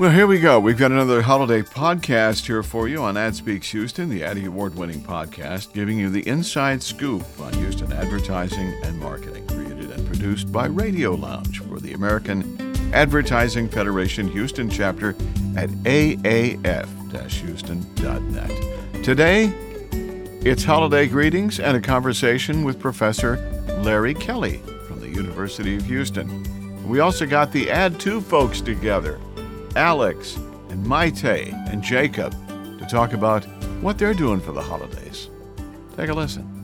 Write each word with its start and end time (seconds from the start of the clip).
Well, 0.00 0.10
here 0.10 0.26
we 0.26 0.40
go. 0.40 0.58
We've 0.58 0.78
got 0.78 0.92
another 0.92 1.20
holiday 1.20 1.60
podcast 1.60 2.46
here 2.46 2.62
for 2.62 2.88
you 2.88 3.02
on 3.02 3.18
Ad 3.18 3.36
Speaks 3.36 3.70
Houston, 3.72 4.08
the 4.08 4.24
Addy 4.24 4.46
Award 4.46 4.74
winning 4.74 5.02
podcast, 5.02 5.74
giving 5.74 5.98
you 5.98 6.08
the 6.08 6.26
inside 6.26 6.82
scoop 6.82 7.22
on 7.38 7.52
Houston 7.52 7.92
advertising 7.92 8.80
and 8.82 8.98
marketing. 8.98 9.46
Created 9.46 9.90
and 9.90 10.06
produced 10.06 10.50
by 10.50 10.68
Radio 10.68 11.12
Lounge 11.12 11.60
for 11.60 11.80
the 11.80 11.92
American 11.92 12.74
Advertising 12.94 13.68
Federation 13.68 14.26
Houston 14.28 14.70
chapter 14.70 15.10
at 15.54 15.68
aaf 15.84 16.88
houston.net. 17.30 19.04
Today, 19.04 19.52
it's 20.40 20.64
holiday 20.64 21.08
greetings 21.08 21.60
and 21.60 21.76
a 21.76 21.80
conversation 21.82 22.64
with 22.64 22.80
Professor 22.80 23.36
Larry 23.82 24.14
Kelly 24.14 24.62
from 24.88 24.98
the 25.00 25.10
University 25.10 25.76
of 25.76 25.84
Houston. 25.84 26.88
We 26.88 27.00
also 27.00 27.26
got 27.26 27.52
the 27.52 27.70
Ad 27.70 28.00
2 28.00 28.22
folks 28.22 28.62
together. 28.62 29.20
Alex 29.76 30.36
and 30.68 30.84
Maite 30.84 31.52
and 31.70 31.82
Jacob 31.82 32.32
to 32.78 32.86
talk 32.86 33.12
about 33.12 33.44
what 33.82 33.98
they're 33.98 34.14
doing 34.14 34.40
for 34.40 34.52
the 34.52 34.62
holidays. 34.62 35.30
Take 35.96 36.08
a 36.08 36.14
listen. 36.14 36.60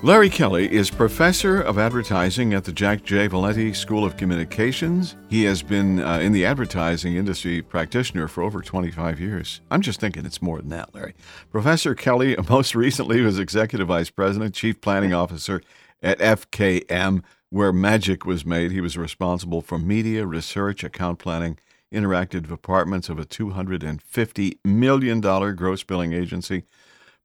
Larry 0.00 0.30
Kelly 0.30 0.72
is 0.72 0.90
professor 0.90 1.60
of 1.60 1.76
advertising 1.76 2.54
at 2.54 2.62
the 2.62 2.72
Jack 2.72 3.02
J. 3.02 3.26
Valenti 3.26 3.72
School 3.72 4.04
of 4.04 4.16
Communications. 4.16 5.16
He 5.28 5.42
has 5.42 5.60
been 5.60 5.98
uh, 6.00 6.20
in 6.20 6.30
the 6.30 6.44
advertising 6.44 7.16
industry 7.16 7.62
practitioner 7.62 8.28
for 8.28 8.44
over 8.44 8.62
25 8.62 9.18
years. 9.18 9.60
I'm 9.72 9.82
just 9.82 9.98
thinking 9.98 10.24
it's 10.24 10.40
more 10.40 10.58
than 10.58 10.68
that, 10.68 10.94
Larry. 10.94 11.14
Professor 11.50 11.96
Kelly 11.96 12.36
most 12.48 12.76
recently 12.76 13.22
was 13.22 13.40
executive 13.40 13.88
vice 13.88 14.08
president, 14.08 14.54
chief 14.54 14.80
planning 14.80 15.12
officer 15.12 15.62
at 16.00 16.20
FKM, 16.20 17.24
where 17.50 17.72
magic 17.72 18.24
was 18.24 18.46
made. 18.46 18.70
He 18.70 18.80
was 18.80 18.96
responsible 18.96 19.62
for 19.62 19.80
media, 19.80 20.24
research, 20.26 20.84
account 20.84 21.18
planning, 21.18 21.58
interactive 21.92 22.48
departments 22.48 23.08
of 23.08 23.18
a 23.18 23.24
$250 23.24 24.58
million 24.64 25.20
gross 25.20 25.82
billing 25.82 26.12
agency. 26.12 26.64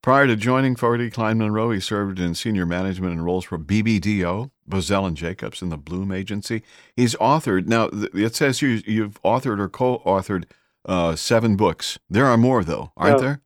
Prior 0.02 0.28
to 0.28 0.36
joining 0.36 0.76
Fogarty 0.76 1.10
Klein 1.10 1.38
Monroe, 1.38 1.72
he 1.72 1.80
served 1.80 2.20
in 2.20 2.36
senior 2.36 2.66
management 2.66 3.14
and 3.14 3.24
roles 3.24 3.46
for 3.46 3.58
BBDO, 3.58 4.52
Bozell 4.70 5.08
and 5.08 5.16
Jacobs, 5.16 5.62
and 5.62 5.72
the 5.72 5.78
Bloom 5.78 6.12
Agency. 6.12 6.62
He's 6.96 7.16
authored, 7.16 7.68
now 7.68 7.90
it 8.14 8.36
says 8.36 8.62
you, 8.62 8.82
you've 8.86 9.22
authored 9.24 9.60
or 9.60 9.70
co 9.70 10.00
authored 10.00 10.44
uh, 10.86 11.16
seven 11.16 11.56
books. 11.56 12.00
There 12.10 12.26
are 12.26 12.38
more, 12.38 12.66
though, 12.66 12.92
aren't 12.98 13.20
there? 13.20 13.42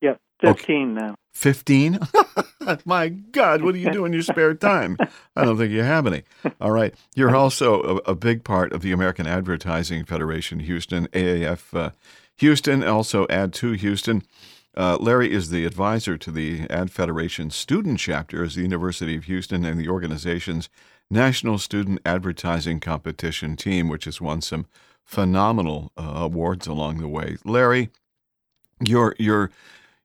Yep, 0.00 0.20
15 0.40 0.50
okay. 0.50 0.84
now. 0.84 1.14
15? 1.42 1.98
My 2.84 3.08
God, 3.08 3.62
what 3.62 3.74
do 3.74 3.80
you 3.80 3.90
do 3.90 4.04
in 4.04 4.12
your 4.12 4.22
spare 4.22 4.54
time? 4.54 4.96
I 5.34 5.44
don't 5.44 5.58
think 5.58 5.72
you 5.72 5.82
have 5.82 6.06
any. 6.06 6.22
All 6.60 6.70
right. 6.70 6.94
You're 7.16 7.34
also 7.34 7.82
a, 7.82 8.12
a 8.12 8.14
big 8.14 8.44
part 8.44 8.72
of 8.72 8.82
the 8.82 8.92
American 8.92 9.26
Advertising 9.26 10.04
Federation 10.04 10.60
Houston, 10.60 11.08
AAF 11.08 11.76
uh, 11.76 11.90
Houston, 12.36 12.84
also 12.84 13.26
Ad2 13.26 13.76
Houston. 13.78 14.22
Uh, 14.76 14.96
Larry 15.00 15.32
is 15.32 15.50
the 15.50 15.64
advisor 15.64 16.16
to 16.16 16.30
the 16.30 16.60
Ad 16.70 16.92
Federation 16.92 17.50
student 17.50 17.98
chapter 17.98 18.44
as 18.44 18.54
the 18.54 18.62
University 18.62 19.16
of 19.16 19.24
Houston 19.24 19.64
and 19.64 19.80
the 19.80 19.88
organization's 19.88 20.68
National 21.10 21.58
Student 21.58 22.00
Advertising 22.06 22.78
Competition 22.78 23.56
team, 23.56 23.88
which 23.88 24.04
has 24.04 24.20
won 24.20 24.40
some 24.42 24.66
phenomenal 25.04 25.90
uh, 25.96 26.02
awards 26.14 26.68
along 26.68 26.98
the 26.98 27.08
way. 27.08 27.36
Larry, 27.44 27.90
your 28.80 29.16
your 29.18 29.50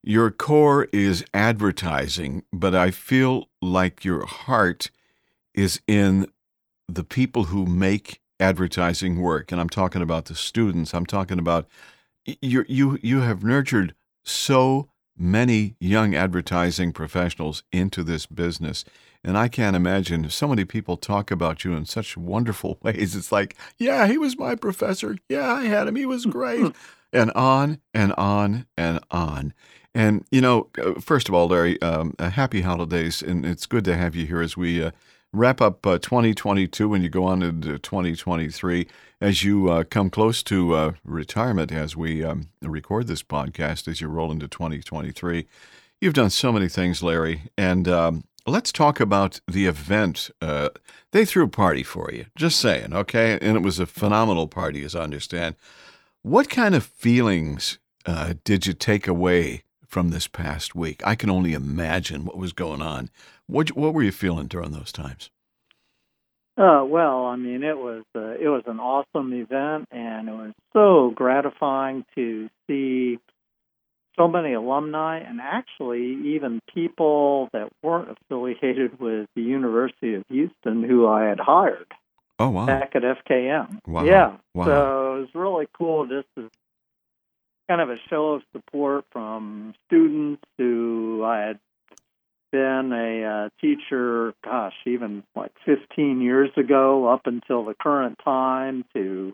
your 0.03 0.31
core 0.31 0.87
is 0.93 1.25
advertising, 1.33 2.43
but 2.53 2.73
I 2.75 2.91
feel 2.91 3.49
like 3.61 4.05
your 4.05 4.25
heart 4.25 4.89
is 5.53 5.81
in 5.87 6.27
the 6.87 7.03
people 7.03 7.45
who 7.45 7.65
make 7.65 8.21
advertising 8.39 9.19
work. 9.21 9.51
And 9.51 9.59
I'm 9.59 9.69
talking 9.69 10.01
about 10.01 10.25
the 10.25 10.35
students. 10.35 10.93
I'm 10.93 11.05
talking 11.05 11.39
about 11.39 11.67
you 12.41 12.65
you 12.67 12.99
you 13.01 13.21
have 13.21 13.43
nurtured 13.43 13.95
so 14.23 14.89
many 15.17 15.75
young 15.79 16.13
advertising 16.15 16.93
professionals 16.93 17.63
into 17.71 18.03
this 18.03 18.25
business. 18.25 18.85
And 19.23 19.37
I 19.37 19.47
can't 19.47 19.75
imagine 19.75 20.29
so 20.29 20.47
many 20.47 20.63
people 20.63 20.95
talk 20.95 21.31
about 21.31 21.65
you 21.65 21.73
in 21.73 21.85
such 21.85 22.15
wonderful 22.15 22.77
ways. 22.83 23.15
It's 23.15 23.31
like, 23.31 23.55
yeah, 23.77 24.07
he 24.07 24.17
was 24.17 24.37
my 24.37 24.55
professor. 24.55 25.17
Yeah, 25.27 25.51
I 25.51 25.65
had 25.65 25.87
him. 25.87 25.95
He 25.95 26.05
was 26.05 26.25
great. 26.25 26.61
Hmm. 26.61 26.67
and 27.11 27.31
on 27.31 27.79
and 27.93 28.13
on 28.13 28.67
and 28.77 28.99
on. 29.11 29.53
And, 29.97 30.25
you 30.29 30.41
know, 30.41 30.67
uh, 30.77 31.01
first 31.01 31.27
of 31.27 31.33
all, 31.33 31.47
Larry, 31.47 31.81
um, 31.81 32.13
uh, 32.19 32.29
happy 32.29 32.61
holidays. 32.61 33.23
And 33.23 33.43
it's 33.43 33.65
good 33.65 33.83
to 33.85 33.97
have 33.97 34.15
you 34.15 34.27
here 34.27 34.41
as 34.41 34.55
we 34.55 34.83
uh, 34.83 34.91
wrap 35.33 35.59
up 35.59 35.87
uh, 35.87 35.97
2022 35.97 36.93
and 36.93 37.03
you 37.03 37.09
go 37.09 37.23
on 37.23 37.41
into 37.41 37.79
2023. 37.79 38.87
As 39.19 39.43
you 39.43 39.71
uh, 39.71 39.83
come 39.85 40.11
close 40.11 40.43
to 40.43 40.75
uh, 40.75 40.91
retirement, 41.03 41.71
as 41.71 41.97
we 41.97 42.23
um, 42.23 42.49
record 42.61 43.07
this 43.07 43.23
podcast, 43.23 43.87
as 43.87 43.99
you 43.99 44.07
roll 44.07 44.31
into 44.31 44.47
2023, 44.47 45.47
you've 45.99 46.13
done 46.13 46.29
so 46.29 46.51
many 46.51 46.67
things, 46.67 47.01
Larry. 47.01 47.49
And 47.57 47.87
um, 47.87 48.23
let's 48.45 48.71
talk 48.71 48.99
about 48.99 49.41
the 49.47 49.65
event. 49.65 50.29
they 50.39 51.25
threw 51.25 51.45
a 51.45 51.47
party 51.47 51.81
for 51.81 52.11
you, 52.13 52.27
just 52.35 52.59
saying, 52.59 52.93
okay? 52.93 53.39
And 53.41 53.57
it 53.57 53.63
was 53.63 53.79
a 53.79 53.87
phenomenal 53.87 54.47
party, 54.47 54.83
as 54.83 54.95
I 54.95 55.01
understand. 55.01 55.55
What 56.21 56.51
kind 56.51 56.75
of 56.75 56.85
feelings 56.85 57.79
did 58.43 58.67
you 58.67 58.73
take 58.73 59.07
away 59.07 59.63
from 59.87 60.09
this 60.09 60.27
past 60.27 60.75
week. 60.75 61.01
I 61.05 61.15
can 61.15 61.29
only 61.29 61.53
imagine 61.53 62.25
what 62.25 62.37
was 62.37 62.53
going 62.53 62.81
on. 62.81 63.09
What 63.47 63.69
what 63.69 63.93
were 63.93 64.03
you 64.03 64.11
feeling 64.11 64.47
during 64.47 64.71
those 64.71 64.91
times? 64.91 65.29
Uh, 66.57 66.83
well, 66.83 67.25
I 67.25 67.35
mean, 67.35 67.63
it 67.63 67.77
was 67.77 68.03
uh, 68.15 68.31
it 68.31 68.49
was 68.49 68.63
an 68.65 68.79
awesome 68.79 69.31
event, 69.33 69.87
and 69.91 70.27
it 70.27 70.31
was 70.31 70.53
so 70.73 71.11
gratifying 71.15 72.03
to 72.15 72.49
see 72.67 73.19
so 74.17 74.27
many 74.27 74.53
alumni, 74.53 75.19
and 75.19 75.39
actually 75.39 76.17
even 76.35 76.59
people 76.73 77.49
that 77.53 77.69
weren't 77.83 78.09
affiliated 78.09 78.99
with 78.99 79.27
the 79.35 79.43
University 79.43 80.15
of 80.15 80.23
Houston, 80.29 80.83
who 80.83 81.07
I 81.07 81.25
had 81.25 81.39
hired. 81.39 81.93
Oh 82.39 82.49
wow! 82.49 82.65
Back 82.65 82.95
at 82.95 83.03
FKM. 83.03 83.79
Wow. 83.85 84.03
Yeah. 84.03 84.37
Wow. 84.55 84.65
So 84.65 85.15
it 85.15 85.19
was 85.19 85.29
really 85.35 85.67
cool 85.77 86.07
just 86.07 86.27
to 86.35 86.49
kind 87.67 87.81
of 87.81 87.89
a 87.89 87.97
show 88.09 88.33
of 88.33 88.41
support 88.53 89.05
from 89.11 89.73
students 89.87 90.43
who 90.57 91.23
I 91.25 91.39
had 91.39 91.59
been 92.51 92.91
a 92.93 93.23
uh, 93.23 93.49
teacher, 93.59 94.33
gosh, 94.43 94.75
even 94.85 95.23
like 95.35 95.51
15 95.65 96.21
years 96.21 96.49
ago 96.55 97.07
up 97.07 97.21
until 97.25 97.65
the 97.65 97.75
current 97.75 98.19
time, 98.23 98.85
to 98.93 99.33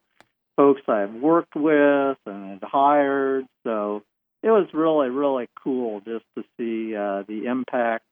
folks 0.55 0.81
I've 0.88 1.13
worked 1.13 1.55
with 1.55 2.17
and 2.25 2.49
had 2.49 2.63
hired. 2.63 3.45
So 3.63 4.03
it 4.41 4.49
was 4.49 4.67
really, 4.73 5.09
really 5.09 5.47
cool 5.63 6.01
just 6.01 6.25
to 6.35 6.43
see 6.57 6.95
uh, 6.95 7.23
the 7.27 7.45
impact 7.45 8.05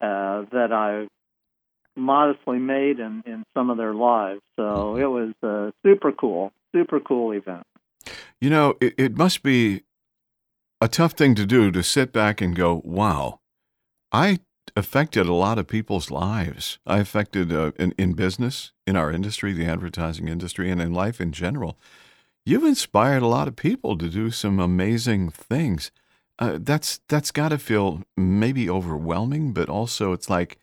uh, 0.00 0.44
that 0.52 0.72
I 0.72 1.08
modestly 1.96 2.58
made 2.58 3.00
in, 3.00 3.22
in 3.26 3.44
some 3.54 3.70
of 3.70 3.76
their 3.76 3.94
lives. 3.94 4.40
So 4.56 4.96
it 4.96 5.06
was 5.06 5.34
a 5.42 5.72
super 5.84 6.12
cool, 6.12 6.52
super 6.72 7.00
cool 7.00 7.32
event. 7.32 7.64
You 8.40 8.50
know, 8.50 8.76
it, 8.80 8.94
it 8.96 9.16
must 9.16 9.42
be 9.42 9.82
a 10.80 10.88
tough 10.88 11.12
thing 11.12 11.34
to 11.34 11.46
do 11.46 11.70
to 11.72 11.82
sit 11.82 12.12
back 12.12 12.40
and 12.40 12.54
go, 12.54 12.82
wow, 12.84 13.40
I 14.12 14.38
affected 14.76 15.26
a 15.26 15.34
lot 15.34 15.58
of 15.58 15.66
people's 15.66 16.10
lives. 16.10 16.78
I 16.86 16.98
affected 16.98 17.52
uh, 17.52 17.72
in, 17.78 17.94
in 17.98 18.12
business, 18.12 18.72
in 18.86 18.96
our 18.96 19.10
industry, 19.10 19.52
the 19.52 19.66
advertising 19.66 20.28
industry, 20.28 20.70
and 20.70 20.80
in 20.80 20.92
life 20.92 21.20
in 21.20 21.32
general. 21.32 21.78
You've 22.46 22.64
inspired 22.64 23.22
a 23.22 23.26
lot 23.26 23.48
of 23.48 23.56
people 23.56 23.98
to 23.98 24.08
do 24.08 24.30
some 24.30 24.60
amazing 24.60 25.30
things. 25.30 25.90
Uh, 26.38 26.58
that's 26.60 27.00
that's 27.08 27.32
got 27.32 27.48
to 27.48 27.58
feel 27.58 28.02
maybe 28.16 28.70
overwhelming, 28.70 29.52
but 29.52 29.68
also 29.68 30.12
it's 30.12 30.30
like 30.30 30.58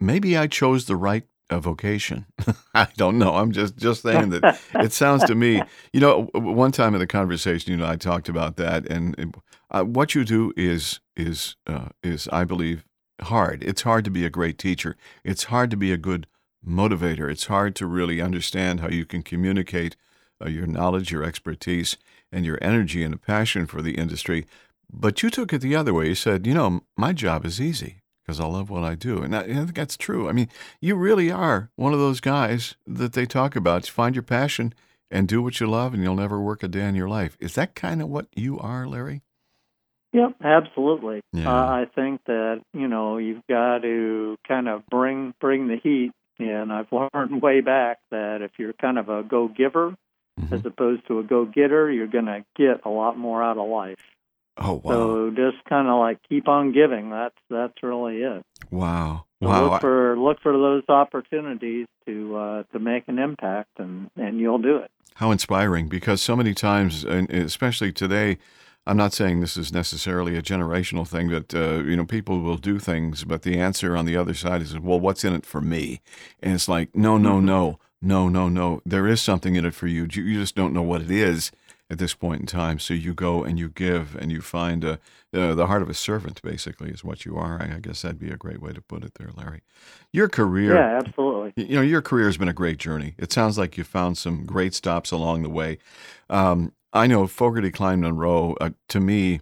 maybe 0.00 0.36
I 0.36 0.46
chose 0.46 0.86
the 0.86 0.96
right 0.96 1.24
a 1.50 1.60
vocation. 1.60 2.26
I 2.74 2.88
don't 2.96 3.18
know. 3.18 3.36
I'm 3.36 3.52
just 3.52 3.76
just 3.76 4.02
saying 4.02 4.30
that 4.30 4.60
it 4.74 4.92
sounds 4.92 5.24
to 5.24 5.34
me. 5.34 5.62
You 5.92 6.00
know, 6.00 6.22
one 6.34 6.72
time 6.72 6.94
in 6.94 7.00
the 7.00 7.06
conversation, 7.06 7.70
you 7.70 7.76
know, 7.76 7.86
I 7.86 7.96
talked 7.96 8.28
about 8.28 8.56
that, 8.56 8.86
and 8.86 9.34
uh, 9.70 9.84
what 9.84 10.14
you 10.14 10.24
do 10.24 10.52
is 10.56 11.00
is 11.16 11.56
uh, 11.66 11.88
is 12.02 12.28
I 12.32 12.44
believe 12.44 12.84
hard. 13.22 13.62
It's 13.62 13.82
hard 13.82 14.04
to 14.04 14.10
be 14.10 14.24
a 14.24 14.30
great 14.30 14.58
teacher. 14.58 14.96
It's 15.24 15.44
hard 15.44 15.70
to 15.70 15.76
be 15.76 15.92
a 15.92 15.96
good 15.96 16.26
motivator. 16.66 17.30
It's 17.30 17.46
hard 17.46 17.74
to 17.76 17.86
really 17.86 18.20
understand 18.20 18.80
how 18.80 18.88
you 18.88 19.04
can 19.04 19.22
communicate 19.22 19.96
uh, 20.44 20.48
your 20.48 20.66
knowledge, 20.66 21.10
your 21.10 21.24
expertise, 21.24 21.96
and 22.30 22.44
your 22.44 22.58
energy 22.60 23.02
and 23.02 23.14
a 23.14 23.18
passion 23.18 23.66
for 23.66 23.82
the 23.82 23.96
industry. 23.96 24.46
But 24.90 25.22
you 25.22 25.30
took 25.30 25.52
it 25.52 25.60
the 25.60 25.76
other 25.76 25.92
way. 25.92 26.08
You 26.08 26.14
said, 26.14 26.46
you 26.46 26.54
know, 26.54 26.82
my 26.96 27.12
job 27.12 27.44
is 27.44 27.60
easy 27.60 28.02
because 28.28 28.40
I 28.40 28.44
love 28.44 28.68
what 28.68 28.84
I 28.84 28.94
do. 28.94 29.22
And 29.22 29.34
I, 29.34 29.40
I, 29.40 29.54
think 29.54 29.74
that's 29.74 29.96
true. 29.96 30.28
I 30.28 30.32
mean, 30.32 30.50
you 30.82 30.96
really 30.96 31.30
are 31.32 31.70
one 31.76 31.94
of 31.94 31.98
those 31.98 32.20
guys 32.20 32.76
that 32.86 33.14
they 33.14 33.24
talk 33.24 33.56
about. 33.56 33.86
Find 33.86 34.14
your 34.14 34.22
passion 34.22 34.74
and 35.10 35.26
do 35.26 35.40
what 35.40 35.60
you 35.60 35.66
love, 35.66 35.94
and 35.94 36.02
you'll 36.02 36.14
never 36.14 36.38
work 36.38 36.62
a 36.62 36.68
day 36.68 36.86
in 36.86 36.94
your 36.94 37.08
life. 37.08 37.38
Is 37.40 37.54
that 37.54 37.74
kind 37.74 38.02
of 38.02 38.08
what 38.10 38.26
you 38.36 38.58
are, 38.58 38.86
Larry? 38.86 39.22
Yep, 40.12 40.36
absolutely. 40.44 41.22
Yeah. 41.32 41.50
Uh, 41.50 41.66
I 41.66 41.86
think 41.94 42.20
that 42.26 42.60
you 42.74 42.86
know 42.88 43.16
you've 43.16 43.46
got 43.48 43.78
to 43.78 44.36
kind 44.46 44.68
of 44.68 44.82
bring 44.90 45.32
bring 45.40 45.68
the 45.68 45.76
heat, 45.82 46.12
and 46.38 46.70
I've 46.70 46.92
learned 46.92 47.40
way 47.40 47.62
back 47.62 47.98
that 48.10 48.42
if 48.42 48.50
you're 48.58 48.74
kind 48.74 48.98
of 48.98 49.08
a 49.08 49.22
go 49.22 49.48
giver, 49.48 49.94
Mhm. 50.38 50.52
as 50.52 50.66
opposed 50.66 51.06
to 51.08 51.18
a 51.18 51.22
go 51.22 51.46
getter, 51.46 51.90
you're 51.90 52.06
going 52.06 52.26
to 52.26 52.44
get 52.56 52.82
a 52.84 52.90
lot 52.90 53.18
more 53.18 53.42
out 53.42 53.58
of 53.58 53.68
life. 53.68 53.98
Oh 54.60 54.80
wow, 54.84 54.90
So 54.94 55.30
just 55.30 55.64
kind 55.68 55.88
of 55.88 55.98
like 55.98 56.18
keep 56.28 56.48
on 56.48 56.72
giving. 56.72 57.10
That's 57.10 57.34
that's 57.48 57.82
really 57.82 58.22
it. 58.22 58.42
wow, 58.70 59.24
So 59.42 59.48
wow. 59.48 59.70
look 59.70 59.80
for 59.80 60.18
look 60.18 60.40
for 60.42 60.52
those 60.52 60.82
opportunities 60.88 61.86
to 62.06 62.36
uh, 62.36 62.62
to 62.72 62.78
make 62.78 63.04
an 63.08 63.18
impact, 63.18 63.70
and 63.78 64.10
and 64.16 64.38
you'll 64.38 64.58
do 64.58 64.76
it. 64.78 64.90
How 65.14 65.30
inspiring! 65.30 65.88
Because 65.88 66.22
so 66.22 66.36
many 66.36 66.54
times, 66.54 67.04
and 67.04 67.30
especially 67.30 67.92
today, 67.92 68.38
I'm 68.86 68.96
not 68.96 69.12
saying 69.12 69.40
this 69.40 69.56
is 69.56 69.72
necessarily 69.72 70.36
a 70.36 70.42
generational 70.42 71.06
thing, 71.06 71.28
but 71.28 71.54
uh, 71.54 71.82
you 71.84 71.96
know, 71.96 72.04
people 72.04 72.40
will 72.40 72.56
do 72.56 72.78
things, 72.78 73.24
but 73.24 73.42
the 73.42 73.58
answer 73.58 73.96
on 73.96 74.06
the 74.06 74.16
other 74.16 74.34
side 74.34 74.62
is, 74.62 74.78
"Well, 74.78 75.00
what's 75.00 75.24
in 75.24 75.34
it 75.34 75.44
for 75.46 75.60
me?" 75.60 76.00
And 76.42 76.54
it's 76.54 76.68
like, 76.68 76.94
no, 76.94 77.18
no, 77.18 77.38
Mhm. 77.40 77.44
no, 77.44 77.78
no, 78.00 78.28
no, 78.28 78.48
no. 78.48 78.80
There 78.86 79.06
is 79.06 79.20
something 79.20 79.56
in 79.56 79.64
it 79.64 79.74
for 79.74 79.86
you. 79.88 80.06
You 80.10 80.22
you 80.22 80.40
just 80.40 80.54
don't 80.54 80.72
know 80.72 80.82
what 80.82 81.02
it 81.02 81.10
is 81.10 81.50
at 81.90 81.98
this 81.98 82.14
point 82.14 82.40
in 82.40 82.46
time. 82.46 82.78
So 82.78 82.94
you 82.94 83.14
go 83.14 83.44
and 83.44 83.58
you 83.58 83.68
give, 83.68 84.16
and 84.16 84.30
you 84.30 84.40
find 84.40 84.84
uh, 84.84 84.96
uh, 85.32 85.54
the 85.54 85.66
heart 85.66 85.82
of 85.82 85.88
a 85.88 85.94
servant. 85.94 86.42
Basically, 86.42 86.90
is 86.90 87.04
what 87.04 87.24
you 87.24 87.36
are. 87.36 87.60
I 87.62 87.76
I 87.76 87.80
guess 87.80 88.02
that'd 88.02 88.18
be 88.18 88.30
a 88.30 88.36
great 88.36 88.60
way 88.60 88.72
to 88.72 88.80
put 88.80 89.04
it, 89.04 89.14
there, 89.14 89.30
Larry. 89.34 89.62
Your 90.12 90.28
career. 90.28 90.74
Yeah, 90.74 91.00
absolutely. 91.04 91.52
You 91.64 91.76
know, 91.76 91.82
your 91.82 92.02
career 92.02 92.26
has 92.26 92.36
been 92.36 92.48
a 92.48 92.52
great 92.52 92.78
journey. 92.78 93.14
It 93.18 93.32
sounds 93.32 93.58
like 93.58 93.76
you 93.76 93.84
found 93.84 94.18
some 94.18 94.44
great 94.44 94.74
stops 94.74 95.10
along 95.10 95.42
the 95.42 95.50
way. 95.50 95.78
Um, 96.28 96.72
I 96.92 97.06
know 97.06 97.26
Fogarty 97.26 97.70
Klein 97.70 98.00
Monroe. 98.00 98.56
Uh, 98.60 98.70
to 98.88 99.00
me, 99.00 99.40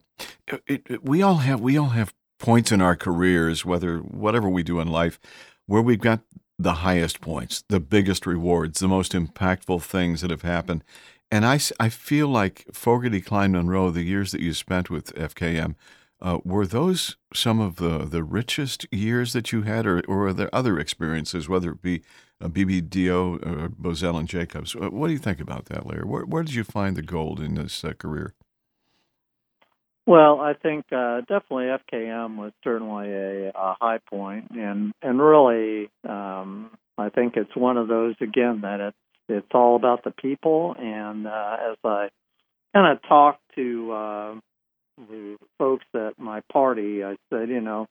it, 0.66 0.82
it, 0.86 1.04
we 1.04 1.22
all 1.22 1.36
have 1.36 1.60
we 1.60 1.76
all 1.76 1.90
have 1.90 2.12
points 2.38 2.72
in 2.72 2.80
our 2.80 2.96
careers, 2.96 3.64
whether 3.64 3.98
whatever 3.98 4.48
we 4.48 4.62
do 4.62 4.80
in 4.80 4.88
life, 4.88 5.18
where 5.66 5.82
we've 5.82 6.00
got 6.00 6.20
the 6.58 6.74
highest 6.74 7.20
points, 7.20 7.64
the 7.68 7.80
biggest 7.80 8.26
rewards, 8.26 8.80
the 8.80 8.88
most 8.88 9.12
impactful 9.12 9.82
things 9.82 10.20
that 10.22 10.30
have 10.30 10.42
happened. 10.42 10.82
And 11.30 11.44
I, 11.44 11.58
I 11.80 11.88
feel 11.88 12.28
like 12.28 12.66
Fogarty 12.72 13.20
Klein 13.20 13.52
Monroe, 13.52 13.90
the 13.90 14.02
years 14.02 14.32
that 14.32 14.40
you 14.40 14.52
spent 14.52 14.90
with 14.90 15.14
FKM, 15.14 15.74
uh, 16.20 16.38
were 16.44 16.66
those 16.66 17.16
some 17.34 17.60
of 17.60 17.76
the, 17.76 17.98
the 17.98 18.22
richest 18.22 18.86
years 18.92 19.32
that 19.32 19.52
you 19.52 19.62
had, 19.62 19.86
or, 19.86 20.00
or 20.08 20.28
are 20.28 20.32
there 20.32 20.54
other 20.54 20.78
experiences, 20.78 21.48
whether 21.48 21.72
it 21.72 21.82
be 21.82 22.02
uh, 22.40 22.48
BBDO 22.48 23.46
or 23.46 23.68
Bozell 23.68 24.18
and 24.18 24.28
Jacobs? 24.28 24.74
Uh, 24.74 24.90
What 24.90 25.08
do 25.08 25.12
you 25.12 25.18
think 25.18 25.40
about 25.40 25.66
that, 25.66 25.86
Larry? 25.86 26.04
Where, 26.04 26.24
where 26.24 26.42
did 26.42 26.54
you 26.54 26.64
find 26.64 26.96
the 26.96 27.02
gold 27.02 27.40
in 27.40 27.54
this 27.54 27.84
uh, 27.84 27.92
career? 27.92 28.34
Well, 30.06 30.40
I 30.40 30.54
think 30.54 30.86
uh, 30.92 31.22
definitely 31.22 31.64
FKM 31.64 32.36
was 32.36 32.52
certainly 32.62 33.10
a, 33.10 33.48
a 33.48 33.76
high 33.80 33.98
point, 34.08 34.52
and 34.52 34.92
and 35.02 35.20
really, 35.20 35.90
um, 36.08 36.70
I 36.96 37.08
think 37.08 37.36
it's 37.36 37.56
one 37.56 37.76
of 37.76 37.88
those 37.88 38.14
again 38.20 38.60
that 38.60 38.78
it's 38.78 38.96
it's 39.28 39.46
all 39.54 39.76
about 39.76 40.04
the 40.04 40.10
people. 40.10 40.74
And 40.78 41.26
uh, 41.26 41.56
as 41.70 41.76
I 41.84 42.08
kind 42.74 42.92
of 42.96 43.02
talked 43.08 43.42
to 43.56 43.92
uh, 43.92 44.34
the 44.98 45.36
folks 45.58 45.86
at 45.94 46.18
my 46.18 46.40
party, 46.52 47.04
I 47.04 47.16
said, 47.30 47.48
you 47.48 47.60
know, 47.60 47.86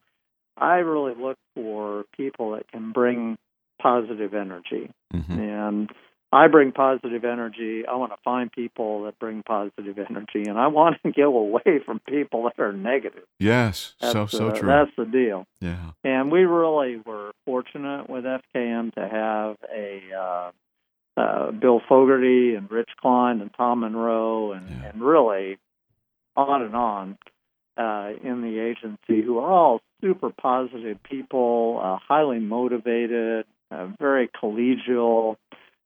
I 0.58 0.76
really 0.78 1.14
look 1.20 1.38
for 1.54 2.06
people 2.16 2.52
that 2.52 2.72
can 2.72 2.92
bring 2.92 3.38
positive 3.82 4.34
energy, 4.34 4.90
hmm 5.12 5.40
and 5.40 5.90
I 6.32 6.48
bring 6.48 6.74
positive 6.74 7.24
energy. 7.24 7.84
I 7.88 7.96
want 7.96 8.12
to 8.12 8.18
find 8.24 8.52
people 8.52 9.04
that 9.04 9.18
bring 9.20 9.42
positive 9.44 9.98
energy, 9.98 10.44
and 10.50 10.58
I 10.58 10.68
want 10.68 10.98
to 11.06 11.12
get 11.12 11.26
away 11.26 11.80
from 11.86 12.00
people 12.00 12.44
that 12.44 12.62
are 12.62 12.74
negative. 12.74 13.24
Yes, 13.40 13.94
That's, 14.02 14.14
so 14.14 14.26
so 14.26 14.52
true. 14.52 14.68
That's 14.68 14.92
the 14.98 15.06
deal. 15.06 15.46
yeah, 15.62 15.92
And 16.04 16.32
we 16.32 16.44
really 16.44 16.98
were 16.98 17.32
fortunate 17.46 18.10
with 18.10 18.26
FKM 18.26 18.94
to 18.96 19.08
have 19.08 19.58
a 19.74 20.02
uh, 20.14 20.52
uh, 21.18 21.52
Bill 21.52 21.82
Fogarty 21.88 22.56
and 22.56 22.70
Rich 22.70 22.90
Klein 23.02 23.42
and 23.42 23.52
Tom 23.56 23.82
Monroe 23.82 24.52
and, 24.54 24.66
Yeah. 24.70 24.90
and 24.92 25.02
really 25.02 25.58
on 26.36 26.62
and 26.62 26.76
on 26.76 27.18
uh, 27.78 28.12
in 28.24 28.42
the 28.42 28.60
agency 28.60 29.22
who 29.26 29.38
are 29.40 29.52
all 29.52 29.82
super 30.02 30.30
positive 30.30 31.02
people, 31.04 31.80
uh, 31.82 31.98
highly 32.08 32.40
motivated, 32.40 33.46
uh, 33.72 33.88
very 34.00 34.28
collegial. 34.30 35.36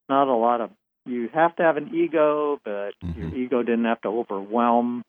Not 0.08 0.28
a 0.28 0.34
lot 0.36 0.62
of 0.62 0.72
you 1.06 1.30
have 1.34 1.56
to 1.56 1.64
have 1.64 1.78
an 1.78 1.96
ego, 1.96 2.60
but 2.64 2.94
your 3.16 3.30
Mhm. 3.30 3.38
ego 3.38 3.64
didn't 3.64 3.86
have 3.86 4.02
to 4.02 4.10
overwhelm 4.10 5.04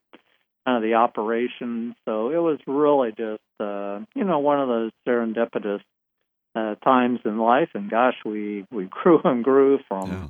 kind 0.65 0.77
of 0.77 0.83
the 0.83 0.95
operation. 0.95 1.95
So 2.05 2.31
it 2.31 2.39
was 2.39 2.59
really 2.67 3.13
just 3.13 3.43
uh, 3.59 4.01
you 4.15 4.25
know 4.25 4.39
one 4.39 4.61
of 4.61 4.69
those 4.69 4.93
serendipitous 5.07 5.83
uh, 6.55 6.75
times 6.77 7.21
in 7.25 7.39
life. 7.39 7.71
And 7.75 7.91
gosh, 7.91 8.17
we 8.25 8.67
we 8.71 8.87
grew 8.87 9.21
and 9.25 9.45
grew 9.45 9.79
from 9.89 10.11
yeah, 10.11 10.29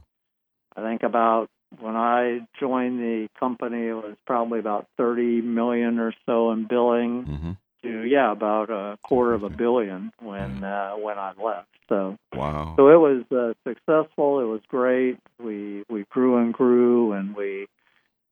I 0.76 0.88
think 0.88 1.02
about 1.02 1.48
when 1.78 1.96
I 1.96 2.40
joined 2.58 2.98
the 2.98 3.28
company, 3.38 3.86
it 3.86 3.94
was 3.94 4.16
probably 4.26 4.58
about 4.58 4.86
30 4.96 5.42
million 5.42 5.98
or 6.00 6.12
so 6.26 6.50
in 6.50 6.66
billing 6.66 7.22
hmm 7.24 7.50
to 7.82 8.02
yeah 8.04 8.30
about 8.30 8.70
a 8.70 8.98
quarter 9.02 9.32
of 9.32 9.42
a 9.42 9.48
billion 9.48 10.12
when 10.20 10.62
uh, 10.62 10.92
when 10.92 11.18
I 11.18 11.32
left. 11.42 11.68
So 11.88 12.16
wow, 12.34 12.74
so 12.76 12.88
it 12.88 12.96
was 12.96 13.24
uh, 13.32 13.54
successful. 13.66 14.40
It 14.40 14.44
was 14.44 14.60
great. 14.68 15.18
We 15.42 15.84
we 15.88 16.04
grew 16.10 16.36
and 16.38 16.52
grew, 16.52 17.12
and 17.12 17.34
we 17.34 17.66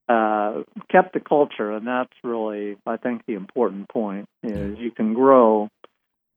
uh, 0.09 0.63
kept 0.91 1.15
the 1.15 1.21
culture, 1.21 1.73
and 1.73 1.87
that's 1.87 2.13
really 2.23 2.77
I 2.87 2.97
think 2.99 3.23
the 3.27 3.35
important 3.35 3.89
point 3.89 4.29
is 4.43 4.79
you 4.79 4.91
can 4.91 5.15
grow, 5.15 5.69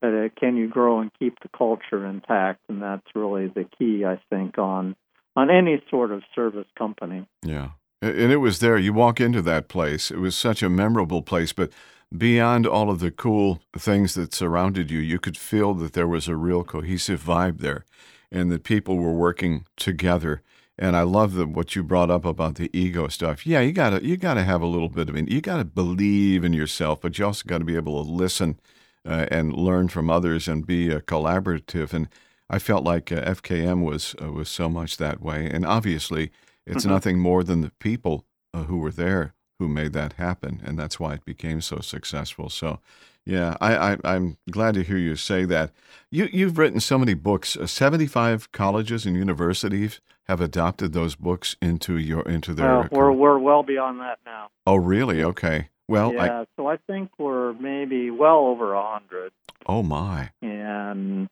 but 0.02 0.12
uh, 0.12 0.28
can 0.38 0.56
you 0.56 0.68
grow 0.68 0.98
and 1.00 1.10
keep 1.18 1.38
the 1.40 1.48
culture 1.56 2.04
intact? 2.04 2.60
And 2.68 2.82
that's 2.82 3.06
really 3.14 3.46
the 3.46 3.64
key 3.78 4.04
I 4.04 4.20
think 4.28 4.58
on 4.58 4.96
on 5.34 5.48
any 5.48 5.82
sort 5.88 6.10
of 6.10 6.22
service 6.34 6.66
company. 6.76 7.26
yeah. 7.42 7.70
And 8.02 8.32
it 8.32 8.38
was 8.38 8.58
there. 8.58 8.76
You 8.76 8.92
walk 8.92 9.20
into 9.20 9.40
that 9.42 9.68
place. 9.68 10.10
It 10.10 10.18
was 10.18 10.34
such 10.34 10.60
a 10.60 10.68
memorable 10.68 11.22
place, 11.22 11.52
but 11.52 11.70
beyond 12.14 12.66
all 12.66 12.90
of 12.90 12.98
the 12.98 13.12
cool 13.12 13.62
things 13.78 14.14
that 14.14 14.34
surrounded 14.34 14.90
you, 14.90 14.98
you 14.98 15.20
could 15.20 15.36
feel 15.36 15.72
that 15.74 15.92
there 15.92 16.08
was 16.08 16.26
a 16.26 16.34
real 16.34 16.64
cohesive 16.64 17.22
vibe 17.22 17.60
there, 17.60 17.84
and 18.30 18.50
that 18.50 18.64
people 18.64 18.96
were 18.96 19.12
working 19.12 19.66
together. 19.76 20.42
And 20.76 20.96
I 20.96 21.02
love 21.02 21.34
the, 21.34 21.46
what 21.46 21.76
you 21.76 21.84
brought 21.84 22.10
up 22.10 22.24
about 22.24 22.56
the 22.56 22.76
ego 22.76 23.06
stuff. 23.06 23.46
Yeah, 23.46 23.60
you 23.60 23.70
gotta 23.70 24.04
you 24.04 24.16
gotta 24.16 24.42
have 24.42 24.62
a 24.62 24.66
little 24.66 24.88
bit 24.88 25.08
of 25.08 25.16
it. 25.16 25.30
You 25.30 25.40
gotta 25.40 25.64
believe 25.64 26.42
in 26.42 26.52
yourself, 26.52 27.00
but 27.00 27.18
you 27.18 27.24
also 27.24 27.44
got 27.46 27.58
to 27.58 27.64
be 27.64 27.76
able 27.76 28.04
to 28.04 28.10
listen 28.10 28.58
uh, 29.06 29.26
and 29.30 29.52
learn 29.52 29.88
from 29.88 30.08
others 30.10 30.48
and 30.48 30.66
be 30.66 30.92
uh, 30.92 31.00
collaborative. 31.00 31.92
And 31.92 32.08
I 32.50 32.58
felt 32.58 32.84
like 32.84 33.10
uh, 33.12 33.22
FKM 33.22 33.82
was 33.84 34.14
uh, 34.22 34.30
was 34.32 34.48
so 34.48 34.68
much 34.68 34.96
that 34.98 35.20
way. 35.22 35.48
And 35.50 35.64
obviously, 35.66 36.30
it's 36.66 36.84
Mhm. 36.84 36.90
nothing 36.90 37.18
more 37.18 37.42
than 37.44 37.60
the 37.62 37.72
people 37.78 38.24
uh, 38.54 38.64
who 38.64 38.78
were 38.78 38.90
there 38.92 39.34
who 39.58 39.68
made 39.68 39.92
that 39.92 40.14
happen, 40.14 40.60
and 40.64 40.78
that's 40.78 40.98
why 40.98 41.14
it 41.14 41.24
became 41.24 41.60
so 41.60 41.78
successful. 41.80 42.48
So, 42.50 42.80
yeah, 43.24 43.56
I, 43.60 43.92
I 43.92 43.96
I'm 44.04 44.36
glad 44.50 44.74
to 44.74 44.82
hear 44.82 44.96
you 44.98 45.14
say 45.16 45.44
that. 45.44 45.70
You 46.10 46.28
you've 46.32 46.58
written 46.58 46.80
so 46.80 46.98
many 46.98 47.14
books. 47.14 47.56
Uh, 47.56 47.66
Seventy 47.66 48.06
five 48.06 48.50
colleges 48.52 49.06
and 49.06 49.16
universities 49.16 50.00
have 50.28 50.40
adopted 50.40 50.92
those 50.92 51.14
books 51.16 51.56
into 51.62 51.96
your 51.96 52.22
into 52.28 52.54
their. 52.54 52.66
Well, 52.66 52.88
we're 52.90 53.12
we're 53.12 53.38
well 53.38 53.62
beyond 53.62 54.00
that 54.00 54.18
now. 54.26 54.48
oh, 54.66 54.76
really? 54.76 55.22
Okay. 55.22 55.68
Well, 55.88 56.18
I, 56.18 56.26
yeah, 56.26 56.44
so 56.56 56.66
I 56.66 56.76
think 56.86 57.10
we're 57.18 57.52
maybe 57.54 58.10
well 58.10 58.38
over 58.46 58.72
a 58.74 58.82
hundred. 58.92 59.32
oh 59.66 59.82
my. 59.82 60.30
and 60.40 61.28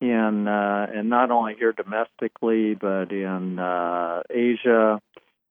in 0.00 0.48
uh, 0.48 0.86
and 0.94 1.08
not 1.08 1.30
only 1.30 1.54
here 1.58 1.72
domestically, 1.72 2.74
but 2.74 3.10
in 3.10 3.58
uh, 3.58 4.22
Asia, 4.30 5.00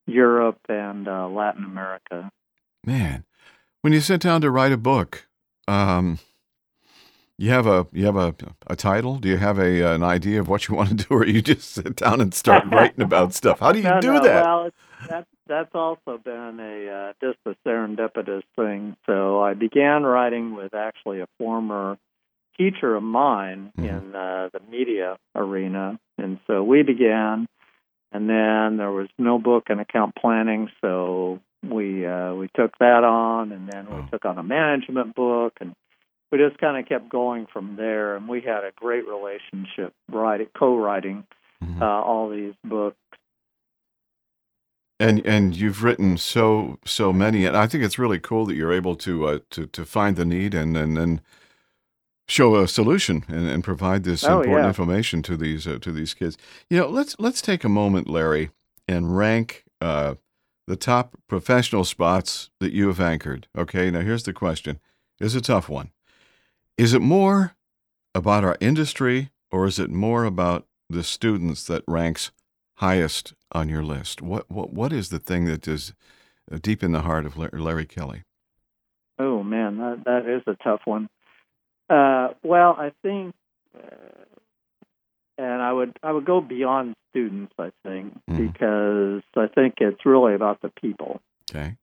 Europe, 0.06 0.60
and 0.70 1.08
uh, 1.08 1.28
Latin 1.28 1.66
America. 1.66 2.32
Man, 2.86 3.26
when 3.82 3.92
you 3.94 4.00
sit 4.00 4.22
down 4.22 4.42
to 4.42 4.50
write 4.50 4.72
a 4.72 4.78
book, 4.78 5.28
um, 5.68 6.20
you 7.38 7.52
have 7.52 7.68
a 7.68 7.88
you 7.92 8.06
have 8.06 8.16
a, 8.16 8.34
a 8.68 8.76
title. 8.78 9.18
Do 9.18 9.28
you 9.28 9.38
have 9.38 9.60
a 9.60 9.82
an 9.94 10.04
idea 10.04 10.40
of 10.40 10.48
what 10.48 10.68
you 10.68 10.76
want 10.80 10.90
to 10.90 10.96
do, 10.96 11.08
or 11.10 11.26
you 11.26 11.42
just 11.42 11.70
sit 11.72 11.98
down 11.98 12.22
and 12.22 12.34
start 12.34 12.64
writing 12.72 13.02
about 13.04 13.34
stuff? 13.34 13.60
How 13.60 13.74
do 13.74 13.80
you 13.80 13.84
No, 13.84 14.00
do 14.00 14.14
no, 14.14 14.24
that? 14.24 14.46
Well, 14.46 14.66
it's, 14.68 14.78
that, 15.10 15.28
that's 15.48 15.74
also 15.74 16.18
been 16.24 16.60
a 16.60 16.90
uh, 16.90 17.14
just 17.22 17.40
a 17.46 17.56
serendipitous 17.68 18.44
thing. 18.56 18.96
So 19.06 19.42
I 19.42 19.54
began 19.54 20.04
writing 20.04 20.56
with 20.56 20.74
actually 20.74 21.22
a 21.22 21.28
former 21.38 21.98
teacher 22.58 22.96
of 22.96 23.04
mine 23.04 23.72
Mhm. 23.78 23.86
in 23.86 24.16
uh, 24.16 24.50
the 24.52 24.60
media 24.70 25.18
arena, 25.36 26.00
and 26.18 26.40
so 26.48 26.64
we 26.64 26.84
began. 26.84 27.48
And 28.12 28.30
then 28.30 28.78
there 28.78 28.92
was 28.92 29.10
no 29.18 29.38
book 29.38 29.70
in 29.70 29.80
account 29.80 30.16
planning, 30.16 30.70
so 30.82 31.42
we 31.62 32.06
uh, 32.06 32.34
we 32.36 32.48
took 32.56 32.78
that 32.80 33.04
on, 33.04 33.52
and 33.52 33.68
then 33.68 33.86
we 33.94 34.10
took 34.12 34.24
on 34.26 34.38
a 34.38 34.44
management 34.44 35.14
book, 35.14 35.54
and 35.60 35.76
we 36.32 36.38
just 36.38 36.58
kind 36.58 36.78
of 36.78 36.88
kept 36.88 37.10
going 37.10 37.48
from 37.48 37.76
there. 37.76 38.16
And 38.16 38.28
we 38.28 38.42
had 38.42 38.64
a 38.64 38.72
great 38.76 39.06
relationship, 39.08 39.94
writing, 40.10 40.48
co-writing 40.58 41.26
Mhm. 41.64 41.82
uh, 41.82 41.86
all 41.86 42.30
these 42.30 42.54
books. 42.64 42.98
And 45.00 45.26
and 45.26 45.56
you've 45.56 45.84
written 45.84 46.18
so 46.18 46.80
so 46.86 47.14
many, 47.14 47.46
and 47.46 47.56
I 47.56 47.68
think 47.68 47.84
it's 47.84 48.00
really 48.00 48.20
cool 48.20 48.46
that 48.46 48.56
you're 48.56 48.74
able 48.74 48.96
to 48.98 49.28
uh, 49.28 49.40
to 49.52 49.68
to 49.68 49.86
find 49.86 50.16
the 50.16 50.26
need 50.26 50.54
and 50.54 50.76
and 50.76 50.98
then 50.98 51.22
show 52.28 52.56
a 52.58 52.68
solution 52.68 53.24
and, 53.28 53.48
and 53.48 53.64
provide 53.64 54.04
this 54.04 54.24
Oh, 54.24 54.40
important 54.40 54.64
yeah. 54.64 54.68
information 54.68 55.22
to 55.24 55.38
these 55.38 55.68
uh, 55.68 55.78
to 55.82 55.92
these 55.92 56.14
kids. 56.14 56.38
You 56.70 56.80
know, 56.80 56.88
let's 56.90 57.16
let's 57.20 57.42
take 57.42 57.64
a 57.64 57.70
moment, 57.70 58.10
Larry, 58.10 58.50
and 58.88 59.16
rank 59.16 59.64
uh, 59.82 60.16
the 60.66 60.76
top 60.76 61.16
professional 61.28 61.86
spots 61.86 62.50
that 62.60 62.74
you 62.74 62.88
have 62.88 63.00
anchored. 63.00 63.48
Okay, 63.58 63.92
now 63.92 64.02
here's 64.02 64.24
the 64.24 64.34
question: 64.34 64.80
Is 65.20 65.36
a 65.36 65.42
tough 65.42 65.70
one. 65.70 65.92
Is 66.78 66.94
it 66.94 67.02
more 67.02 67.56
about 68.14 68.44
our 68.44 68.58
industry, 68.60 69.30
or 69.52 69.66
is 69.66 69.80
it 69.80 69.90
more 69.92 70.26
about 70.26 70.66
the 70.90 71.04
students 71.04 71.64
that 71.66 71.84
ranks 71.88 72.32
highest 72.78 73.34
on 73.52 73.70
your 73.70 73.84
list? 73.84 74.22
What 74.22 74.50
what 74.50 74.74
what 74.74 74.94
is 74.94 75.10
the 75.10 75.20
thing 75.20 75.46
that 75.46 75.68
is 75.68 75.94
uh, 76.52 76.58
deep 76.62 76.84
in 76.84 76.92
the 76.92 77.02
heart 77.02 77.26
of 77.26 77.38
Larry 77.38 77.86
Kelly? 77.86 78.24
Oh 79.20 79.44
man, 79.44 79.78
that 79.78 80.04
that 80.06 80.26
is 80.26 80.44
a 80.48 80.56
tough 80.64 80.82
one. 80.86 81.10
Uh, 81.90 82.30
well, 82.44 82.76
I 82.78 82.92
think, 83.02 83.34
uh, 83.76 84.26
and 85.38 85.62
I 85.62 85.72
would 85.72 85.98
I 86.04 86.12
would 86.12 86.26
go 86.26 86.42
beyond 86.42 86.96
students. 87.12 87.54
I 87.58 87.72
think 87.84 88.14
mm. 88.30 88.52
because 88.52 89.24
I 89.36 89.48
think 89.54 89.76
it's 89.80 90.06
really 90.06 90.36
about 90.36 90.62
the 90.62 90.70
people. 90.70 91.22
Okay. 91.50 91.76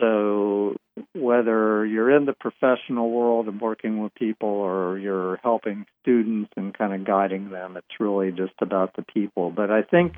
So 0.00 0.76
whether 1.14 1.84
you're 1.84 2.10
in 2.16 2.24
the 2.24 2.32
professional 2.32 3.10
world 3.10 3.48
and 3.48 3.60
working 3.60 4.02
with 4.02 4.14
people, 4.14 4.48
or 4.48 4.98
you're 4.98 5.38
helping 5.42 5.84
students 6.02 6.50
and 6.56 6.72
kind 6.72 6.94
of 6.94 7.04
guiding 7.04 7.50
them, 7.50 7.76
it's 7.76 8.00
really 8.00 8.32
just 8.32 8.54
about 8.62 8.96
the 8.96 9.02
people. 9.02 9.50
But 9.50 9.70
I 9.70 9.82
think 9.82 10.14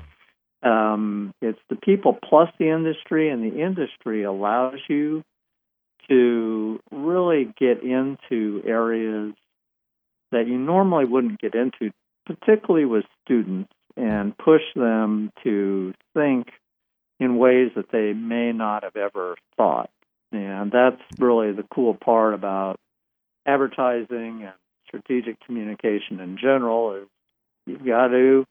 um, 0.63 1.33
it's 1.41 1.59
the 1.69 1.75
people 1.75 2.13
plus 2.13 2.49
the 2.57 2.69
industry, 2.69 3.29
and 3.29 3.43
the 3.43 3.61
industry 3.61 4.23
allows 4.23 4.79
you 4.87 5.23
to 6.09 6.79
really 6.91 7.53
get 7.57 7.83
into 7.83 8.61
areas 8.65 9.33
that 10.31 10.47
you 10.47 10.57
normally 10.57 11.05
wouldn't 11.05 11.39
get 11.39 11.55
into, 11.55 11.91
particularly 12.25 12.85
with 12.85 13.05
students, 13.25 13.71
and 13.95 14.37
push 14.37 14.63
them 14.75 15.31
to 15.43 15.93
think 16.13 16.47
in 17.19 17.37
ways 17.37 17.71
that 17.75 17.91
they 17.91 18.13
may 18.13 18.51
not 18.51 18.83
have 18.83 18.95
ever 18.95 19.35
thought. 19.55 19.89
And 20.31 20.71
that's 20.71 21.01
really 21.19 21.51
the 21.51 21.65
cool 21.73 21.93
part 21.93 22.33
about 22.33 22.79
advertising 23.45 24.43
and 24.43 24.53
strategic 24.87 25.39
communication 25.45 26.19
in 26.19 26.37
general 26.37 26.95
is 26.95 27.07
you've 27.67 27.85
got 27.85 28.07
to 28.07 28.45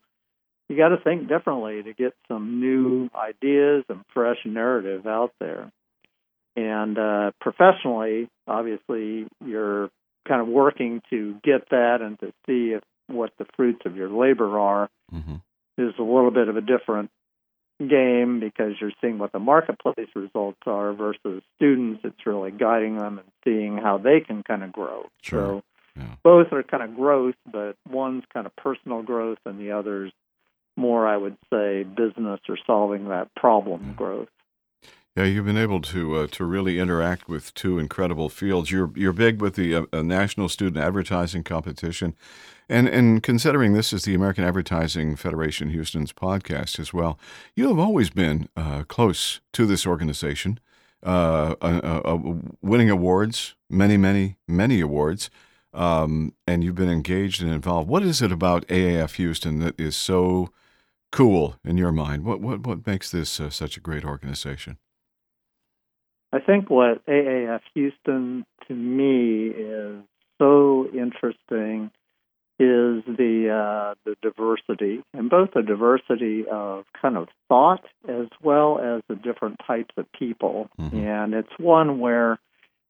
you 0.69 0.77
got 0.77 0.89
to 0.89 0.99
think 0.99 1.29
differently 1.29 1.83
to 1.83 1.93
get 1.93 2.15
some 2.29 2.61
new 2.61 3.09
ideas 3.15 3.85
and 3.89 4.01
fresh 4.15 4.39
narrative 4.45 5.07
out 5.07 5.33
there. 5.39 5.71
And 6.57 6.99
uh, 6.99 7.33
professionally, 7.41 8.29
obviously, 8.47 9.27
you're 9.45 9.91
kind 10.27 10.41
of 10.41 10.49
working 10.49 11.03
to 11.11 11.35
get 11.43 11.69
that 11.71 11.99
and 12.01 12.19
to 12.21 12.33
see 12.47 12.75
if 12.75 12.83
what 13.09 13.33
the 13.39 13.47
fruits 13.57 13.83
of 13.85 13.97
your 13.97 14.09
labor 14.09 14.59
are 14.59 14.89
mm-hmm. 15.13 15.37
is 15.79 15.95
a 15.99 16.03
little 16.03 16.31
bit 16.31 16.49
of 16.49 16.57
a 16.57 16.61
different 16.61 17.11
game 17.79 18.39
because 18.39 18.75
you're 18.81 18.93
seeing 19.01 19.19
what 19.19 19.33
the 19.33 19.39
marketplace 19.39 20.09
results 20.15 20.61
are 20.67 20.93
versus 20.93 21.43
students. 21.57 22.01
It's 22.05 22.27
really 22.27 22.51
guiding 22.51 22.99
them 22.99 23.19
and 23.19 23.29
seeing 23.45 23.77
how 23.77 23.99
they 23.99 24.21
can 24.21 24.43
kind 24.43 24.63
of 24.63 24.73
grow. 24.73 25.07
Sure. 25.23 25.41
So 25.41 25.63
yeah. 25.97 26.15
both 26.23 26.53
are 26.53 26.63
kind 26.63 26.83
of 26.83 26.95
growth, 26.95 27.35
but 27.51 27.77
one's 27.89 28.25
kind 28.33 28.47
of 28.47 28.55
personal 28.57 29.03
growth 29.03 29.39
and 29.45 29.59
the 29.59 29.73
other's 29.73 30.13
more, 30.77 31.07
I 31.07 31.17
would 31.17 31.37
say, 31.51 31.85
business 31.85 32.41
or 32.49 32.59
solving 32.67 33.09
that 33.09 33.35
problem 33.35 33.89
yeah. 33.89 33.95
growth. 33.95 34.29
Yeah, 35.15 35.25
you've 35.25 35.45
been 35.45 35.59
able 35.59 35.83
to 35.83 36.17
uh, 36.17 36.27
to 36.29 36.45
really 36.47 36.79
interact 36.79 37.29
with 37.29 37.53
two 37.53 37.79
incredible 37.79 38.31
fields. 38.31 38.71
You're 38.71 38.91
you're 38.95 39.13
big 39.13 39.43
with 39.43 39.57
the 39.57 39.87
uh, 39.93 40.03
National 40.03 40.49
Student 40.49 40.83
Advertising 40.83 41.45
Competition, 41.45 42.17
and 42.67 42.89
and 42.89 43.23
considering 43.23 43.75
this 43.75 43.93
is 43.93 44.05
the 44.05 44.15
American 44.15 44.43
Advertising 44.43 45.17
Federation 45.17 45.69
Houston's 45.69 46.15
podcast 46.15 46.81
as 46.81 46.95
well, 46.95 47.19
you 47.55 47.69
have 47.69 47.79
always 47.79 48.09
been 48.09 48.49
uh, 48.57 48.85
close 48.85 49.43
to 49.53 49.67
this 49.67 49.87
organization, 49.87 50.59
uh, 51.03 51.57
winning 52.63 52.89
awards, 52.89 53.55
many 53.69 53.99
many 53.99 54.37
many 54.49 54.81
awards, 54.81 55.29
um, 55.75 56.33
and 56.47 56.65
you've 56.65 56.75
been 56.75 56.89
engaged 56.89 57.43
and 57.43 57.53
involved. 57.53 57.87
What 57.87 58.03
is 58.03 58.23
it 58.23 58.33
about 58.33 58.67
AAF 58.69 59.17
Houston 59.17 59.59
that 59.59 59.79
is 59.79 59.95
so 59.95 60.49
cool 61.13 61.57
in 61.65 61.79
your 61.79 61.93
mind? 61.93 62.25
What 62.25 62.41
what 62.41 62.67
what 62.67 62.87
makes 62.87 63.11
this 63.11 63.39
uh, 63.39 63.51
such 63.51 63.77
a 63.77 63.81
great 63.81 64.05
organization? 64.05 64.79
I 66.33 66.41
think 66.41 66.71
what 66.71 67.05
AAF 67.07 67.61
Houston 67.75 68.45
to 68.67 68.75
me 68.75 69.49
is 69.49 70.03
so 70.39 70.89
interesting 70.93 71.91
is 72.59 73.05
the 73.07 73.49
uh, 73.51 73.95
the 74.05 74.17
diversity 74.23 75.03
and 75.13 75.29
both 75.29 75.51
the 75.55 75.63
diversity 75.63 76.45
of 76.51 76.85
kind 77.01 77.17
of 77.17 77.29
thought 77.49 77.85
as 78.09 78.27
well 78.43 78.79
as 78.79 79.03
the 79.09 79.15
different 79.15 79.61
types 79.67 79.95
of 79.97 80.07
people. 80.13 80.69
Mm-hmm. 80.81 80.99
And 80.99 81.35
it's 81.35 81.53
one 81.59 81.99
where 81.99 82.39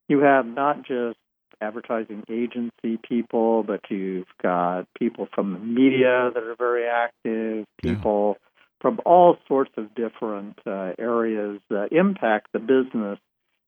you 0.09 0.21
have 0.21 0.47
not 0.47 0.85
just 0.87 1.19
advertising 1.63 2.25
agency 2.29 2.99
people, 3.09 3.63
but 3.63 3.81
you've 3.89 4.27
got 4.43 4.87
people 4.99 5.29
from 5.35 5.53
the 5.53 5.59
media 5.61 6.31
that 6.35 6.43
are 6.43 6.57
very 6.57 6.87
active, 6.87 7.65
people 7.83 8.37
yeah. 8.37 8.49
from 8.81 9.01
all 9.07 9.37
sorts 9.47 9.71
of 9.77 9.95
different 9.95 10.59
uh, 10.67 10.93
areas 10.99 11.61
that 11.71 11.93
impact 11.93 12.49
the 12.53 12.59
business 12.59 13.19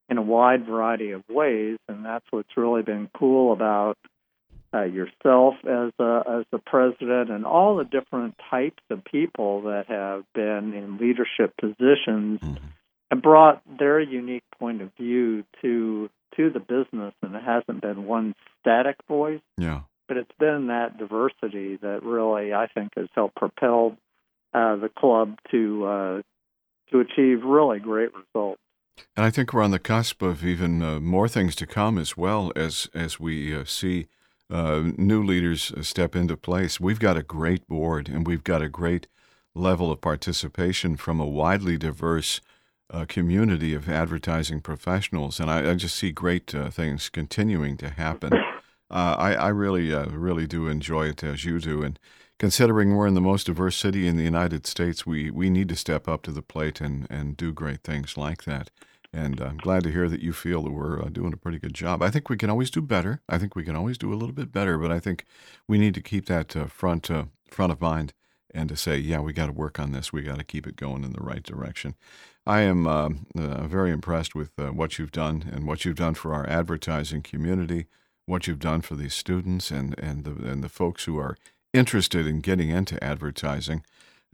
in 0.09 0.19
a 0.19 0.23
wide 0.23 0.67
variety 0.67 1.13
of 1.13 1.23
ways, 1.29 1.79
and 1.89 2.05
that's 2.05 2.27
what's 2.31 2.57
really 2.57 2.83
been 2.83 3.09
cool 3.17 3.53
about 3.53 3.97
uh, 4.75 4.83
yourself 4.83 5.55
as 5.65 5.93
a, 6.01 6.23
as 6.29 6.45
the 6.51 6.59
president 6.59 7.31
and 7.31 7.47
all 7.47 7.77
the 7.77 7.85
different 7.85 8.35
types 8.51 8.83
of 8.91 9.05
people 9.05 9.63
that 9.63 9.87
have 9.87 10.25
been 10.35 10.75
in 10.75 10.99
leadership 10.99 11.55
positions 11.57 12.41
mm-hmm. 12.41 12.65
and 13.11 13.23
brought 13.23 13.63
their 13.79 14.01
unique 14.01 14.43
point 14.59 14.83
of 14.83 14.91
view 14.99 15.45
to 15.63 16.11
to 16.37 16.51
the 16.51 16.61
business, 16.61 17.15
and 17.23 17.35
it 17.35 17.43
hasn't 17.43 17.83
been 17.83 18.07
one 18.07 18.35
static 18.61 18.97
voice. 19.09 19.41
Yeah. 19.57 19.83
But 20.09 20.19
it's 20.19 20.33
been 20.39 20.67
that 20.69 20.99
diversity 20.99 21.77
that 21.77 22.03
really, 22.03 22.53
I 22.53 22.67
think, 22.67 22.93
has 22.97 23.09
helped 23.15 23.37
propel 23.37 23.97
uh, 24.53 24.77
the 24.77 24.91
club 24.91 25.39
to 25.51 25.87
uh, 25.87 26.23
to 26.91 27.01
achieve 27.01 27.43
really 27.43 27.79
great 27.79 28.11
results. 28.15 28.61
And 29.17 29.25
I 29.25 29.31
think 29.31 29.53
we're 29.53 29.63
on 29.63 29.71
the 29.71 29.79
cusp 29.79 30.23
of 30.23 30.45
even 30.45 30.83
uh, 30.83 31.01
more 31.01 31.29
things 31.29 31.57
to 31.57 31.67
come 31.67 31.99
as 31.99 32.17
well 32.17 32.53
as 32.55 32.89
as 32.95 33.19
we 33.19 33.55
uh, 33.55 33.65
see 33.65 34.07
uh, 34.51 34.83
new 34.97 35.23
leaders 35.23 35.73
uh, 35.73 35.83
step 35.83 36.15
into 36.15 36.37
place. 36.37 36.79
We've 36.79 37.01
got 37.01 37.17
a 37.17 37.23
great 37.23 37.67
board 37.67 38.09
and 38.09 38.27
we've 38.27 38.45
got 38.45 38.63
a 38.63 38.69
great 38.69 39.09
level 39.55 39.91
of 39.91 40.01
participation 40.01 40.97
from 40.97 41.21
a 41.21 41.27
widely 41.27 41.77
diverse 41.77 42.41
uh, 42.91 43.05
community 43.07 43.75
of 43.75 43.89
advertising 43.89 44.61
professionals, 44.61 45.41
and 45.41 45.51
I, 45.51 45.71
I 45.71 45.75
just 45.75 45.97
see 45.97 46.13
great 46.13 46.55
uh, 46.55 46.71
things 46.71 47.09
continuing 47.09 47.77
to 47.79 47.91
happen. 47.91 48.33
I, 48.91 49.35
I 49.35 49.49
really, 49.49 49.93
really 49.93 50.47
do 50.47 50.69
enjoy 50.69 51.09
it 51.09 51.25
as 51.25 51.45
you 51.45 51.59
do, 51.59 51.83
and 51.83 51.99
considering 52.39 52.95
we're 52.95 53.07
in 53.07 53.15
the 53.15 53.21
most 53.21 53.47
diverse 53.47 53.77
city 53.77 54.07
in 54.07 54.17
the 54.17 54.23
United 54.23 54.67
States, 54.67 55.07
we, 55.07 55.31
we 55.31 55.51
need 55.51 55.69
to 55.69 55.77
step 55.77 56.09
up 56.09 56.23
to 56.23 56.33
the 56.33 56.43
plate 56.43 56.81
and, 56.81 57.07
and 57.11 57.37
do 57.37 57.53
great 57.53 57.83
things 57.83 58.17
like 58.17 58.45
that. 58.45 58.71
And 59.13 59.41
I'm 59.41 59.59
glad 59.59 59.85
to 59.85 59.93
hear 59.93 60.09
that 60.09 60.21
you 60.21 60.33
feel 60.33 60.63
that 60.63 60.73
we're 60.73 61.01
uh, 61.01 61.09
doing 61.09 61.33
a 61.33 61.37
pretty 61.37 61.59
good 61.59 61.75
job. 61.75 62.03
I 62.03 62.11
think 62.11 62.29
we 62.29 62.37
can 62.37 62.51
always 62.51 62.71
do 62.71 62.83
better. 62.83 63.21
I 63.29 63.39
think 63.39 63.55
we 63.55 63.65
can 63.65 63.77
always 63.77 63.97
do 63.97 64.13
a 64.13 64.17
little 64.17 64.35
bit 64.35 64.51
better, 64.51 64.77
but 64.77 64.91
I 64.91 64.99
think 64.99 65.25
we 65.69 65.79
need 65.79 65.95
to 65.95 66.01
keep 66.01 66.27
that 66.27 66.57
uh, 66.57 66.67
front 66.67 67.11
uh, 67.11 67.27
front 67.49 67.71
of 67.71 67.81
mind 67.81 68.13
and 68.55 68.69
to 68.69 68.77
say, 68.77 68.97
yeah, 68.97 69.21
we 69.21 69.33
got 69.33 69.47
to 69.47 69.53
work 69.53 69.79
on 69.79 69.93
this. 69.93 70.13
We 70.13 70.23
got 70.23 70.39
to 70.39 70.45
keep 70.45 70.67
it 70.67 70.77
going 70.77 71.05
in 71.05 71.13
the 71.13 71.23
right 71.23 71.43
direction. 71.43 71.97
I 72.47 72.61
am 72.61 72.87
um, 72.87 73.27
uh, 73.37 73.67
very 73.67 73.91
impressed 73.91 74.35
with 74.35 74.53
uh, 74.59 74.69
what 74.69 74.99
you've 74.99 75.13
done 75.13 75.51
and 75.53 75.67
what 75.67 75.85
you've 75.85 75.97
done 75.97 76.15
for 76.15 76.35
our 76.35 76.47
advertising 76.49 77.23
community, 77.23 77.87
what 78.27 78.47
you've 78.47 78.59
done 78.59 78.83
for 78.83 78.95
these 78.95 79.15
students 79.15 79.71
and 79.71 79.99
and 79.99 80.25
the 80.25 80.33
and 80.49 80.63
the 80.63 80.69
folks 80.69 81.05
who 81.05 81.19
are 81.19 81.37
interested 81.73 82.27
in 82.27 82.41
getting 82.41 82.71
into 82.71 83.03
advertising. 83.03 83.83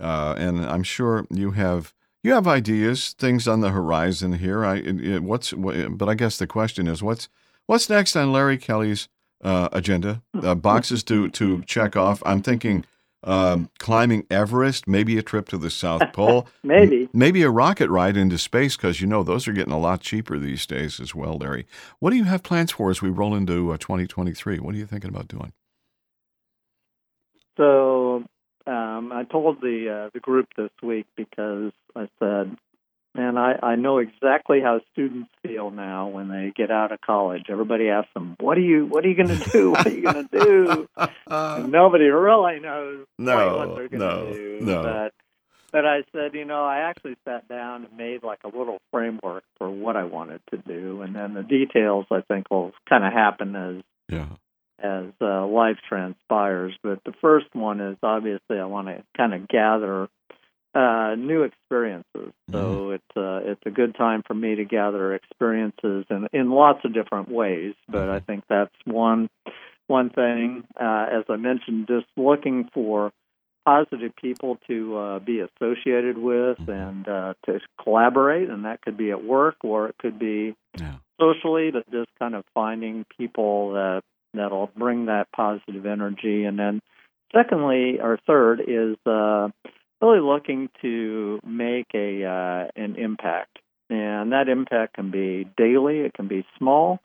Uh, 0.00 0.34
and 0.36 0.64
I'm 0.64 0.82
sure 0.82 1.26
you 1.30 1.52
have 1.52 1.94
you 2.22 2.32
have 2.32 2.46
ideas, 2.46 3.12
things 3.12 3.48
on 3.48 3.60
the 3.60 3.70
horizon 3.70 4.34
here. 4.34 4.64
I 4.64 4.76
it, 4.76 5.00
it, 5.00 5.22
what's 5.22 5.52
what, 5.52 5.96
but 5.96 6.08
I 6.08 6.14
guess 6.14 6.36
the 6.36 6.46
question 6.46 6.86
is 6.86 7.02
what's 7.02 7.28
what's 7.66 7.88
next 7.88 8.16
on 8.16 8.32
Larry 8.32 8.58
Kelly's 8.58 9.08
uh, 9.42 9.68
agenda? 9.72 10.22
Uh, 10.34 10.54
boxes 10.54 11.04
to 11.04 11.28
to 11.30 11.62
check 11.62 11.96
off. 11.96 12.22
I'm 12.26 12.42
thinking 12.42 12.84
um, 13.24 13.70
climbing 13.78 14.26
Everest, 14.30 14.88
maybe 14.88 15.18
a 15.18 15.22
trip 15.22 15.48
to 15.48 15.58
the 15.58 15.70
South 15.70 16.02
Pole, 16.12 16.46
maybe 16.62 17.08
maybe 17.12 17.42
a 17.42 17.50
rocket 17.50 17.90
ride 17.90 18.16
into 18.16 18.38
space 18.38 18.76
because 18.76 19.00
you 19.00 19.06
know 19.06 19.22
those 19.22 19.46
are 19.46 19.52
getting 19.52 19.72
a 19.72 19.78
lot 19.78 20.00
cheaper 20.00 20.38
these 20.38 20.66
days 20.66 21.00
as 21.00 21.14
well, 21.14 21.36
Larry. 21.38 21.66
What 21.98 22.10
do 22.10 22.16
you 22.16 22.24
have 22.24 22.42
plans 22.42 22.72
for 22.72 22.90
as 22.90 23.02
we 23.02 23.10
roll 23.10 23.34
into 23.34 23.72
uh, 23.72 23.76
2023? 23.76 24.58
What 24.58 24.74
are 24.74 24.78
you 24.78 24.86
thinking 24.86 25.10
about 25.10 25.28
doing? 25.28 25.52
So 27.56 28.24
um, 28.66 29.12
I 29.12 29.24
told 29.30 29.60
the 29.60 30.06
uh, 30.06 30.10
the 30.14 30.20
group 30.20 30.48
this 30.56 30.70
week 30.82 31.06
because 31.16 31.72
I 31.94 32.08
said, 32.18 32.56
"Man, 33.14 33.36
I, 33.36 33.58
I 33.62 33.74
know 33.76 33.98
exactly 33.98 34.60
how 34.60 34.80
students 34.92 35.30
feel 35.42 35.70
now 35.70 36.08
when 36.08 36.28
they 36.28 36.52
get 36.54 36.70
out 36.70 36.92
of 36.92 37.00
college. 37.00 37.44
Everybody 37.48 37.88
asks 37.88 38.12
them, 38.14 38.36
"What 38.40 38.56
are 38.58 38.62
you 38.62 38.86
What 38.86 39.04
are 39.04 39.08
you 39.08 39.16
going 39.16 39.38
to 39.38 39.50
do? 39.50 39.70
What 39.72 39.86
are 39.86 39.90
you 39.90 40.02
going 40.02 40.28
to 40.28 40.38
do?" 40.44 40.88
and 41.26 41.72
nobody 41.72 42.04
really 42.04 42.60
knows 42.60 43.06
no, 43.18 43.56
what 43.56 43.74
they're 43.76 43.88
going 43.88 44.00
to 44.00 44.06
no, 44.06 44.32
do. 44.32 44.58
No. 44.62 44.82
But 44.82 45.12
but 45.72 45.86
I 45.86 46.02
said, 46.12 46.34
you 46.34 46.44
know, 46.44 46.64
I 46.64 46.78
actually 46.88 47.16
sat 47.24 47.48
down 47.48 47.84
and 47.84 47.96
made 47.96 48.22
like 48.22 48.40
a 48.44 48.48
little 48.48 48.78
framework 48.90 49.44
for 49.56 49.70
what 49.70 49.96
I 49.96 50.04
wanted 50.04 50.40
to 50.50 50.56
do, 50.58 51.02
and 51.02 51.14
then 51.14 51.34
the 51.34 51.42
details 51.42 52.06
I 52.10 52.22
think 52.22 52.50
will 52.50 52.72
kind 52.88 53.04
of 53.04 53.12
happen 53.12 53.54
as 53.56 53.82
Yeah. 54.08 54.28
as 54.82 55.12
uh, 55.20 55.46
life 55.46 55.78
transpires. 55.88 56.76
But 56.82 57.04
the 57.04 57.12
first 57.20 57.54
one 57.54 57.80
is 57.80 57.96
obviously 58.02 58.58
I 58.58 58.64
want 58.64 58.88
to 58.88 59.04
kind 59.16 59.34
of 59.34 59.46
gather 59.48 60.08
uh, 60.74 61.14
new 61.16 61.42
experiences. 61.42 62.32
So 62.52 62.90
it's 62.90 63.16
uh, 63.16 63.40
it's 63.44 63.62
a 63.66 63.70
good 63.70 63.94
time 63.96 64.22
for 64.26 64.34
me 64.34 64.56
to 64.56 64.64
gather 64.64 65.14
experiences 65.14 66.04
in 66.10 66.28
in 66.32 66.50
lots 66.50 66.84
of 66.84 66.94
different 66.94 67.28
ways. 67.28 67.74
But 67.88 68.08
I 68.08 68.20
think 68.20 68.44
that's 68.48 68.74
one 68.84 69.28
one 69.86 70.10
thing. 70.10 70.64
Uh, 70.80 71.06
as 71.10 71.24
I 71.28 71.36
mentioned, 71.36 71.88
just 71.88 72.06
looking 72.16 72.68
for 72.72 73.12
positive 73.66 74.12
people 74.16 74.58
to 74.68 74.96
uh, 74.96 75.18
be 75.18 75.40
associated 75.40 76.16
with 76.16 76.58
and 76.66 77.06
uh, 77.06 77.34
to 77.46 77.60
collaborate, 77.82 78.48
and 78.48 78.64
that 78.64 78.80
could 78.82 78.96
be 78.96 79.10
at 79.10 79.22
work 79.24 79.56
or 79.62 79.88
it 79.88 79.96
could 79.98 80.18
be 80.18 80.54
Yeah. 80.78 80.94
socially, 81.20 81.70
but 81.70 81.90
just 81.90 82.10
kind 82.18 82.34
of 82.34 82.44
finding 82.54 83.04
people 83.18 83.72
that 83.72 84.02
that'll 84.32 84.70
bring 84.76 85.06
that 85.06 85.26
positive 85.32 85.84
energy. 85.84 86.44
And 86.44 86.58
then, 86.58 86.80
secondly 87.34 88.00
or 88.00 88.18
third 88.26 88.60
is 88.60 88.96
uh, 89.04 89.48
really 90.00 90.20
looking 90.20 90.68
to 90.82 91.40
make 91.44 91.88
a 91.94 92.24
uh, 92.24 92.68
an 92.76 92.96
impact, 92.96 93.58
and 93.88 94.32
that 94.32 94.48
impact 94.48 94.94
can 94.94 95.10
be 95.10 95.48
daily, 95.56 96.00
it 96.00 96.14
can 96.14 96.28
be 96.28 96.46
small, 96.58 97.00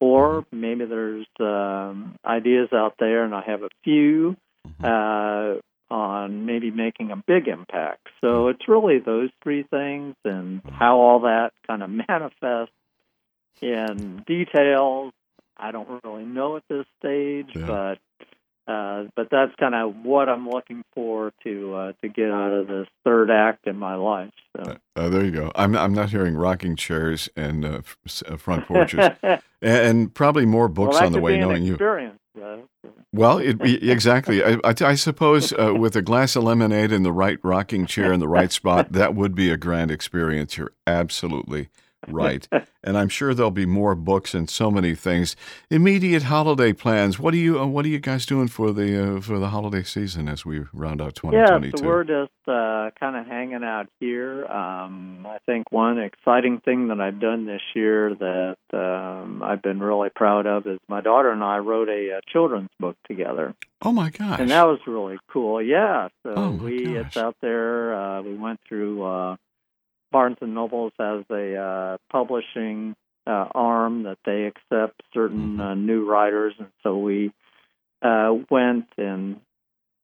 or 0.00 0.44
maybe 0.52 0.84
there's 0.84 1.26
um, 1.40 2.16
ideas 2.24 2.68
out 2.72 2.94
there, 2.98 3.24
and 3.24 3.34
I 3.34 3.42
have 3.46 3.62
a 3.62 3.70
few. 3.82 4.36
Uh, 4.82 5.56
on 5.90 6.46
maybe 6.46 6.70
making 6.70 7.10
a 7.10 7.16
big 7.16 7.46
impact. 7.46 8.08
So 8.22 8.48
it's 8.48 8.66
really 8.66 8.98
those 8.98 9.28
three 9.42 9.64
things 9.70 10.14
and 10.24 10.62
how 10.72 10.96
all 10.98 11.20
that 11.20 11.50
kind 11.66 11.82
of 11.82 11.90
manifests 12.08 12.72
in 13.60 14.24
details. 14.26 15.12
I 15.56 15.70
don't 15.70 16.00
really 16.02 16.24
know 16.24 16.56
at 16.56 16.64
this 16.68 16.86
stage, 16.98 17.50
Yeah. 17.54 17.66
but 17.66 17.98
uh, 18.66 19.04
but 19.14 19.28
that's 19.30 19.54
kind 19.56 19.74
of 19.74 19.94
what 20.04 20.28
I'm 20.28 20.48
looking 20.48 20.84
for 20.94 21.32
to 21.42 21.74
uh, 21.74 21.92
to 22.02 22.08
get 22.08 22.30
out 22.30 22.52
of 22.52 22.66
this 22.66 22.86
third 23.04 23.30
act 23.30 23.66
in 23.66 23.76
my 23.76 23.94
life. 23.94 24.32
So. 24.56 24.76
Uh, 24.96 25.08
there 25.10 25.24
you 25.24 25.32
go. 25.32 25.52
I'm 25.54 25.76
I'm 25.76 25.92
not 25.92 26.10
hearing 26.10 26.34
rocking 26.34 26.74
chairs 26.74 27.28
and 27.36 27.64
uh, 27.64 27.82
uh, 28.26 28.36
front 28.36 28.66
porches, 28.66 29.10
and, 29.62 30.14
probably 30.14 30.46
more 30.46 30.68
books 30.68 30.94
well, 30.94 31.06
on 31.06 31.12
the 31.12 31.20
way. 31.20 31.36
Knowing 31.36 31.64
you, 31.64 31.74
experience. 31.74 32.18
though. 32.34 32.66
well, 33.12 33.36
it, 33.36 33.60
exactly. 33.62 34.42
I, 34.42 34.54
I, 34.64 34.74
I 34.80 34.94
suppose 34.94 35.52
uh, 35.52 35.74
with 35.74 35.94
a 35.94 36.02
glass 36.02 36.34
of 36.34 36.44
lemonade 36.44 36.90
and 36.90 37.04
the 37.04 37.12
right 37.12 37.38
rocking 37.42 37.84
chair 37.84 38.14
in 38.14 38.20
the 38.20 38.28
right 38.28 38.50
spot, 38.50 38.92
that 38.92 39.14
would 39.14 39.34
be 39.34 39.50
a 39.50 39.58
grand 39.58 39.90
experience. 39.90 40.56
You're 40.56 40.72
absolutely 40.86 41.68
right, 42.08 42.46
and 42.82 42.96
I'm 42.98 43.08
sure 43.08 43.34
there'll 43.34 43.50
be 43.50 43.66
more 43.66 43.94
books 43.94 44.34
and 44.34 44.48
so 44.50 44.70
many 44.70 44.94
things. 44.94 45.36
Immediate 45.70 46.24
holiday 46.24 46.72
plans. 46.72 47.18
What 47.18 47.34
are 47.34 47.38
you 47.38 47.60
uh, 47.60 47.66
What 47.66 47.84
are 47.84 47.88
you 47.88 47.98
guys 47.98 48.26
doing 48.26 48.48
for 48.48 48.72
the 48.72 49.16
uh, 49.16 49.20
for 49.20 49.38
the 49.38 49.48
holiday 49.48 49.82
season 49.82 50.28
as 50.28 50.44
we 50.44 50.60
round 50.72 51.00
out 51.00 51.14
2022? 51.14 51.36
Yeah, 51.36 51.46
2022? 51.46 51.78
so 51.78 51.86
we're 51.86 52.04
just 52.04 52.48
uh, 52.48 52.90
kind 52.98 53.16
of 53.16 53.26
hanging 53.26 53.64
out 53.64 53.88
here. 54.00 54.44
Um, 54.46 55.26
I 55.26 55.38
think 55.46 55.70
one 55.72 55.98
exciting 55.98 56.60
thing 56.60 56.88
that 56.88 57.00
I've 57.00 57.20
done 57.20 57.46
this 57.46 57.62
year 57.74 58.14
that 58.14 58.56
um, 58.72 59.42
I've 59.42 59.62
been 59.62 59.80
really 59.80 60.10
proud 60.14 60.46
of 60.46 60.66
is 60.66 60.78
my 60.88 61.00
daughter 61.00 61.30
and 61.30 61.42
I 61.42 61.58
wrote 61.58 61.88
a, 61.88 62.16
uh 62.16 62.20
children's 62.30 62.70
book 62.80 62.96
together, 63.06 63.54
oh 63.82 63.92
my 63.92 64.10
gosh! 64.10 64.40
and 64.40 64.50
that 64.50 64.66
was 64.66 64.78
really 64.86 65.18
cool. 65.28 65.62
Yeah, 65.62 66.08
so 66.22 66.34
Oh, 66.36 66.50
my 66.52 66.64
we 66.64 66.84
gosh. 66.84 67.06
it's 67.06 67.16
out 67.16 67.36
there. 67.40 67.94
Uh, 67.94 68.22
we 68.22 68.34
went 68.34 68.60
through 68.68 69.02
uh, 69.04 69.36
Barnes 70.14 70.36
and 70.40 70.54
Nobles 70.54 70.92
has 70.96 71.24
a 71.28 71.56
uh, 71.56 71.96
publishing 72.08 72.94
uh, 73.26 73.48
arm 73.52 74.04
that 74.04 74.18
they 74.24 74.44
accept 74.44 75.02
certain 75.12 75.56
Mhm. 75.56 75.60
uh, 75.60 75.74
new 75.74 76.08
writers, 76.08 76.54
and 76.56 76.68
so 76.84 76.96
we 76.98 77.32
uh, 78.00 78.32
went 78.48 78.86
and 78.96 79.40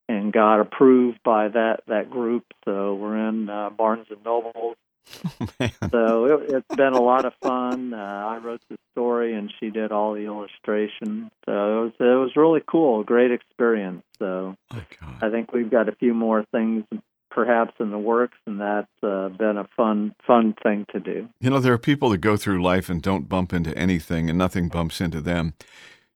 and 0.09 0.33
got 0.33 0.59
approved 0.59 1.23
by 1.23 1.47
that 1.47 1.85
that 1.87 2.11
group. 2.11 2.45
So 2.65 2.95
we're 2.97 3.29
in 3.29 3.49
uh, 3.49 3.71
Barnes 3.71 4.09
and 4.11 4.25
Noble. 4.25 4.75
Man. 5.61 5.71
So 5.93 6.25
it, 6.25 6.55
it's 6.57 6.77
been 6.77 6.95
a 6.95 7.01
lot 7.01 7.25
of 7.25 7.33
fun. 7.41 7.95
Uh, 7.95 7.97
I 8.33 8.39
wrote 8.39 8.63
the 8.69 8.79
story, 8.91 9.35
and 9.35 9.53
she 9.61 9.71
did 9.71 9.93
all 9.93 10.15
the 10.15 10.25
illustration. 10.25 11.31
So 11.47 11.53
it 11.53 11.83
was 11.85 11.93
it 12.01 12.19
was 12.25 12.35
really 12.35 12.63
cool, 12.67 13.05
great 13.05 13.31
experience. 13.31 14.03
So 14.19 14.57
God. 14.73 15.23
I 15.23 15.31
think 15.31 15.53
we've 15.53 15.71
got 15.71 15.89
a 15.89 15.95
few 15.95 16.15
more 16.15 16.45
things 16.51 16.85
perhaps 17.31 17.75
in 17.81 17.91
the 17.91 17.99
works, 17.99 18.37
and 18.47 18.61
that's 18.61 18.89
uh, 19.03 19.29
been 19.29 19.57
a 19.57 19.69
fun 19.77 20.15
fun 20.27 20.55
thing 20.63 20.87
to 20.93 21.01
do. 21.01 21.29
You 21.41 21.51
know, 21.51 21.61
there 21.61 21.73
are 21.73 21.79
people 21.79 22.11
that 22.11 22.19
go 22.19 22.37
through 22.37 22.63
life 22.63 22.89
and 22.89 23.01
don't 23.01 23.29
bump 23.29 23.53
into 23.53 23.77
anything, 23.77 24.29
and 24.29 24.39
nothing 24.39 24.69
bumps 24.69 25.01
into 25.01 25.21
them. 25.21 25.55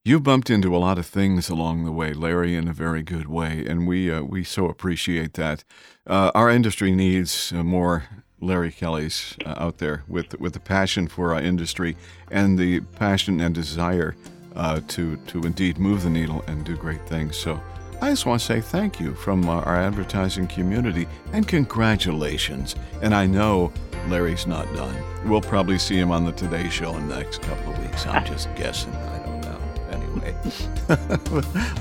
You 0.05 0.21
bumped 0.21 0.51
into 0.51 0.77
a 0.77 0.79
lot 0.79 0.99
of 0.99 1.07
things 1.07 1.49
along 1.49 1.85
the 1.85 1.93
way, 1.93 2.13
Larry, 2.13 2.57
in 2.57 2.69
a 2.69 2.75
very 2.75 3.03
good 3.03 3.27
way, 3.27 3.65
and 3.67 3.87
we 3.87 4.11
uh, 4.11 4.23
we 4.23 4.45
so 4.45 4.67
appreciate 4.67 5.35
that. 5.35 5.65
Uh, 6.07 6.31
our 6.35 6.51
industry 6.51 6.95
needs 6.95 7.53
uh, 7.53 7.63
more 7.63 8.05
Larry 8.41 8.71
Kellys 8.71 9.37
uh, 9.47 9.55
out 9.57 9.79
there 9.79 10.03
with 10.07 10.39
with 10.39 10.53
the 10.53 10.61
passion 10.61 11.09
for 11.09 11.33
our 11.33 11.41
industry 11.41 11.97
and 12.31 12.59
the 12.59 12.81
passion 12.81 13.41
and 13.41 13.55
desire 13.55 14.15
uh, 14.55 14.81
to 14.89 15.17
to 15.17 15.41
indeed 15.45 15.79
move 15.79 16.03
the 16.03 16.11
needle 16.11 16.45
and 16.47 16.65
do 16.65 16.77
great 16.77 17.07
things. 17.09 17.37
So. 17.37 17.61
I 18.05 18.11
just 18.11 18.27
want 18.27 18.39
to 18.39 18.45
say 18.47 18.61
thank 18.61 19.01
you 19.01 19.15
from 19.15 19.49
uh, 19.49 19.63
our 19.63 19.77
advertising 19.77 20.47
community 20.47 21.09
and 21.33 21.49
congratulations. 21.49 22.77
And 23.01 23.15
I 23.15 23.25
know 23.25 23.73
Larry's 24.09 24.47
not 24.47 24.67
done. 24.75 24.95
We'll 25.25 25.41
probably 25.41 25.79
see 25.79 25.97
him 25.97 26.11
on 26.11 26.27
the 26.27 26.33
Today 26.33 26.69
Show 26.69 26.95
in 26.99 27.09
the 27.09 27.17
next 27.17 27.41
couple 27.41 27.73
of 27.73 27.79
weeks. 27.79 28.07
I'm 28.07 28.23
just 28.27 28.55
guessing. 28.57 28.93
I 28.93 29.19
don't 29.21 29.41
know. 29.41 29.59
Anyway, 29.91 30.37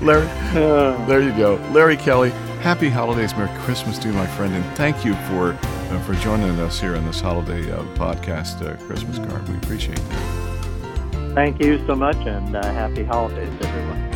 Larry, 0.00 0.26
there 1.06 1.20
you 1.20 1.36
go. 1.36 1.56
Larry 1.72 1.98
Kelly, 1.98 2.30
happy 2.62 2.88
holidays. 2.88 3.36
Merry 3.36 3.54
Christmas 3.60 3.98
to 3.98 4.08
you, 4.08 4.14
my 4.14 4.26
friend. 4.28 4.54
And 4.54 4.64
thank 4.78 5.04
you 5.04 5.12
for, 5.28 5.52
uh, 5.52 6.00
for 6.04 6.14
joining 6.14 6.58
us 6.60 6.80
here 6.80 6.96
on 6.96 7.04
this 7.04 7.20
holiday 7.20 7.70
uh, 7.70 7.82
podcast 7.96 8.66
uh, 8.66 8.82
Christmas 8.86 9.18
card. 9.18 9.46
We 9.46 9.56
appreciate 9.56 9.98
it. 9.98 11.34
Thank 11.34 11.62
you 11.62 11.86
so 11.86 11.94
much, 11.94 12.16
and 12.16 12.56
uh, 12.56 12.64
happy 12.72 13.04
holidays, 13.04 13.52
everyone. 13.60 14.13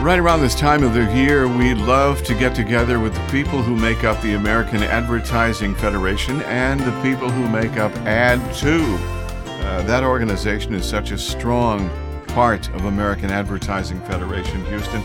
Right 0.00 0.18
around 0.18 0.40
this 0.40 0.54
time 0.54 0.82
of 0.82 0.94
the 0.94 1.14
year, 1.14 1.46
we 1.46 1.74
love 1.74 2.22
to 2.22 2.34
get 2.34 2.54
together 2.54 2.98
with 2.98 3.14
the 3.14 3.26
people 3.30 3.62
who 3.62 3.76
make 3.76 4.02
up 4.02 4.18
the 4.22 4.32
American 4.32 4.82
Advertising 4.82 5.74
Federation 5.74 6.40
and 6.44 6.80
the 6.80 7.02
people 7.02 7.28
who 7.28 7.46
make 7.50 7.76
up 7.76 7.92
Ad2. 8.06 8.80
Uh, 8.80 9.82
that 9.82 10.02
organization 10.02 10.72
is 10.72 10.88
such 10.88 11.10
a 11.10 11.18
strong 11.18 11.90
part 12.28 12.70
of 12.70 12.86
American 12.86 13.28
Advertising 13.28 14.00
Federation 14.00 14.64
Houston. 14.64 15.02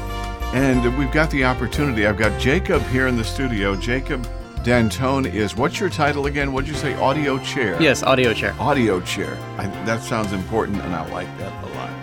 And 0.53 0.97
we've 0.97 1.11
got 1.11 1.29
the 1.29 1.43
opportunity. 1.43 2.07
I've 2.07 2.17
got 2.17 2.39
Jacob 2.39 2.81
here 2.83 3.07
in 3.07 3.17
the 3.17 3.23
studio. 3.25 3.75
Jacob 3.75 4.25
Dantone 4.63 5.31
is, 5.31 5.57
what's 5.57 5.77
your 5.77 5.89
title 5.89 6.27
again? 6.27 6.53
What'd 6.53 6.69
you 6.69 6.73
say? 6.73 6.95
Audio 6.95 7.37
chair? 7.39 7.79
Yes, 7.81 8.01
audio 8.01 8.33
chair. 8.33 8.55
audio 8.59 9.01
chair. 9.01 9.37
I, 9.57 9.67
that 9.83 10.03
sounds 10.03 10.31
important, 10.31 10.81
and 10.81 10.95
I 10.95 11.05
like 11.11 11.27
that 11.39 11.51
a 11.65 11.67
lot. 11.75 11.94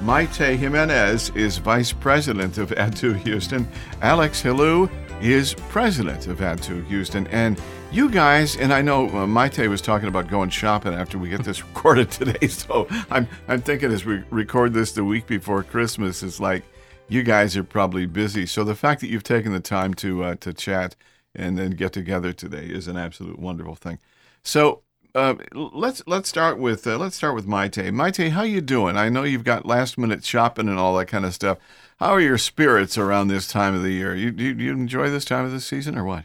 Maite 0.00 0.56
Jimenez 0.56 1.28
is 1.36 1.58
vice 1.58 1.92
president 1.92 2.56
of 2.56 2.70
Ad2 2.70 3.16
Houston. 3.18 3.68
Alex 4.00 4.42
Hilou 4.42 4.90
is 5.20 5.52
president 5.68 6.26
of 6.26 6.38
Ad2 6.38 6.86
Houston. 6.86 7.26
And 7.26 7.60
you 7.92 8.08
guys, 8.08 8.56
and 8.56 8.72
I 8.72 8.80
know 8.80 9.08
uh, 9.08 9.26
Maite 9.26 9.68
was 9.68 9.82
talking 9.82 10.08
about 10.08 10.28
going 10.28 10.48
shopping 10.48 10.94
after 10.94 11.18
we 11.18 11.28
get 11.28 11.44
this 11.44 11.62
recorded 11.74 12.10
today. 12.10 12.46
So 12.48 12.88
I'm, 13.10 13.28
I'm 13.46 13.60
thinking 13.60 13.92
as 13.92 14.06
we 14.06 14.22
record 14.30 14.72
this 14.72 14.92
the 14.92 15.04
week 15.04 15.26
before 15.26 15.62
Christmas, 15.62 16.22
it's 16.22 16.40
like 16.40 16.64
you 17.08 17.22
guys 17.22 17.54
are 17.58 17.64
probably 17.64 18.06
busy. 18.06 18.46
So 18.46 18.64
the 18.64 18.74
fact 18.74 19.02
that 19.02 19.08
you've 19.08 19.22
taken 19.22 19.52
the 19.52 19.60
time 19.60 19.92
to 19.94 20.24
uh, 20.24 20.34
to 20.36 20.54
chat 20.54 20.96
and 21.34 21.58
then 21.58 21.72
get 21.72 21.92
together 21.92 22.32
today 22.32 22.64
is 22.64 22.88
an 22.88 22.96
absolute 22.96 23.38
wonderful 23.38 23.74
thing. 23.74 23.98
So 24.42 24.82
uh, 25.14 25.34
let's 25.52 26.02
let's 26.06 26.28
start 26.28 26.58
with 26.58 26.86
uh, 26.86 26.98
let's 26.98 27.16
start 27.16 27.34
with 27.34 27.46
Maite. 27.46 27.90
Maite, 27.90 28.30
how 28.30 28.42
you 28.42 28.60
doing? 28.60 28.96
I 28.96 29.08
know 29.08 29.22
you've 29.22 29.44
got 29.44 29.66
last 29.66 29.98
minute 29.98 30.24
shopping 30.24 30.68
and 30.68 30.78
all 30.78 30.96
that 30.96 31.06
kind 31.06 31.24
of 31.24 31.34
stuff. 31.34 31.58
How 31.98 32.10
are 32.10 32.20
your 32.20 32.38
spirits 32.38 32.96
around 32.96 33.28
this 33.28 33.48
time 33.48 33.74
of 33.74 33.82
the 33.82 33.92
year? 33.92 34.14
You 34.14 34.32
you, 34.36 34.54
you 34.54 34.72
enjoy 34.72 35.10
this 35.10 35.24
time 35.24 35.44
of 35.44 35.52
the 35.52 35.60
season 35.60 35.96
or 35.96 36.04
what? 36.04 36.24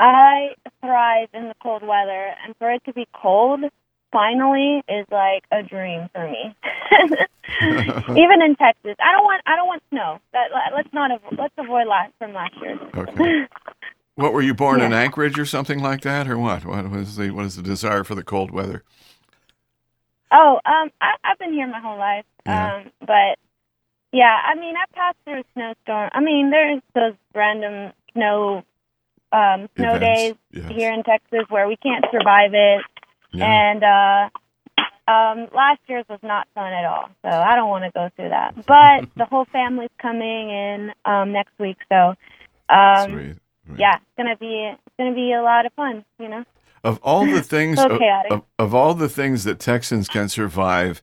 I 0.00 0.54
thrive 0.80 1.28
in 1.32 1.48
the 1.48 1.54
cold 1.62 1.82
weather, 1.82 2.34
and 2.44 2.56
for 2.58 2.70
it 2.70 2.82
to 2.86 2.92
be 2.92 3.06
cold 3.14 3.60
finally 4.12 4.82
is 4.88 5.06
like 5.10 5.44
a 5.50 5.62
dream 5.62 6.08
for 6.12 6.28
me. 6.28 6.54
Even 7.62 8.42
in 8.42 8.54
Texas, 8.56 8.94
I 9.00 9.12
don't 9.12 9.24
want 9.24 9.42
I 9.46 9.56
don't 9.56 9.66
want 9.66 9.82
snow. 9.90 10.18
That 10.32 10.48
let's 10.74 10.92
not 10.92 11.10
let's 11.38 11.54
avoid 11.56 11.86
last 11.86 12.12
from 12.18 12.32
last 12.32 12.54
year. 12.60 12.78
Okay. 12.94 13.46
What 14.14 14.32
were 14.32 14.42
you 14.42 14.54
born 14.54 14.82
in 14.82 14.92
Anchorage 14.92 15.38
or 15.38 15.46
something 15.46 15.80
like 15.80 16.02
that, 16.02 16.28
or 16.28 16.36
what? 16.36 16.66
What 16.66 16.90
was 16.90 17.16
the 17.16 17.30
what 17.30 17.46
is 17.46 17.56
the 17.56 17.62
desire 17.62 18.04
for 18.04 18.14
the 18.14 18.22
cold 18.22 18.50
weather? 18.50 18.84
Oh, 20.30 20.60
um, 20.64 20.90
I, 21.00 21.14
I've 21.24 21.38
been 21.38 21.52
here 21.52 21.66
my 21.66 21.80
whole 21.80 21.98
life. 21.98 22.24
Yeah. 22.46 22.76
Um, 22.76 22.90
but 23.00 23.38
yeah, 24.12 24.36
I 24.46 24.54
mean, 24.54 24.74
I 24.76 24.84
passed 24.94 25.16
through 25.24 25.40
a 25.40 25.44
snowstorm. 25.54 26.10
I 26.12 26.20
mean, 26.20 26.50
there's 26.50 26.82
those 26.94 27.14
random 27.34 27.92
snow, 28.12 28.64
um, 29.32 29.68
snow 29.76 29.94
Events, 29.94 30.00
days 30.00 30.34
yes. 30.50 30.70
here 30.70 30.92
in 30.92 31.02
Texas 31.02 31.46
where 31.48 31.66
we 31.66 31.76
can't 31.76 32.04
survive 32.10 32.52
it. 32.52 32.82
Yeah. 33.32 33.46
And 33.46 33.82
uh, 33.82 35.10
um, 35.10 35.48
last 35.54 35.80
year's 35.86 36.04
was 36.08 36.20
not 36.22 36.48
fun 36.54 36.72
at 36.72 36.84
all, 36.84 37.08
so 37.22 37.30
I 37.30 37.56
don't 37.56 37.70
want 37.70 37.84
to 37.84 37.90
go 37.90 38.10
through 38.16 38.28
that. 38.28 38.54
But 38.66 39.08
the 39.16 39.24
whole 39.24 39.46
family's 39.46 39.90
coming 39.98 40.50
in 40.50 40.92
um, 41.06 41.32
next 41.32 41.58
week, 41.58 41.78
so 41.90 42.14
um, 42.68 43.10
Sweet. 43.10 43.36
Yeah, 43.78 43.96
it's 43.96 44.04
gonna 44.16 44.36
be 44.36 44.70
it's 44.72 44.96
gonna 44.98 45.14
be 45.14 45.32
a 45.32 45.42
lot 45.42 45.66
of 45.66 45.72
fun. 45.74 46.04
You 46.18 46.28
know. 46.28 46.44
Of 46.84 46.98
all 47.02 47.24
the 47.26 47.42
things, 47.54 47.78
So 47.78 47.88
of, 47.90 48.02
of, 48.30 48.42
of 48.58 48.74
all 48.74 48.94
the 48.94 49.08
things 49.08 49.44
that 49.44 49.60
Texans 49.60 50.08
can 50.08 50.28
survive, 50.28 51.02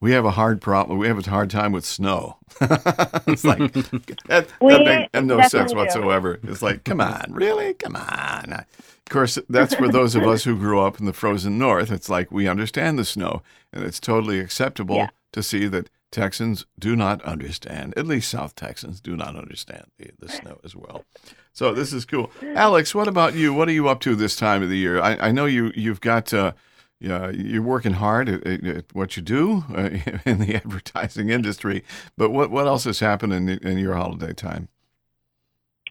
we 0.00 0.12
have 0.12 0.24
a 0.24 0.30
hard 0.32 0.60
problem. 0.60 0.98
We 0.98 1.08
have 1.08 1.18
a 1.18 1.28
hard 1.28 1.50
time 1.50 1.72
with 1.72 1.84
snow. 1.84 2.36
it's 2.60 3.44
like 3.44 3.72
that, 4.26 4.48
that 4.60 5.08
and 5.12 5.26
no 5.26 5.40
sense 5.48 5.72
do. 5.72 5.78
whatsoever. 5.78 6.38
It's 6.44 6.62
like, 6.62 6.84
come 6.84 7.00
on, 7.00 7.26
really, 7.30 7.74
come 7.74 7.96
on. 7.96 8.52
Of 8.52 9.10
course, 9.10 9.38
that's 9.48 9.74
for 9.74 9.88
those 9.88 10.14
of 10.14 10.22
us 10.24 10.44
who 10.44 10.56
grew 10.56 10.80
up 10.80 10.98
in 11.00 11.06
the 11.06 11.12
frozen 11.12 11.58
north. 11.58 11.90
It's 11.90 12.08
like 12.08 12.30
we 12.32 12.46
understand 12.48 12.98
the 12.98 13.04
snow, 13.04 13.42
and 13.72 13.84
it's 13.84 14.00
totally 14.00 14.38
acceptable 14.40 14.96
Yeah. 14.96 15.08
to 15.32 15.42
see 15.42 15.66
that 15.68 15.90
Texans 16.14 16.64
do 16.78 16.94
not 16.94 17.20
understand. 17.22 17.92
At 17.96 18.06
least 18.06 18.30
South 18.30 18.54
Texans 18.54 19.00
do 19.00 19.16
not 19.16 19.36
understand 19.36 19.86
the, 19.98 20.10
the 20.18 20.28
snow 20.28 20.60
as 20.64 20.76
well. 20.76 21.04
So 21.52 21.74
this 21.74 21.92
is 21.92 22.04
cool. 22.04 22.30
Alex, 22.54 22.94
what 22.94 23.08
about 23.08 23.34
you? 23.34 23.52
What 23.52 23.68
are 23.68 23.72
you 23.72 23.88
up 23.88 24.00
to 24.00 24.14
this 24.14 24.36
time 24.36 24.62
of 24.62 24.68
the 24.68 24.78
year? 24.78 25.00
I, 25.00 25.16
I 25.16 25.32
know 25.32 25.44
you 25.44 25.72
you've 25.74 26.00
got 26.00 26.32
uh, 26.32 26.52
yeah, 27.00 27.30
you're 27.30 27.62
working 27.62 27.94
hard 27.94 28.28
at, 28.28 28.46
at, 28.46 28.64
at 28.64 28.84
what 28.94 29.16
you 29.16 29.22
do 29.22 29.64
uh, 29.74 29.90
in 30.24 30.38
the 30.38 30.54
advertising 30.54 31.30
industry, 31.30 31.84
but 32.16 32.30
what 32.30 32.50
what 32.50 32.66
else 32.66 32.86
is 32.86 33.00
happening 33.00 33.48
in, 33.48 33.58
in 33.66 33.78
your 33.78 33.94
holiday 33.94 34.32
time? 34.32 34.68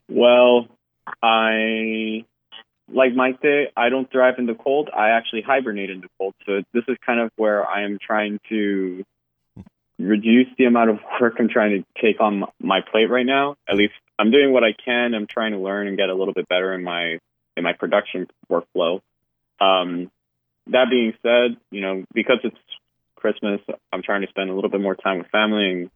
Well, 0.09 0.67
I 1.21 2.25
like 2.91 3.13
Maite 3.13 3.41
did. 3.41 3.67
I 3.75 3.89
don't 3.89 4.09
thrive 4.11 4.35
in 4.37 4.45
the 4.45 4.55
cold. 4.55 4.89
I 4.95 5.09
actually 5.09 5.41
hibernate 5.41 5.89
in 5.89 6.01
the 6.01 6.09
cold. 6.17 6.33
So 6.45 6.61
this 6.73 6.83
is 6.87 6.97
kind 7.05 7.19
of 7.19 7.29
where 7.35 7.67
I 7.67 7.83
am 7.83 7.97
trying 8.01 8.39
to 8.49 9.03
reduce 9.99 10.47
the 10.57 10.65
amount 10.65 10.89
of 10.89 10.99
work 11.21 11.35
I'm 11.39 11.49
trying 11.49 11.83
to 11.83 12.01
take 12.01 12.19
on 12.19 12.43
my 12.59 12.81
plate 12.81 13.09
right 13.09 13.25
now. 13.25 13.55
At 13.67 13.75
least 13.75 13.93
I'm 14.19 14.31
doing 14.31 14.51
what 14.51 14.63
I 14.63 14.73
can. 14.73 15.13
I'm 15.13 15.27
trying 15.27 15.51
to 15.51 15.59
learn 15.59 15.87
and 15.87 15.97
get 15.97 16.09
a 16.09 16.15
little 16.15 16.33
bit 16.33 16.47
better 16.47 16.73
in 16.73 16.83
my 16.83 17.19
in 17.55 17.63
my 17.63 17.73
production 17.73 18.27
workflow. 18.49 19.01
Um, 19.59 20.11
that 20.67 20.87
being 20.89 21.13
said, 21.21 21.57
you 21.71 21.81
know, 21.81 22.03
because 22.13 22.39
it's 22.43 22.57
Christmas, 23.15 23.61
I'm 23.91 24.01
trying 24.01 24.21
to 24.21 24.27
spend 24.27 24.49
a 24.49 24.53
little 24.53 24.69
bit 24.69 24.81
more 24.81 24.95
time 24.95 25.19
with 25.19 25.27
family 25.27 25.71
and 25.71 25.91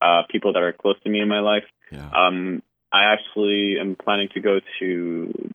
uh, 0.00 0.22
people 0.30 0.52
that 0.52 0.62
are 0.62 0.72
close 0.72 0.96
to 1.04 1.10
me 1.10 1.20
in 1.20 1.28
my 1.28 1.40
life. 1.40 1.64
Yeah. 1.90 2.10
Um, 2.10 2.62
I 2.92 3.12
actually 3.12 3.76
am 3.80 3.96
planning 3.96 4.28
to 4.34 4.40
go 4.40 4.60
to 4.80 5.52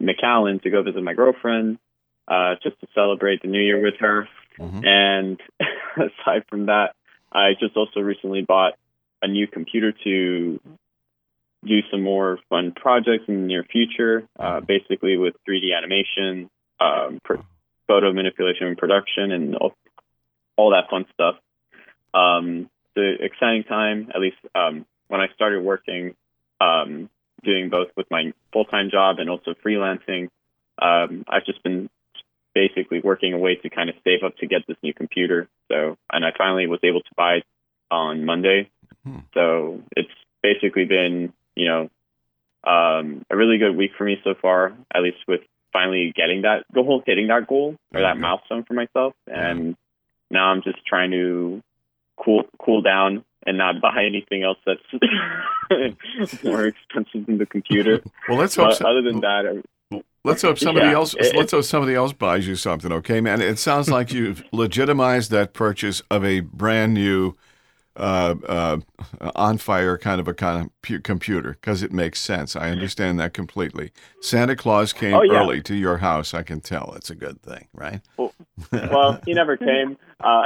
McAllen 0.00 0.62
to 0.62 0.70
go 0.70 0.82
visit 0.82 1.02
my 1.02 1.14
girlfriend, 1.14 1.78
uh, 2.28 2.54
just 2.62 2.78
to 2.80 2.86
celebrate 2.94 3.42
the 3.42 3.48
new 3.48 3.60
year 3.60 3.80
with 3.80 3.94
her. 4.00 4.28
Mhm. 4.58 4.86
And 4.86 5.40
aside 5.96 6.44
from 6.48 6.66
that, 6.66 6.94
I 7.32 7.52
just 7.58 7.76
also 7.76 8.00
recently 8.00 8.42
bought 8.42 8.74
a 9.22 9.28
new 9.28 9.46
computer 9.46 9.92
to 10.04 10.60
do 11.64 11.80
some 11.90 12.02
more 12.02 12.38
fun 12.48 12.72
projects 12.72 13.24
in 13.28 13.42
the 13.42 13.46
near 13.46 13.64
future, 13.64 14.26
uh, 14.38 14.60
basically 14.60 15.16
with 15.16 15.34
3D 15.48 15.76
animation, 15.76 16.48
um, 16.80 17.18
pr- 17.24 17.40
photo 17.88 18.12
manipulation 18.12 18.68
and 18.68 18.78
production, 18.78 19.32
and 19.32 19.56
all, 19.56 19.74
all 20.56 20.70
that 20.70 20.88
fun 20.90 21.06
stuff. 21.12 21.36
Um, 22.14 22.70
the 22.94 23.16
exciting 23.20 23.64
time, 23.64 24.10
at 24.14 24.20
least 24.20 24.36
um, 24.54 24.86
when 25.08 25.20
I 25.20 25.26
started 25.34 25.62
working, 25.62 26.14
um, 26.60 27.10
doing 27.42 27.68
both 27.68 27.88
with 27.96 28.06
my 28.10 28.32
full 28.52 28.64
time 28.64 28.90
job 28.90 29.18
and 29.18 29.28
also 29.28 29.54
freelancing, 29.64 30.28
um, 30.80 31.24
I've 31.28 31.44
just 31.44 31.62
been 31.62 31.88
basically 32.56 33.00
working 33.00 33.34
a 33.34 33.38
way 33.38 33.54
to 33.56 33.68
kind 33.68 33.90
of 33.90 33.96
save 34.02 34.22
up 34.24 34.34
to 34.38 34.46
get 34.46 34.62
this 34.66 34.78
new 34.82 34.94
computer. 34.94 35.46
So, 35.70 35.98
and 36.10 36.24
I 36.24 36.30
finally 36.38 36.66
was 36.66 36.80
able 36.82 37.02
to 37.02 37.14
buy 37.14 37.34
it 37.34 37.44
on 37.90 38.24
Monday. 38.24 38.70
Hmm. 39.04 39.18
So 39.34 39.82
it's 39.94 40.08
basically 40.42 40.86
been, 40.86 41.34
you 41.54 41.68
know, 41.68 41.90
um, 42.64 43.26
a 43.30 43.36
really 43.36 43.58
good 43.58 43.76
week 43.76 43.90
for 43.98 44.04
me 44.04 44.16
so 44.24 44.34
far, 44.40 44.72
at 44.94 45.02
least 45.02 45.18
with 45.28 45.42
finally 45.70 46.14
getting 46.16 46.42
that 46.42 46.64
goal, 46.74 47.02
hitting 47.04 47.28
that 47.28 47.46
goal 47.46 47.76
or 47.94 48.00
that 48.00 48.12
Okay. 48.12 48.20
milestone 48.20 48.64
for 48.64 48.72
myself. 48.72 49.12
And 49.26 49.76
now 50.30 50.46
I'm 50.46 50.62
just 50.62 50.78
trying 50.86 51.10
to 51.10 51.62
cool 52.16 52.44
cool 52.58 52.80
down 52.80 53.22
and 53.46 53.58
not 53.58 53.80
buy 53.82 54.04
anything 54.06 54.44
else 54.44 54.58
that's 54.64 54.80
more 56.42 56.64
expensive 56.72 57.26
than 57.26 57.36
the 57.36 57.44
computer. 57.44 58.00
Well, 58.26 58.38
let's 58.38 58.56
hope. 58.56 58.72
So- 58.72 58.88
other 58.88 59.02
than 59.02 59.20
that, 59.20 59.62
Let's 60.26 60.42
hope 60.42 60.58
somebody 60.58 60.86
Yeah, 60.88 60.94
else. 60.94 61.14
it- 61.14 61.36
let's 61.36 61.52
hope 61.52 61.64
somebody 61.64 61.94
else 61.94 62.12
buys 62.12 62.46
you 62.46 62.56
something, 62.56 62.92
okay, 62.92 63.20
man? 63.20 63.40
It 63.40 63.58
sounds 63.58 63.88
like 63.88 64.12
you've 64.12 64.42
legitimized 64.52 65.30
that 65.30 65.52
purchase 65.54 66.02
of 66.10 66.24
a 66.24 66.40
brand 66.40 66.94
new, 66.94 67.34
uh, 67.96 68.34
uh, 68.46 68.76
on 69.34 69.56
fire 69.56 69.96
kind 69.96 70.20
of 70.20 70.28
a 70.28 70.34
kind 70.34 70.66
of 70.66 70.82
pu- 70.82 71.00
computer 71.00 71.52
because 71.52 71.82
it 71.82 71.92
makes 71.92 72.20
sense. 72.20 72.54
I 72.54 72.68
understand 72.70 73.18
that 73.20 73.32
completely. 73.32 73.90
Santa 74.20 74.54
Claus 74.54 74.92
came 74.92 75.14
Oh, 75.14 75.22
yeah. 75.22 75.38
early 75.40 75.62
to 75.62 75.74
your 75.74 75.96
house. 75.98 76.34
I 76.34 76.42
can 76.42 76.60
tell. 76.60 76.92
It's 76.96 77.08
a 77.08 77.14
good 77.14 77.40
thing, 77.40 77.68
right? 77.72 78.00
well, 78.72 79.18
he 79.24 79.32
never 79.32 79.56
came. 79.56 79.96
Uh, 80.20 80.42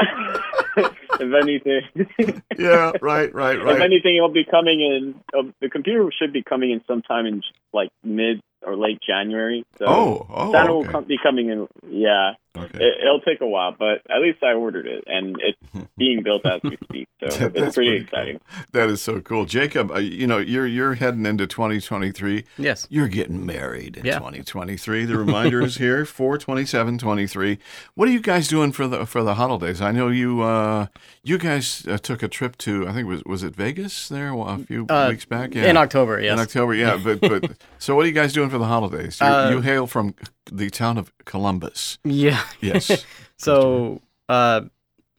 if 0.77 1.35
anything, 1.43 2.43
yeah, 2.59 2.93
right, 3.03 3.35
right, 3.35 3.61
right. 3.61 3.77
if 3.77 3.81
anything, 3.83 4.15
he'll 4.15 4.29
be 4.29 4.45
coming 4.45 4.81
in. 4.81 5.15
Uh, 5.37 5.51
the 5.61 5.69
computer 5.69 6.09
should 6.17 6.33
be 6.33 6.43
coming 6.45 6.71
in 6.71 6.83
sometime 6.87 7.27
in 7.27 7.43
like 7.73 7.91
mid 8.05 8.41
or 8.63 8.77
late 8.77 8.99
January. 9.07 9.65
So 9.79 9.87
Oh, 9.87 10.27
oh, 10.31 10.53
Santa 10.53 10.73
will 10.75 10.85
come, 10.85 11.05
be 11.05 11.19
coming 11.23 11.49
in. 11.49 11.67
Yeah, 11.89 12.33
okay. 12.57 12.79
it, 12.85 12.95
it'll 13.03 13.21
take 13.21 13.41
a 13.41 13.47
while, 13.47 13.75
but 13.79 14.03
at 14.11 14.21
least 14.21 14.43
I 14.43 14.53
ordered 14.53 14.87
it, 14.87 15.05
and 15.07 15.37
it's 15.41 15.89
being 15.99 16.23
built 16.23 16.45
as 16.47 16.61
we 16.63 16.77
speak. 16.85 17.09
So 17.21 17.27
That's 17.27 17.41
it's 17.41 17.75
pretty 17.75 17.91
pretty 17.91 17.97
exciting. 18.05 18.41
That 18.73 18.89
is 18.91 19.03
so 19.03 19.21
cool, 19.21 19.45
Jacob. 19.45 19.91
Uh, 19.91 19.99
you 19.99 20.27
know, 20.27 20.39
you're 20.39 20.67
you're 20.67 20.95
heading 20.95 21.27
into 21.27 21.47
2023. 21.47 22.45
Yes. 22.59 22.87
You're 22.91 23.09
getting 23.09 23.45
married 23.45 23.97
in 23.99 24.07
Yeah. 24.07 24.19
2023. 24.19 25.05
The 25.05 25.19
reminder 25.19 25.61
is 25.63 25.77
here 25.77 26.05
for 26.07 26.39
2723. 26.39 27.59
What 27.95 28.09
are 28.09 28.13
you 28.13 28.21
guys 28.21 28.49
doing 28.49 28.73
for 28.73 28.87
the 28.87 29.07
for 29.07 29.23
the 29.23 29.35
holidays? 29.35 29.81
I 29.81 29.93
know 29.93 30.09
you 30.09 30.41
uh, 30.43 30.87
you 31.23 31.39
guys 31.39 31.87
uh, 31.87 31.99
took 31.99 32.23
a 32.23 32.29
trip 32.29 32.57
to 32.59 32.85
I 32.89 32.93
think 32.93 33.01
it 33.01 33.05
was 33.05 33.25
was 33.25 33.43
it 33.43 33.55
Vegas 33.55 34.09
there 34.09 34.33
a 34.35 34.59
few 34.59 34.87
Uh, 34.89 35.09
weeks 35.11 35.25
back? 35.25 35.55
Yeah, 35.55 35.65
In 35.67 35.77
October, 35.77 36.21
yes. 36.21 36.33
In 36.35 36.39
October, 36.41 36.75
yeah. 36.75 36.99
But 37.03 37.21
but 37.21 37.51
so 37.79 37.95
what 37.95 38.05
are 38.05 38.09
you 38.09 38.15
guys 38.15 38.33
doing 38.33 38.50
for 38.51 38.59
the 38.59 38.67
holidays? 38.67 39.19
You're, 39.21 39.31
Uh, 39.31 39.51
you 39.51 39.61
hail 39.61 39.87
from 39.87 40.15
the 40.51 40.69
town 40.71 40.99
of 40.99 41.13
Columbus. 41.25 41.99
Yeah. 42.05 42.43
Yes. 42.61 43.05
so 43.37 44.01
uh, 44.29 44.63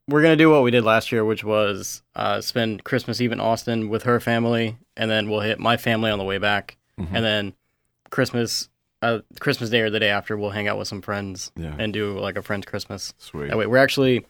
we're 0.07 0.21
gonna 0.21 0.35
do 0.35 0.49
what 0.49 0.63
we 0.63 0.71
did 0.71 0.83
last 0.83 1.11
year, 1.11 1.23
which 1.25 1.43
was 1.43 2.01
uh, 2.15 2.41
spend 2.41 2.83
Christmas 2.83 3.19
Eve 3.21 3.31
in 3.31 3.39
Austin 3.39 3.89
with 3.89 4.03
her 4.03 4.19
family, 4.19 4.77
and 4.97 5.09
then 5.09 5.29
we'll 5.29 5.39
hit 5.41 5.59
my 5.59 5.77
family 5.77 6.11
on 6.11 6.19
the 6.19 6.25
way 6.25 6.37
back, 6.37 6.77
Mhm. 6.99 7.07
and 7.13 7.23
then 7.25 7.53
Christmas, 8.09 8.69
uh, 9.01 9.19
Christmas 9.39 9.69
Day 9.69 9.81
or 9.81 9.89
the 9.89 9.99
day 9.99 10.09
after, 10.09 10.35
we'll 10.37 10.49
hang 10.51 10.67
out 10.67 10.77
with 10.77 10.87
some 10.87 11.01
friends 11.01 11.51
Yeah. 11.55 11.73
and 11.79 11.93
do 11.93 12.19
like 12.19 12.35
a 12.37 12.41
friend's 12.41 12.65
Christmas. 12.65 13.13
Sweet. 13.17 13.47
That 13.49 13.57
way, 13.57 13.65
we're 13.67 13.77
actually 13.77 14.25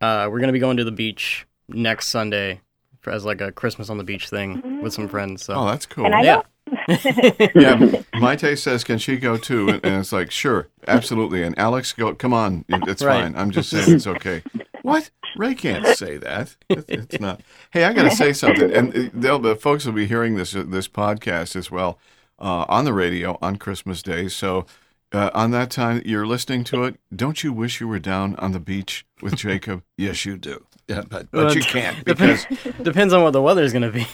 uh, 0.00 0.28
we're 0.30 0.40
gonna 0.40 0.52
be 0.52 0.58
going 0.58 0.76
to 0.78 0.84
the 0.84 0.90
beach 0.92 1.46
next 1.68 2.08
Sunday 2.08 2.60
for, 3.00 3.10
as 3.12 3.24
like 3.24 3.40
a 3.40 3.52
Christmas 3.52 3.88
on 3.88 3.98
the 3.98 4.04
beach 4.04 4.28
thing 4.28 4.82
with 4.82 4.92
some 4.92 5.08
friends. 5.08 5.44
So 5.44 5.54
Oh, 5.54 5.66
that's 5.66 5.86
cool. 5.86 6.04
And 6.06 6.14
I 6.14 6.22
yeah. 6.22 6.42
yeah, 6.88 7.76
Maite 8.14 8.56
says, 8.58 8.84
"Can 8.84 8.98
she 8.98 9.16
go 9.16 9.36
too?" 9.36 9.68
And, 9.68 9.84
and 9.84 9.94
it's 10.00 10.12
like, 10.12 10.30
"Sure, 10.30 10.68
absolutely." 10.88 11.42
And 11.42 11.58
Alex, 11.58 11.92
go. 11.92 12.14
Come 12.14 12.32
on, 12.32 12.64
it's 12.68 13.02
Right. 13.02 13.22
fine. 13.22 13.36
I'm 13.36 13.50
just 13.50 13.70
saying 13.70 13.94
it's 13.96 14.06
okay. 14.06 14.42
What? 14.82 15.10
Ray 15.36 15.54
can't 15.54 15.86
say 15.96 16.16
that. 16.18 16.56
It- 16.68 16.84
It's 16.88 17.20
not. 17.20 17.40
Hey, 17.70 17.84
I 17.84 17.92
got 17.92 18.04
to 18.04 18.10
say 18.10 18.32
something, 18.32 18.72
and 18.72 18.96
uh, 18.96 19.10
they'll, 19.12 19.38
the 19.38 19.54
folks 19.56 19.84
will 19.84 19.92
be 19.92 20.06
hearing 20.06 20.36
this 20.36 20.54
uh, 20.56 20.64
this 20.66 20.88
podcast 20.88 21.56
as 21.56 21.70
well 21.70 21.98
uh, 22.38 22.64
on 22.68 22.84
the 22.84 22.92
radio 22.94 23.38
on 23.42 23.56
Christmas 23.56 24.02
Day. 24.02 24.28
So. 24.28 24.66
Uh, 25.14 25.28
on 25.34 25.50
that 25.50 25.70
time 25.70 26.00
you're 26.06 26.26
listening 26.26 26.64
to 26.64 26.84
it, 26.84 26.98
don't 27.14 27.44
you 27.44 27.52
wish 27.52 27.82
you 27.82 27.86
were 27.86 27.98
down 27.98 28.34
on 28.36 28.52
the 28.52 28.58
beach 28.58 29.04
with 29.20 29.36
Jacob? 29.36 29.82
yes, 29.98 30.24
you 30.24 30.38
do. 30.38 30.64
Yeah, 30.88 31.02
but, 31.06 31.30
but 31.30 31.44
Well, 31.48 31.54
you 31.54 31.60
can't 31.60 32.02
because 32.02 32.46
Depends 32.82 33.12
on 33.12 33.22
what 33.22 33.32
the 33.32 33.42
weather 33.42 33.62
is 33.62 33.74
gonna 33.74 33.90
be. 33.90 34.06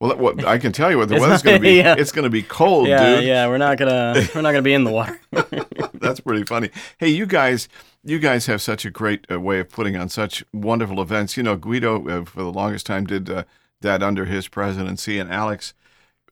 Well, 0.00 0.16
what, 0.16 0.44
I 0.46 0.56
can 0.56 0.72
tell 0.72 0.90
you 0.90 0.96
what 0.96 1.08
the 1.08 1.16
It's 1.16 1.20
weather's 1.20 1.42
going 1.42 1.56
to 1.56 1.62
be. 1.62 1.72
yeah. 1.76 1.94
It's 1.96 2.10
going 2.10 2.24
to 2.24 2.30
be 2.30 2.42
cold, 2.42 2.88
yeah, 2.88 3.16
dude. 3.16 3.24
yeah. 3.24 3.46
We're 3.46 3.58
not 3.58 3.76
gonna 3.76 4.14
we're 4.34 4.40
not 4.40 4.52
gonna 4.52 4.62
be 4.62 4.72
in 4.72 4.84
the 4.84 4.90
water. 4.90 5.20
That's 5.94 6.20
pretty 6.20 6.44
funny. 6.44 6.70
Hey, 6.98 7.08
you 7.08 7.26
guys, 7.26 7.68
you 8.02 8.18
guys 8.18 8.46
have 8.46 8.62
such 8.62 8.86
a 8.86 8.90
great 8.90 9.26
uh, 9.30 9.38
way 9.38 9.60
of 9.60 9.68
putting 9.68 9.96
on 9.96 10.08
such 10.08 10.42
wonderful 10.54 11.02
events. 11.02 11.36
You 11.36 11.42
know, 11.42 11.56
Guido 11.56 12.08
uh, 12.08 12.24
for 12.24 12.42
the 12.42 12.50
longest 12.50 12.86
time 12.86 13.04
did 13.04 13.28
uh, 13.28 13.44
that 13.82 14.02
under 14.02 14.24
his 14.24 14.48
presidency, 14.48 15.18
and 15.18 15.30
Alex, 15.30 15.74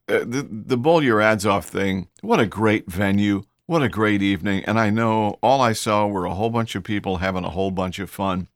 uh, 0.08 0.20
the 0.20 0.48
the 0.50 0.78
Bowl 0.78 1.02
Your 1.02 1.20
Ads 1.20 1.44
Off 1.44 1.66
thing. 1.66 2.08
What 2.22 2.40
a 2.40 2.46
great 2.46 2.90
venue! 2.90 3.42
What 3.66 3.82
a 3.82 3.88
great 3.90 4.22
evening! 4.22 4.64
And 4.64 4.80
I 4.80 4.88
know 4.88 5.38
all 5.42 5.60
I 5.60 5.74
saw 5.74 6.06
were 6.06 6.24
a 6.24 6.34
whole 6.34 6.50
bunch 6.50 6.74
of 6.74 6.84
people 6.84 7.18
having 7.18 7.44
a 7.44 7.50
whole 7.50 7.70
bunch 7.70 7.98
of 7.98 8.08
fun. 8.08 8.48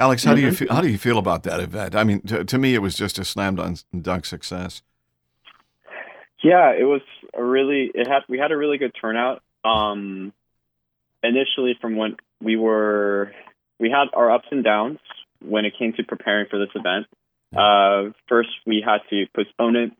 Alex, 0.00 0.24
how 0.24 0.34
do 0.34 0.40
you 0.40 0.50
feel, 0.50 0.72
how 0.72 0.80
do 0.80 0.88
you 0.88 0.96
feel 0.96 1.18
about 1.18 1.42
that 1.42 1.60
event? 1.60 1.94
I 1.94 2.04
mean, 2.04 2.22
to, 2.22 2.42
to 2.42 2.58
me, 2.58 2.74
it 2.74 2.78
was 2.78 2.96
just 2.96 3.18
a 3.18 3.24
slam 3.24 3.56
dunk, 3.56 3.80
dunk 4.00 4.24
success. 4.24 4.82
Yeah, 6.42 6.72
it 6.72 6.84
was 6.84 7.02
a 7.34 7.44
really 7.44 7.90
it 7.94 8.08
had 8.08 8.20
we 8.26 8.38
had 8.38 8.50
a 8.50 8.56
really 8.56 8.78
good 8.78 8.92
turnout. 8.98 9.42
Um, 9.62 10.32
initially, 11.22 11.76
from 11.82 11.96
when 11.96 12.16
we 12.42 12.56
were 12.56 13.32
we 13.78 13.90
had 13.90 14.06
our 14.14 14.30
ups 14.30 14.48
and 14.50 14.64
downs 14.64 15.00
when 15.44 15.66
it 15.66 15.74
came 15.78 15.92
to 15.92 16.02
preparing 16.02 16.46
for 16.48 16.58
this 16.58 16.70
event. 16.74 17.06
Uh, 17.54 18.12
first, 18.26 18.48
we 18.64 18.82
had 18.84 18.98
to 19.10 19.26
postpone 19.34 19.76
it, 19.76 19.92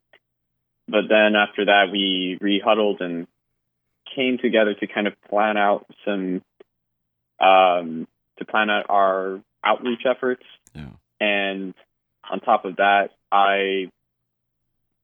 but 0.88 1.02
then 1.10 1.34
after 1.36 1.66
that, 1.66 1.88
we 1.92 2.38
rehuddled 2.40 3.02
and 3.02 3.26
came 4.14 4.38
together 4.38 4.72
to 4.72 4.86
kind 4.86 5.06
of 5.06 5.12
plan 5.28 5.58
out 5.58 5.84
some 6.06 6.42
um, 7.38 8.08
to 8.38 8.46
plan 8.46 8.70
out 8.70 8.86
our 8.88 9.42
outreach 9.64 10.02
efforts. 10.06 10.44
Yeah. 10.74 10.88
And 11.20 11.74
on 12.30 12.40
top 12.40 12.64
of 12.64 12.76
that, 12.76 13.10
I 13.30 13.90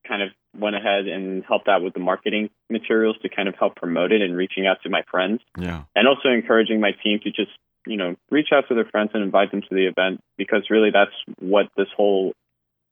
kind 0.06 0.22
of 0.22 0.30
went 0.58 0.76
ahead 0.76 1.06
and 1.06 1.44
helped 1.44 1.68
out 1.68 1.82
with 1.82 1.92
the 1.94 2.00
marketing 2.00 2.48
materials 2.70 3.16
to 3.22 3.28
kind 3.28 3.48
of 3.48 3.54
help 3.56 3.76
promote 3.76 4.12
it 4.12 4.22
and 4.22 4.36
reaching 4.36 4.66
out 4.66 4.78
to 4.82 4.88
my 4.88 5.02
friends 5.10 5.40
Yeah. 5.58 5.82
and 5.94 6.08
also 6.08 6.28
encouraging 6.30 6.80
my 6.80 6.92
team 6.92 7.20
to 7.24 7.30
just 7.30 7.50
you 7.86 7.96
know 7.96 8.16
reach 8.30 8.48
out 8.52 8.64
to 8.68 8.74
their 8.74 8.86
friends 8.86 9.10
and 9.14 9.22
invite 9.22 9.50
them 9.50 9.60
to 9.62 9.68
the 9.70 9.86
event 9.86 10.20
because 10.38 10.70
really 10.70 10.90
that's 10.90 11.12
what 11.38 11.66
this 11.76 11.88
whole 11.96 12.32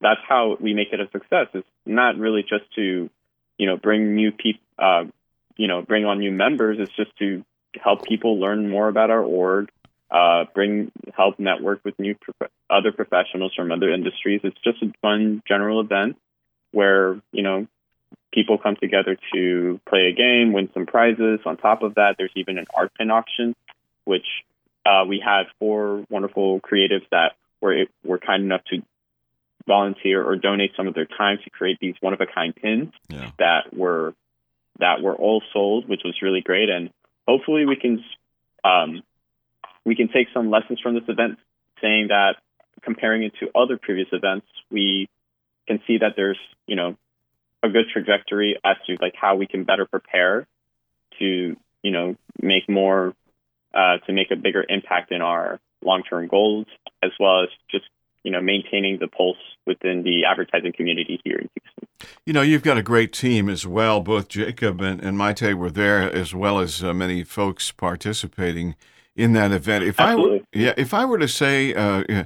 that's 0.01 0.19
how 0.27 0.57
we 0.59 0.73
make 0.73 0.89
it 0.93 0.99
a 0.99 1.09
success 1.11 1.47
it's 1.53 1.67
not 1.85 2.17
really 2.17 2.43
just 2.43 2.63
to 2.75 3.09
you 3.57 3.65
know 3.65 3.77
bring 3.77 4.15
new 4.15 4.31
people 4.31 4.61
uh, 4.77 5.03
you 5.57 5.67
know 5.67 5.81
bring 5.81 6.05
on 6.05 6.19
new 6.19 6.31
members 6.31 6.77
it's 6.79 6.95
just 6.95 7.15
to 7.17 7.43
help 7.81 8.03
people 8.05 8.39
learn 8.39 8.69
more 8.69 8.87
about 8.87 9.09
our 9.09 9.23
org 9.23 9.69
uh, 10.11 10.45
bring 10.53 10.91
help 11.15 11.39
network 11.39 11.81
with 11.83 11.97
new 11.99 12.15
prof- 12.15 12.51
other 12.69 12.91
professionals 12.91 13.53
from 13.55 13.71
other 13.71 13.91
industries 13.91 14.41
it's 14.43 14.59
just 14.63 14.81
a 14.83 14.93
fun 15.01 15.41
general 15.47 15.81
event 15.81 16.15
where 16.71 17.19
you 17.31 17.41
know 17.41 17.67
people 18.35 18.57
come 18.57 18.75
together 18.75 19.17
to 19.33 19.79
play 19.87 20.07
a 20.07 20.13
game, 20.13 20.51
win 20.51 20.69
some 20.73 20.85
prizes. 20.85 21.39
On 21.45 21.55
top 21.57 21.81
of 21.81 21.95
that, 21.95 22.15
there's 22.17 22.33
even 22.35 22.57
an 22.57 22.65
art 22.77 22.93
pin 22.95 23.09
auction, 23.09 23.55
which 24.03 24.25
uh, 24.85 25.05
we 25.07 25.23
had 25.23 25.43
four 25.57 26.05
wonderful 26.09 26.59
creatives 26.59 27.07
that 27.11 27.33
were 27.61 27.85
were 28.03 28.19
kind 28.19 28.43
enough 28.43 28.63
to 28.65 28.83
volunteer 29.65 30.23
or 30.23 30.35
donate 30.35 30.71
some 30.77 30.87
of 30.87 30.93
their 30.93 31.05
time 31.05 31.39
to 31.43 31.49
create 31.49 31.79
these 31.79 31.95
one 32.01 32.13
of 32.13 32.21
a 32.21 32.27
kind 32.27 32.55
pins 32.55 32.93
Yeah. 33.09 33.31
that 33.39 33.73
were 33.73 34.13
that 34.79 35.01
were 35.01 35.15
all 35.15 35.41
sold, 35.53 35.87
which 35.87 36.01
was 36.03 36.21
really 36.21 36.41
great. 36.41 36.69
And 36.69 36.91
hopefully, 37.27 37.65
we 37.65 37.77
can 37.77 38.03
um, 38.63 39.01
we 39.85 39.95
can 39.95 40.07
take 40.07 40.27
some 40.33 40.49
lessons 40.49 40.79
from 40.81 40.95
this 40.95 41.03
event, 41.07 41.37
saying 41.81 42.07
that 42.09 42.37
comparing 42.81 43.23
it 43.23 43.33
to 43.39 43.49
other 43.55 43.77
previous 43.77 44.07
events, 44.11 44.47
we 44.71 45.07
can 45.67 45.79
see 45.87 45.97
that 45.99 46.13
there's 46.15 46.39
you 46.67 46.75
know 46.75 46.95
a 47.63 47.69
good 47.69 47.85
trajectory 47.91 48.57
as 48.63 48.77
to 48.87 48.97
like 49.01 49.13
how 49.15 49.35
we 49.35 49.47
can 49.47 49.63
better 49.63 49.85
prepare 49.85 50.47
to 51.19 51.55
you 51.83 51.91
know 51.91 52.15
make 52.41 52.69
more 52.69 53.13
uh, 53.73 53.97
to 54.05 54.13
make 54.13 54.31
a 54.31 54.35
bigger 54.35 54.65
impact 54.67 55.11
in 55.11 55.21
our 55.21 55.59
long-term 55.83 56.27
goals 56.27 56.65
as 57.03 57.11
well 57.19 57.43
as 57.43 57.49
just 57.69 57.85
you 58.23 58.31
know 58.31 58.41
maintaining 58.41 58.97
the 58.99 59.07
pulse 59.07 59.37
within 59.65 60.03
the 60.03 60.25
advertising 60.25 60.73
community 60.73 61.19
here 61.23 61.37
in 61.37 61.49
Houston. 61.53 61.87
You 62.25 62.33
know, 62.33 62.41
you've 62.41 62.63
got 62.63 62.77
a 62.77 62.83
great 62.83 63.13
team 63.13 63.49
as 63.49 63.65
well. 63.65 64.01
Both 64.01 64.27
Jacob 64.27 64.81
and, 64.81 65.01
and 65.01 65.17
Maite 65.17 65.53
were 65.55 65.71
there, 65.71 66.01
as 66.01 66.35
well 66.35 66.59
as 66.59 66.83
uh, 66.83 66.93
many 66.93 67.23
folks 67.23 67.71
participating 67.71 68.75
in 69.15 69.33
that 69.33 69.51
event. 69.51 69.83
If 69.83 69.99
I 69.99 70.15
were, 70.15 70.39
yeah, 70.53 70.73
if 70.77 70.93
I 70.93 71.05
were 71.05 71.17
to 71.19 71.27
say, 71.27 71.73
uh, 71.73 72.25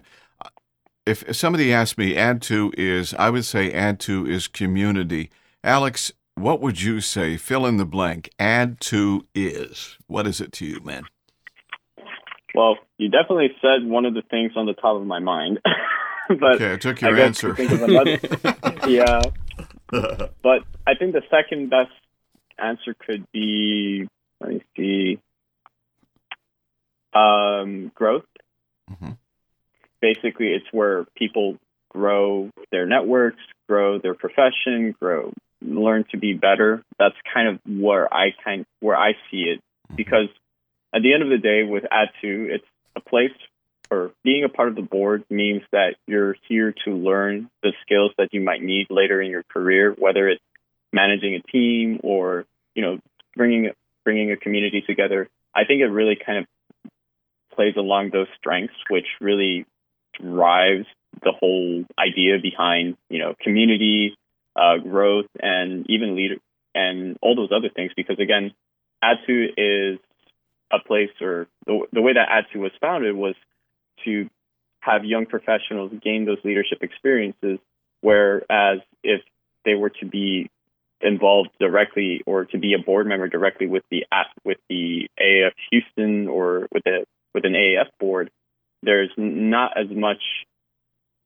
if 1.06 1.24
somebody 1.36 1.74
asked 1.74 1.98
me, 1.98 2.14
Ad2 2.16 2.74
is, 2.78 3.14
I 3.16 3.30
would 3.30 3.46
say 3.46 3.72
Ad2 3.72 4.30
is 4.30 4.48
community. 4.48 5.30
Alex, 5.64 6.12
what 6.36 6.62
would 6.62 6.82
you 6.82 7.02
say? 7.02 7.36
Fill 7.38 7.66
in 7.66 7.78
the 7.78 7.86
blank. 7.86 8.30
Ad2 8.40 9.22
is. 9.36 9.98
What 10.08 10.28
is 10.28 10.40
it 10.40 10.52
to 10.54 10.66
you, 10.66 10.80
man? 10.84 11.04
Well, 12.56 12.78
you 12.98 13.10
definitely 13.10 13.50
said 13.62 13.84
one 13.86 14.06
of 14.06 14.14
the 14.14 14.24
things 14.24 14.54
on 14.56 14.66
the 14.66 14.74
top 14.74 14.96
of 14.98 15.06
my 15.06 15.20
mind, 15.20 15.60
but 16.30 16.56
Okay, 16.56 16.74
I 16.74 16.78
took 16.78 17.00
your 17.02 17.16
to 17.16 17.24
answer. 17.24 17.56
another- 17.58 18.20
yeah, 18.88 19.22
but 19.92 20.64
I 20.88 20.96
think 20.98 21.14
the 21.14 21.22
second 21.30 21.70
best 21.70 21.92
answer 22.58 22.96
could 22.96 23.26
be 23.32 24.08
let 24.42 24.50
me 24.52 24.62
see, 24.76 25.20
um, 27.14 27.92
growth. 27.96 28.26
Mhm. 28.90 29.18
Basically, 30.02 30.54
it's 30.54 30.72
where 30.72 31.06
people 31.16 31.58
grow 31.90 32.50
their 32.72 32.86
networks, 32.86 33.42
grow 33.68 33.98
their 33.98 34.14
profession, 34.14 34.96
grow, 35.00 35.34
learn 35.62 36.06
to 36.12 36.18
be 36.18 36.34
better. 36.34 36.84
That's 36.98 37.16
kind 37.34 37.48
of 37.48 37.60
where 37.66 38.12
I 38.14 38.32
kind 38.44 38.66
where 38.80 38.98
I 38.98 39.14
see 39.30 39.44
it 39.44 39.62
because 39.96 40.30
at 40.94 41.02
the 41.02 41.14
end 41.14 41.24
of 41.24 41.30
the 41.30 41.38
day, 41.38 41.64
with 41.64 41.84
Ad2, 41.84 42.50
it's 42.50 42.66
a 42.96 43.02
place 43.02 43.32
or 43.92 44.12
being 44.24 44.44
a 44.44 44.50
part 44.50 44.70
of 44.70 44.76
the 44.76 44.82
board 44.82 45.24
means 45.30 45.64
that 45.72 45.96
you're 46.06 46.36
here 46.48 46.74
to 46.86 46.92
learn 46.92 47.50
the 47.64 47.74
skills 47.82 48.12
that 48.18 48.30
you 48.32 48.42
might 48.42 48.62
need 48.62 48.88
later 48.90 49.22
in 49.22 49.32
your 49.32 49.44
career, 49.44 49.96
whether 49.98 50.30
it's 50.30 50.44
managing 50.94 51.36
a 51.36 51.52
team 51.52 52.00
or 52.04 52.46
you 52.76 52.82
know 52.82 53.00
bringing 53.36 53.72
bringing 54.04 54.32
a 54.32 54.38
community 54.38 54.82
together. 54.82 55.28
I 55.56 55.66
think 55.66 55.82
it 55.82 55.88
really 55.88 56.16
kind 56.16 56.40
of 56.40 56.46
plays 57.60 57.76
along 57.76 58.12
those 58.12 58.28
strengths, 58.38 58.76
which 58.90 59.08
really 59.20 59.66
drives 60.14 60.86
the 61.24 61.34
whole 61.38 61.84
idea 62.00 62.38
behind 62.42 62.96
you 63.10 63.20
know 63.20 63.36
community 63.42 64.16
uh, 64.56 64.78
growth 64.78 65.26
and 65.42 65.86
even 65.90 66.16
leader 66.16 66.36
and 66.74 67.18
all 67.22 67.36
those 67.36 67.52
other 67.52 67.70
things. 67.70 67.92
Because 67.98 68.18
again, 68.18 68.54
Ad2 69.04 69.48
is 69.58 70.00
a 70.72 70.80
place, 70.80 71.10
or 71.20 71.48
the, 71.66 71.82
the 71.92 72.02
way 72.02 72.14
that 72.14 72.30
Ad2 72.30 72.62
was 72.62 72.72
founded 72.80 73.14
was 73.14 73.36
to 74.06 74.30
have 74.80 75.04
young 75.04 75.26
professionals 75.26 75.92
gain 76.02 76.24
those 76.24 76.40
leadership 76.46 76.78
experiences. 76.82 77.60
Whereas 78.00 78.80
if 79.04 79.20
they 79.66 79.74
were 79.74 79.90
to 80.00 80.06
be 80.06 80.50
involved 81.02 81.50
directly 81.60 82.22
or 82.26 82.46
to 82.46 82.58
be 82.58 82.74
a 82.74 82.80
board 82.80 83.06
member 83.06 83.28
directly 83.28 83.68
with 83.68 83.84
the 83.92 84.06
with 84.46 84.60
the 84.70 85.10
AAF 85.20 85.52
Houston 85.72 86.30
or 86.30 86.70
with 86.72 86.86
the 86.86 87.06
with 87.34 87.46
an 87.46 87.54
AAF 87.54 87.88
board, 88.00 88.30
there's 88.84 89.12
not 89.18 89.78
as 89.78 89.88
much, 89.90 90.22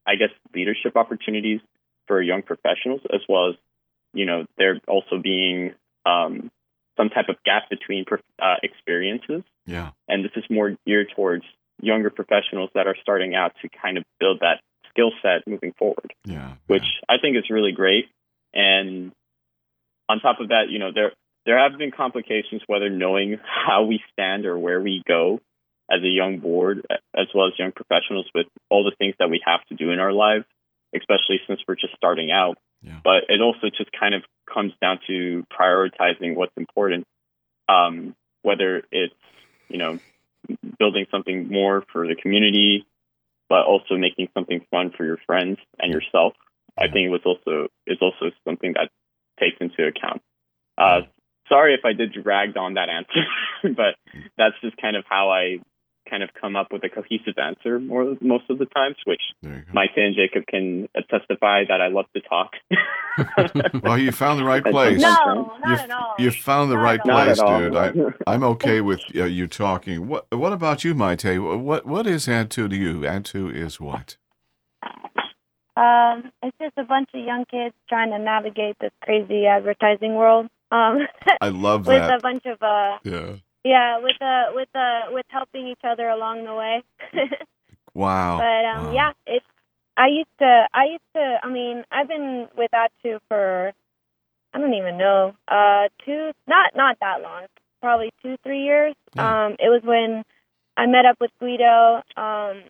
I 0.05 0.15
guess, 0.15 0.29
leadership 0.53 0.95
opportunities 0.95 1.61
for 2.07 2.21
young 2.21 2.41
professionals, 2.41 3.01
as 3.13 3.21
well 3.29 3.49
as 3.49 3.55
you 4.13 4.25
know 4.25 4.45
there 4.57 4.79
also 4.87 5.17
being 5.21 5.73
um, 6.05 6.51
some 6.97 7.09
type 7.09 7.29
of 7.29 7.35
gap 7.43 7.69
between 7.69 8.05
uh, 8.41 8.55
experiences 8.61 9.41
Yeah. 9.65 9.91
and 10.07 10.23
this 10.23 10.31
is 10.35 10.43
more 10.49 10.75
geared 10.85 11.07
towards 11.15 11.43
younger 11.81 12.09
professionals 12.09 12.69
that 12.75 12.85
are 12.87 12.95
starting 13.01 13.33
out 13.33 13.53
to 13.61 13.69
kind 13.69 13.97
of 13.97 14.03
build 14.19 14.41
that 14.41 14.59
skill 14.89 15.11
set 15.21 15.47
moving 15.47 15.73
forward, 15.79 16.13
Yeah. 16.25 16.53
which 16.67 16.83
I 17.09 17.17
think 17.19 17.35
is 17.37 17.49
really 17.49 17.71
great. 17.71 18.09
And 18.53 19.11
on 20.07 20.19
top 20.19 20.39
of 20.39 20.49
that, 20.49 20.65
you 20.69 20.77
know, 20.79 20.91
there 20.93 21.13
there 21.45 21.57
have 21.57 21.77
been 21.79 21.91
complications 21.91 22.61
whether 22.67 22.89
knowing 22.89 23.39
how 23.43 23.83
we 23.83 23.99
stand 24.11 24.45
or 24.45 24.57
where 24.59 24.79
we 24.81 25.01
go 25.07 25.39
as 25.91 26.01
a 26.03 26.07
young 26.07 26.39
board, 26.39 26.85
as 27.15 27.27
well 27.33 27.47
as 27.47 27.53
young 27.57 27.71
professionals 27.71 28.25
with 28.33 28.47
all 28.69 28.83
the 28.83 28.95
things 28.97 29.15
that 29.19 29.29
we 29.29 29.41
have 29.45 29.63
to 29.65 29.75
do 29.75 29.91
in 29.91 29.99
our 29.99 30.13
lives, 30.13 30.45
especially 30.95 31.39
since 31.47 31.59
we're 31.67 31.75
just 31.75 31.95
starting 31.95 32.31
out. 32.31 32.57
Yeah. 32.81 32.99
But 33.03 33.25
it 33.29 33.41
also 33.41 33.69
just 33.69 33.91
kind 33.97 34.13
of 34.13 34.23
comes 34.51 34.73
down 34.81 34.99
to 35.07 35.45
prioritizing 35.51 36.35
what's 36.35 36.53
important, 36.57 37.05
um, 37.69 38.15
whether 38.41 38.83
it's 38.91 39.13
you 39.69 39.77
know 39.77 39.99
building 40.77 41.05
something 41.09 41.47
more 41.47 41.83
for 41.91 42.07
the 42.07 42.15
community, 42.15 42.85
but 43.49 43.65
also 43.65 43.95
making 43.95 44.29
something 44.33 44.65
fun 44.69 44.91
for 44.95 45.05
your 45.05 45.17
friends 45.25 45.59
and 45.79 45.93
yourself. 45.93 46.33
I 46.77 46.87
think 46.87 47.05
it 47.05 47.09
was 47.09 47.21
also 47.25 47.67
is 47.85 47.99
also 48.01 48.31
something 48.45 48.73
that 48.73 48.89
takes 49.39 49.57
into 49.61 49.87
account. 49.87 50.21
Uh, 50.77 51.01
sorry 51.47 51.73
if 51.75 51.85
I 51.85 51.93
did 51.93 52.13
drag 52.13 52.57
on 52.57 52.75
that 52.75 52.89
answer, 52.89 53.23
but 53.75 53.95
that's 54.37 54.55
just 54.61 54.77
kind 54.77 54.95
of 54.95 55.05
how 55.07 55.29
I 55.29 55.59
kind 56.09 56.23
of 56.23 56.29
come 56.39 56.55
up 56.55 56.67
with 56.71 56.83
a 56.83 56.89
cohesive 56.89 57.37
answer 57.37 57.79
more 57.79 58.15
most 58.21 58.49
of 58.49 58.57
the 58.59 58.65
times, 58.65 58.95
which 59.05 59.21
There 59.41 59.65
you. 59.67 59.73
Maite 59.73 59.97
and 59.97 60.15
Jacob 60.15 60.45
can 60.47 60.87
testify 61.09 61.63
that 61.67 61.81
I 61.81 61.87
love 61.87 62.05
to 62.15 62.21
talk. 62.21 62.51
Well, 63.83 63.99
you 63.99 64.11
found 64.11 64.39
the 64.39 64.43
right 64.43 64.63
place. 64.63 64.99
No, 64.99 65.55
not 65.63 65.67
you, 65.67 65.73
at 65.75 65.91
all. 65.91 66.15
you 66.17 66.31
found 66.31 66.71
the 66.71 66.75
Not 66.77 66.83
right 66.83 66.99
at 66.99 67.39
all. 67.39 67.61
Not 67.61 67.71
place, 67.71 67.93
dude. 67.93 68.15
I, 68.27 68.31
I'm 68.33 68.43
okay 68.43 68.81
with 68.81 69.01
uh, 69.15 69.25
you 69.25 69.45
talking. 69.47 70.07
What 70.07 70.25
What 70.31 70.51
about 70.51 70.83
you, 70.83 70.95
Maite? 70.95 71.61
What 71.61 71.85
What 71.85 72.07
is 72.07 72.25
Ad2 72.25 72.71
to 72.71 72.75
you? 72.75 73.01
Ad2 73.01 73.53
is 73.53 73.79
what? 73.79 74.17
Um, 75.75 76.31
it's 76.43 76.57
just 76.61 76.77
a 76.77 76.83
bunch 76.83 77.09
of 77.13 77.23
young 77.23 77.45
kids 77.45 77.73
trying 77.89 78.11
to 78.11 78.19
navigate 78.19 78.77
this 78.79 78.91
crazy 79.03 79.45
advertising 79.45 80.15
world. 80.15 80.47
Um, 80.71 80.99
I 81.41 81.49
love 81.49 81.85
that. 81.85 82.11
with 82.11 82.19
a 82.19 82.21
bunch 82.21 82.45
of 82.45 82.61
uh, 82.61 82.97
Yeah. 83.03 83.35
Yeah, 83.63 83.99
with 83.99 84.21
uh, 84.21 84.51
with 84.53 84.69
uh, 84.75 85.11
with 85.11 85.25
helping 85.29 85.67
each 85.67 85.83
other 85.83 86.07
along 86.09 86.45
the 86.45 86.53
way. 86.53 86.83
Wow. 87.93 88.37
But 88.37 88.65
um, 88.65 88.85
Wow. 88.87 88.93
yeah, 88.93 89.11
it's. 89.27 89.45
I 89.95 90.07
used 90.07 90.37
to. 90.39 90.67
I 90.73 90.85
used 90.85 91.13
to. 91.15 91.39
I 91.43 91.49
mean, 91.49 91.83
I've 91.91 92.07
been 92.07 92.47
with 92.57 92.71
Ad2 92.71 93.19
for. 93.27 93.71
I 94.53 94.59
don't 94.59 94.73
even 94.73 94.97
know. 94.97 95.35
Uh, 95.47 95.89
two. 96.05 96.31
Not 96.47 96.75
not 96.75 96.97
that 97.01 97.21
long. 97.21 97.45
Probably 97.81 98.11
two, 98.23 98.37
three 98.43 98.63
years. 98.63 98.95
Yeah. 99.15 99.45
Um, 99.45 99.51
it 99.59 99.69
was 99.69 99.81
when 99.83 100.23
I 100.77 100.85
met 100.87 101.05
up 101.05 101.17
with 101.19 101.31
Guido, 101.39 102.01
um, 102.17 102.63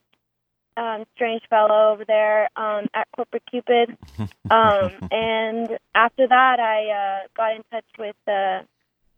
um, 0.75 1.05
strange 1.15 1.43
fellow 1.49 1.93
over 1.93 2.03
there 2.03 2.49
um, 2.55 2.87
at 2.93 3.07
Corporate 3.15 3.43
Cupid. 3.49 3.97
Um, 4.51 5.07
and 5.09 5.79
after 5.95 6.27
that, 6.27 6.59
I 6.59 6.89
uh, 7.23 7.27
got 7.35 7.55
in 7.55 7.63
touch 7.71 7.85
with 7.97 8.15
uh, 8.27 8.63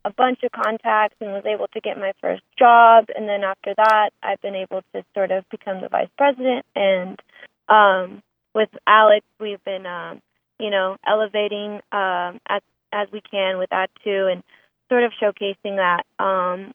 a 0.06 0.12
bunch 0.12 0.38
of 0.44 0.52
contacts 0.52 1.16
and 1.20 1.32
was 1.32 1.44
able 1.44 1.66
to 1.66 1.80
get 1.80 1.98
my 1.98 2.12
first 2.20 2.42
job. 2.56 3.06
And 3.14 3.28
then 3.28 3.42
after 3.42 3.74
that, 3.76 4.10
I've 4.22 4.40
been 4.40 4.54
able 4.54 4.82
to 4.94 5.04
sort 5.14 5.32
of 5.32 5.44
become 5.50 5.80
the 5.80 5.88
vice 5.88 6.08
president. 6.16 6.64
And 6.76 7.20
um, 7.68 8.22
with 8.54 8.68
Alex, 8.86 9.26
we've 9.40 9.62
been, 9.64 9.84
um, 9.84 10.22
you 10.60 10.70
know, 10.70 10.96
elevating 11.04 11.80
um, 11.90 12.40
as 12.48 12.62
as 12.92 13.08
we 13.12 13.20
can 13.20 13.58
with 13.58 13.70
that 13.70 13.90
too, 14.04 14.28
and 14.30 14.44
sort 14.88 15.02
of 15.02 15.12
showcasing 15.20 15.76
that. 15.76 16.04
Um, 16.24 16.72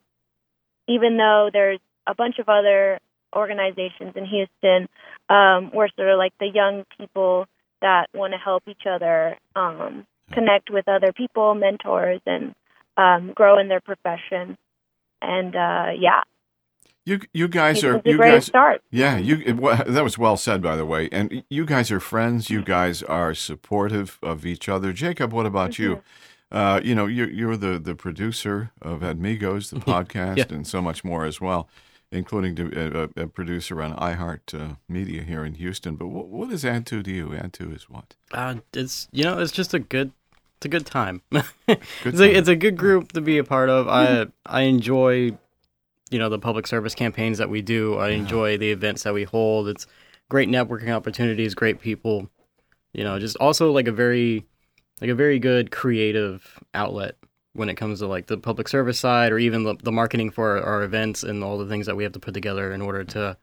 even 0.89 1.15
though 1.15 1.49
there's 1.53 1.79
a 2.05 2.13
bunch 2.13 2.37
of 2.37 2.49
other 2.49 2.99
organizations 3.33 4.11
in 4.17 4.25
Houston, 4.25 4.89
um, 5.29 5.71
we're 5.73 5.87
sort 5.95 6.09
of 6.09 6.17
like 6.17 6.33
the 6.37 6.51
young 6.53 6.83
people 6.97 7.45
that 7.81 8.07
want 8.13 8.33
to 8.33 8.37
help 8.37 8.63
each 8.67 8.85
other 8.85 9.37
um, 9.55 10.05
connect 10.33 10.69
with 10.69 10.89
other 10.89 11.13
people, 11.13 11.55
mentors, 11.55 12.19
and 12.25 12.53
um, 13.01 13.33
grow 13.39 13.59
in 13.61 13.67
their 13.67 13.81
profession. 13.91 14.57
And 15.21 15.55
uh, 15.55 15.87
yeah, 16.07 16.21
You 17.05 17.19
you 17.33 17.47
guys 17.47 17.77
it 17.83 17.85
are 17.87 17.93
was 17.97 18.01
a 18.05 18.09
you 18.11 18.17
great 18.17 18.31
guys 18.31 18.45
start. 18.45 18.81
Yeah, 18.91 19.17
you 19.17 19.35
it, 19.49 19.55
wa- 19.63 19.83
that 19.95 20.03
was 20.03 20.17
well 20.17 20.37
said 20.37 20.59
by 20.61 20.75
the 20.75 20.85
way. 20.93 21.09
And 21.11 21.43
you 21.49 21.65
guys 21.65 21.91
are 21.91 21.99
friends, 21.99 22.49
you 22.49 22.61
guys 22.77 23.03
are 23.03 23.33
supportive 23.35 24.17
of 24.21 24.45
each 24.45 24.67
other. 24.69 24.93
Jacob, 24.93 25.29
what 25.33 25.45
about 25.45 25.71
Mm-hmm. 25.71 25.83
you? 25.83 26.01
Uh, 26.51 26.81
you 26.83 26.93
know, 26.95 27.05
you're 27.17 27.29
you're 27.39 27.57
the 27.57 27.79
the 27.79 27.95
producer 27.95 28.55
of 28.81 29.01
Admigos, 29.01 29.69
the 29.69 29.79
podcast, 29.93 30.37
Yeah. 30.37 30.55
and 30.55 30.65
so 30.67 30.81
much 30.81 30.99
more 31.03 31.23
as 31.31 31.39
well, 31.39 31.61
including 32.11 32.55
the, 32.55 32.65
a, 33.17 33.23
a 33.23 33.27
producer 33.27 33.81
on 33.81 33.95
iHeart 33.95 34.53
uh, 34.53 34.75
Media 34.89 35.21
here 35.23 35.45
in 35.45 35.53
Houston. 35.63 35.95
But 35.95 36.07
what, 36.07 36.27
what 36.27 36.49
does 36.49 36.63
Ad2 36.65 37.03
to 37.05 37.11
you? 37.11 37.25
Ad2 37.29 37.73
is 37.75 37.83
what? 37.89 38.15
Uh, 38.33 38.55
it's 38.73 39.07
you 39.13 39.23
know, 39.23 39.39
it's 39.39 39.53
just 39.53 39.73
a 39.73 39.79
good, 39.79 40.11
it's 40.61 40.67
a 40.67 40.69
good 40.69 40.85
time. 40.85 41.23
Good 41.31 41.43
it's 42.05 42.19
time. 42.19 42.29
a 42.29 42.33
it's 42.33 42.47
a 42.47 42.55
good 42.55 42.77
group 42.77 43.13
to 43.13 43.21
be 43.21 43.39
a 43.39 43.43
part 43.43 43.69
of. 43.69 43.87
I 43.87 44.27
I 44.45 44.61
enjoy, 44.61 45.35
you 46.11 46.19
know, 46.19 46.29
the 46.29 46.37
public 46.37 46.67
service 46.67 46.93
campaigns 46.93 47.39
that 47.39 47.49
we 47.49 47.63
do. 47.63 47.95
I 47.97 48.09
enjoy 48.09 48.57
the 48.57 48.71
events 48.71 49.01
that 49.03 49.13
we 49.15 49.23
hold. 49.23 49.67
It's 49.67 49.87
great 50.29 50.49
networking 50.49 50.95
opportunities, 50.95 51.55
great 51.55 51.81
people. 51.81 52.29
You 52.93 53.03
know, 53.03 53.17
just 53.17 53.37
also 53.37 53.71
like 53.71 53.87
a 53.87 53.91
very, 53.91 54.45
like 54.99 55.09
a 55.09 55.15
very 55.15 55.39
good 55.39 55.71
creative 55.71 56.59
outlet 56.75 57.15
when 57.53 57.67
it 57.67 57.75
comes 57.75 57.97
to 57.99 58.05
like 58.05 58.27
the 58.27 58.37
public 58.37 58.67
service 58.67 58.99
side 58.99 59.31
or 59.31 59.39
even 59.39 59.63
the, 59.63 59.75
the 59.81 59.91
marketing 59.91 60.29
for 60.29 60.57
our, 60.59 60.63
our 60.63 60.83
events 60.83 61.23
and 61.23 61.43
all 61.43 61.57
the 61.57 61.67
things 61.67 61.87
that 61.87 61.95
we 61.95 62.03
have 62.03 62.13
to 62.13 62.19
put 62.19 62.35
together 62.35 62.71
in 62.71 62.83
order 62.83 63.03
to, 63.03 63.35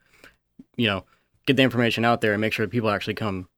you 0.76 0.86
know, 0.86 1.04
get 1.46 1.56
the 1.56 1.64
information 1.64 2.04
out 2.04 2.20
there 2.20 2.32
and 2.32 2.40
make 2.40 2.52
sure 2.52 2.68
people 2.68 2.90
actually 2.90 3.14
come, 3.14 3.48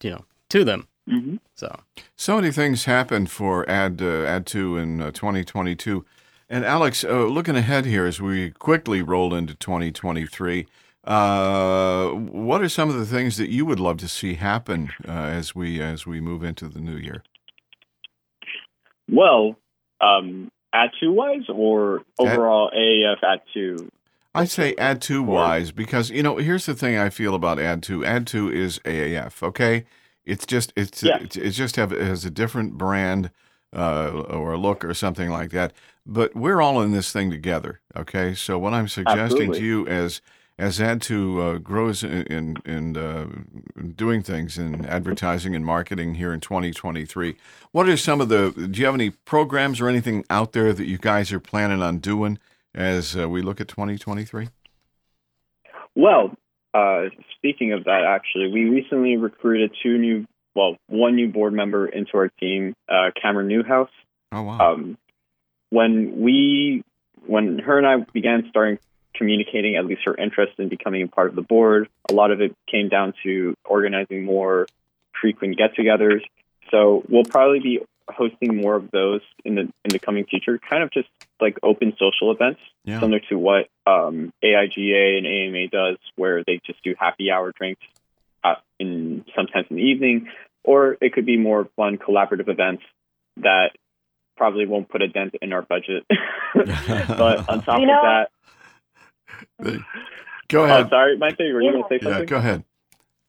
you 0.00 0.10
know, 0.10 0.24
to 0.50 0.62
them. 0.62 0.86
Mm-hmm. 1.10 1.36
So. 1.54 1.80
So 2.16 2.36
many 2.36 2.52
things 2.52 2.84
happened 2.84 3.30
for 3.30 3.68
Add 3.68 4.00
uh, 4.00 4.26
Ad2 4.26 4.82
in 4.82 5.00
uh, 5.00 5.10
2022. 5.10 6.04
And 6.48 6.64
Alex, 6.64 7.04
uh, 7.04 7.24
looking 7.24 7.56
ahead 7.56 7.84
here 7.84 8.06
as 8.06 8.20
we 8.20 8.50
quickly 8.50 9.02
roll 9.02 9.34
into 9.34 9.54
2023, 9.54 10.66
uh, 11.04 12.08
what 12.08 12.60
are 12.60 12.68
some 12.68 12.88
of 12.90 12.96
the 12.96 13.06
things 13.06 13.36
that 13.36 13.48
you 13.48 13.64
would 13.64 13.80
love 13.80 13.98
to 13.98 14.08
see 14.08 14.34
happen 14.34 14.90
uh, 15.06 15.10
as 15.10 15.54
we 15.54 15.80
as 15.80 16.06
we 16.06 16.20
move 16.20 16.42
into 16.42 16.68
the 16.68 16.80
new 16.80 16.96
year? 16.96 17.22
Well, 19.08 19.56
um, 20.00 20.50
at 20.72 20.90
two 21.00 21.12
wise 21.12 21.48
or 21.48 22.02
overall 22.18 22.70
AAF 22.76 23.22
at 23.22 23.42
two? 23.52 23.90
I'd 24.34 24.50
say 24.50 24.74
Ad2 24.74 25.24
wise 25.24 25.72
because 25.72 26.10
you 26.10 26.22
know 26.22 26.36
here's 26.36 26.66
the 26.66 26.74
thing 26.74 26.96
I 26.96 27.10
feel 27.10 27.34
about 27.34 27.58
Ad2. 27.58 28.06
Add 28.06 28.26
two 28.26 28.50
is 28.50 28.78
AAF. 28.80 29.42
Okay, 29.42 29.86
it's 30.30 30.46
just 30.46 30.72
it's 30.76 31.02
Yeah. 31.02 31.18
it's, 31.20 31.36
it's 31.36 31.56
just 31.56 31.76
have 31.76 31.92
it 31.92 32.02
has 32.02 32.24
a 32.24 32.30
different 32.30 32.78
brand 32.78 33.30
uh, 33.74 34.10
or 34.10 34.56
look 34.56 34.84
or 34.84 34.94
something 34.94 35.30
like 35.30 35.50
that. 35.50 35.72
But 36.06 36.34
we're 36.34 36.60
all 36.60 36.80
in 36.82 36.92
this 36.92 37.12
thing 37.12 37.30
together. 37.30 37.80
Okay, 37.96 38.34
so 38.34 38.58
what 38.58 38.72
I'm 38.72 38.88
suggesting 38.88 39.50
Absolutely. 39.50 39.58
to 39.58 39.64
you 39.64 39.86
as 39.86 40.20
as 40.58 40.78
Ad2 40.78 41.10
uh, 41.56 41.58
grows 41.58 42.02
in 42.04 42.22
in, 42.26 42.56
in 42.64 42.96
uh, 42.96 43.26
doing 43.96 44.22
things 44.22 44.58
in 44.58 44.84
advertising 44.86 45.54
and 45.54 45.64
marketing 45.64 46.14
here 46.14 46.32
in 46.32 46.40
2023. 46.40 47.36
What 47.72 47.88
are 47.88 47.96
some 47.96 48.20
of 48.20 48.28
the? 48.28 48.50
Do 48.50 48.78
you 48.78 48.86
have 48.86 48.94
any 48.94 49.10
programs 49.10 49.80
or 49.80 49.88
anything 49.88 50.24
out 50.30 50.52
there 50.52 50.72
that 50.72 50.86
you 50.86 50.98
guys 50.98 51.32
are 51.32 51.40
planning 51.40 51.82
on 51.82 51.98
doing? 51.98 52.38
as 52.74 53.16
uh, 53.16 53.28
we 53.28 53.42
look 53.42 53.60
at 53.60 53.68
2023? 53.68 54.48
Well, 55.94 56.36
uh, 56.74 57.04
speaking 57.36 57.72
of 57.72 57.84
that, 57.84 58.04
actually, 58.06 58.50
we 58.52 58.64
recently 58.64 59.16
recruited 59.16 59.72
two 59.82 59.98
new, 59.98 60.26
well, 60.54 60.76
one 60.86 61.16
new 61.16 61.28
board 61.28 61.52
member 61.52 61.86
into 61.86 62.16
our 62.16 62.28
team, 62.40 62.74
uh, 62.88 63.10
Cameron 63.20 63.48
Newhouse. 63.48 63.90
Oh 64.32 64.42
wow! 64.42 64.72
Um, 64.72 64.98
when 65.70 66.20
we, 66.20 66.82
when 67.26 67.58
her 67.58 67.78
and 67.78 67.86
I 67.86 67.96
began 68.12 68.46
starting 68.50 68.78
communicating 69.14 69.76
at 69.76 69.84
least 69.84 70.02
her 70.04 70.14
interest 70.14 70.52
in 70.58 70.68
becoming 70.68 71.02
a 71.02 71.08
part 71.08 71.28
of 71.28 71.34
the 71.34 71.42
board, 71.42 71.88
a 72.08 72.12
lot 72.12 72.30
of 72.30 72.40
it 72.40 72.54
came 72.70 72.88
down 72.88 73.12
to 73.24 73.54
organizing 73.64 74.24
more 74.24 74.66
frequent 75.20 75.58
get-togethers. 75.58 76.22
So 76.70 77.02
we'll 77.08 77.24
probably 77.24 77.60
be 77.60 77.80
hosting 78.10 78.56
more 78.56 78.76
of 78.76 78.90
those 78.90 79.20
in 79.44 79.54
the 79.54 79.62
in 79.62 79.90
the 79.90 79.98
coming 79.98 80.24
future, 80.26 80.58
kind 80.58 80.82
of 80.82 80.90
just 80.90 81.08
like 81.40 81.58
open 81.62 81.92
social 81.98 82.30
events 82.32 82.60
yeah, 82.84 83.00
similar 83.00 83.20
to 83.28 83.36
what 83.38 83.68
um, 83.86 84.32
AIGA 84.44 85.18
and 85.18 85.26
AMA 85.26 85.68
does, 85.68 85.96
where 86.16 86.44
they 86.44 86.60
just 86.64 86.82
do 86.82 86.94
happy 86.98 87.30
hour 87.30 87.52
drinks 87.52 87.82
uh, 88.44 88.54
in 88.78 89.24
sometimes 89.36 89.66
in 89.70 89.76
the 89.76 89.82
evening, 89.82 90.28
or 90.64 90.96
it 91.00 91.12
could 91.12 91.26
be 91.26 91.36
more 91.36 91.68
fun 91.76 91.98
collaborative 91.98 92.48
events 92.48 92.82
that 93.38 93.70
probably 94.36 94.66
won't 94.66 94.88
put 94.88 95.02
a 95.02 95.08
dent 95.08 95.34
in 95.42 95.52
our 95.52 95.62
budget. 95.62 96.04
but 96.54 97.48
on 97.48 97.62
top 97.64 97.80
You 97.80 97.86
know- 97.86 98.00
of 98.00 98.26
that, 99.60 99.82
go 100.48 100.62
oh, 100.62 100.64
ahead. 100.64 100.88
sorry, 100.90 101.16
my 101.18 101.30
thing. 101.30 101.52
Were 101.52 101.62
you 101.62 101.72
going 101.72 101.84
to 101.84 101.88
say 101.88 101.98
yeah, 102.02 102.08
something? 102.10 102.26
go 102.26 102.36
ahead. 102.36 102.64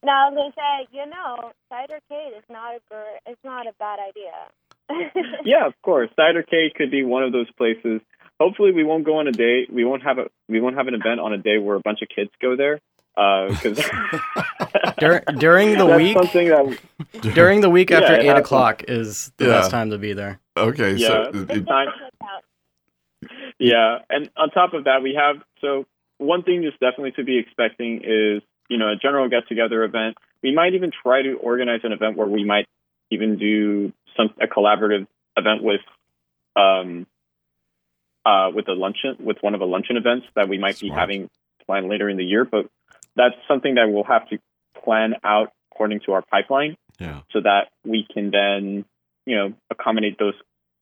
No, 0.03 0.11
I 0.11 0.29
was 0.29 0.35
gonna 0.35 0.53
say, 0.57 0.87
you 0.91 1.05
know, 1.05 1.51
cidercade 1.71 2.35
is 2.35 2.43
not 2.49 2.73
a 2.73 3.03
it's 3.27 3.43
not 3.43 3.67
a 3.67 3.73
bad 3.77 3.99
idea. 3.99 4.33
yeah, 5.45 5.65
of 5.67 5.73
course. 5.83 6.09
Cidercade 6.17 6.73
could 6.75 6.91
be 6.91 7.03
one 7.03 7.23
of 7.23 7.31
those 7.31 7.49
places. 7.57 8.01
Hopefully, 8.39 8.71
we 8.71 8.83
won't 8.83 9.05
go 9.05 9.17
on 9.19 9.27
a 9.27 9.31
day. 9.31 9.67
We 9.71 9.85
won't 9.85 10.03
have 10.03 10.17
a 10.17 10.25
we 10.49 10.59
won't 10.61 10.75
have 10.75 10.87
an 10.87 10.93
event 10.95 11.19
on 11.19 11.33
a 11.33 11.37
day 11.37 11.57
where 11.59 11.75
a 11.75 11.79
bunch 11.81 12.01
of 12.01 12.09
kids 12.09 12.31
go 12.41 12.55
there. 12.55 12.79
Uh, 13.17 13.49
because 13.49 13.77
Dur- 14.99 15.23
during 15.37 15.77
the 15.77 15.85
that's 15.85 15.97
week, 16.01 16.17
something 16.17 16.47
that 16.47 16.77
during 17.35 17.59
the 17.61 17.69
week 17.69 17.91
after 17.91 18.13
Yeah, 18.13 18.19
eight 18.21 18.25
happens. 18.27 18.45
o'clock 18.45 18.83
is 18.87 19.31
the 19.37 19.45
Yeah. 19.45 19.51
best 19.51 19.69
time 19.71 19.89
to 19.91 19.97
be 19.97 20.13
there. 20.13 20.39
Okay, 20.57 20.93
Yeah. 20.93 21.07
so 21.07 21.21
it- 21.23 21.31
time. 21.33 21.43
the 21.43 21.53
kids 21.55 21.67
out. 22.23 22.43
Yeah, 23.59 23.99
and 24.09 24.29
on 24.37 24.49
top 24.49 24.73
of 24.73 24.85
that, 24.85 25.03
we 25.03 25.13
have 25.15 25.37
so 25.59 25.85
one 26.17 26.43
thing 26.43 26.63
just 26.63 26.79
definitely 26.79 27.11
to 27.13 27.23
be 27.23 27.37
expecting 27.37 27.97
is 28.03 28.41
you 28.69 28.77
know 28.77 28.89
a 28.89 28.95
general 28.95 29.29
get 29.29 29.47
together 29.47 29.83
event. 29.83 30.17
We 30.41 30.53
might 30.53 30.73
even 30.73 30.91
try 31.03 31.21
to 31.21 31.33
organize 31.33 31.81
an 31.83 31.91
event 31.91 32.17
where 32.17 32.27
we 32.27 32.43
might 32.43 32.65
even 33.11 33.37
do 33.37 33.91
some 34.17 34.29
a 34.41 34.47
collaborative 34.47 35.07
event 35.37 35.63
with 35.63 35.81
um 36.55 37.07
uh 38.25 38.49
with 38.53 38.67
a 38.67 38.73
luncheon 38.73 39.15
with 39.19 39.37
one 39.41 39.53
of 39.53 39.59
the 39.59 39.65
luncheon 39.65 39.97
events 39.97 40.25
that 40.35 40.49
we 40.49 40.57
might 40.57 40.79
be 40.79 40.89
having 40.89 41.29
planned 41.65 41.87
later 41.87 42.09
in 42.09 42.17
the 42.17 42.25
year. 42.25 42.45
But 42.45 42.67
that's 43.15 43.35
something 43.47 43.75
that 43.75 43.89
we'll 43.89 44.03
have 44.03 44.27
to 44.29 44.39
plan 44.83 45.15
out 45.23 45.51
according 45.71 46.01
to 46.05 46.13
our 46.13 46.21
pipeline 46.21 46.77
yeah, 46.99 47.21
so 47.31 47.41
that 47.41 47.69
we 47.85 48.05
can 48.13 48.31
then, 48.31 48.85
you 49.25 49.35
know, 49.35 49.53
accommodate 49.69 50.17
those 50.19 50.35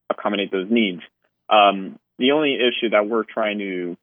accommodate 0.10 0.52
those 0.52 0.68
needs. 0.70 1.02
Um, 1.50 2.00
the 2.18 2.32
only 2.32 2.56
issue 2.56 2.90
that 2.90 3.08
we're 3.08 3.24
trying 3.24 3.60
to 3.60 3.98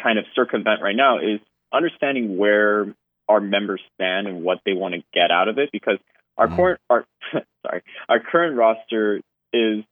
kind 0.00 0.18
of 0.18 0.24
circumvent 0.34 0.80
right 0.82 0.94
now 0.94 1.18
is 1.18 1.40
understanding 1.72 2.38
where 2.38 2.94
our 3.28 3.40
members 3.40 3.80
stand 3.94 4.26
and 4.26 4.42
what 4.42 4.60
they 4.64 4.72
want 4.72 4.94
to 4.94 5.02
get 5.12 5.30
out 5.30 5.48
of 5.48 5.58
it, 5.58 5.70
because 5.72 5.98
our 6.38 6.48
Mm. 6.48 6.56
current 6.56 6.80
our 6.88 7.04
sorry 7.66 7.82
our 8.08 8.20
current 8.20 8.56
roster 8.56 9.20
is 9.52 9.84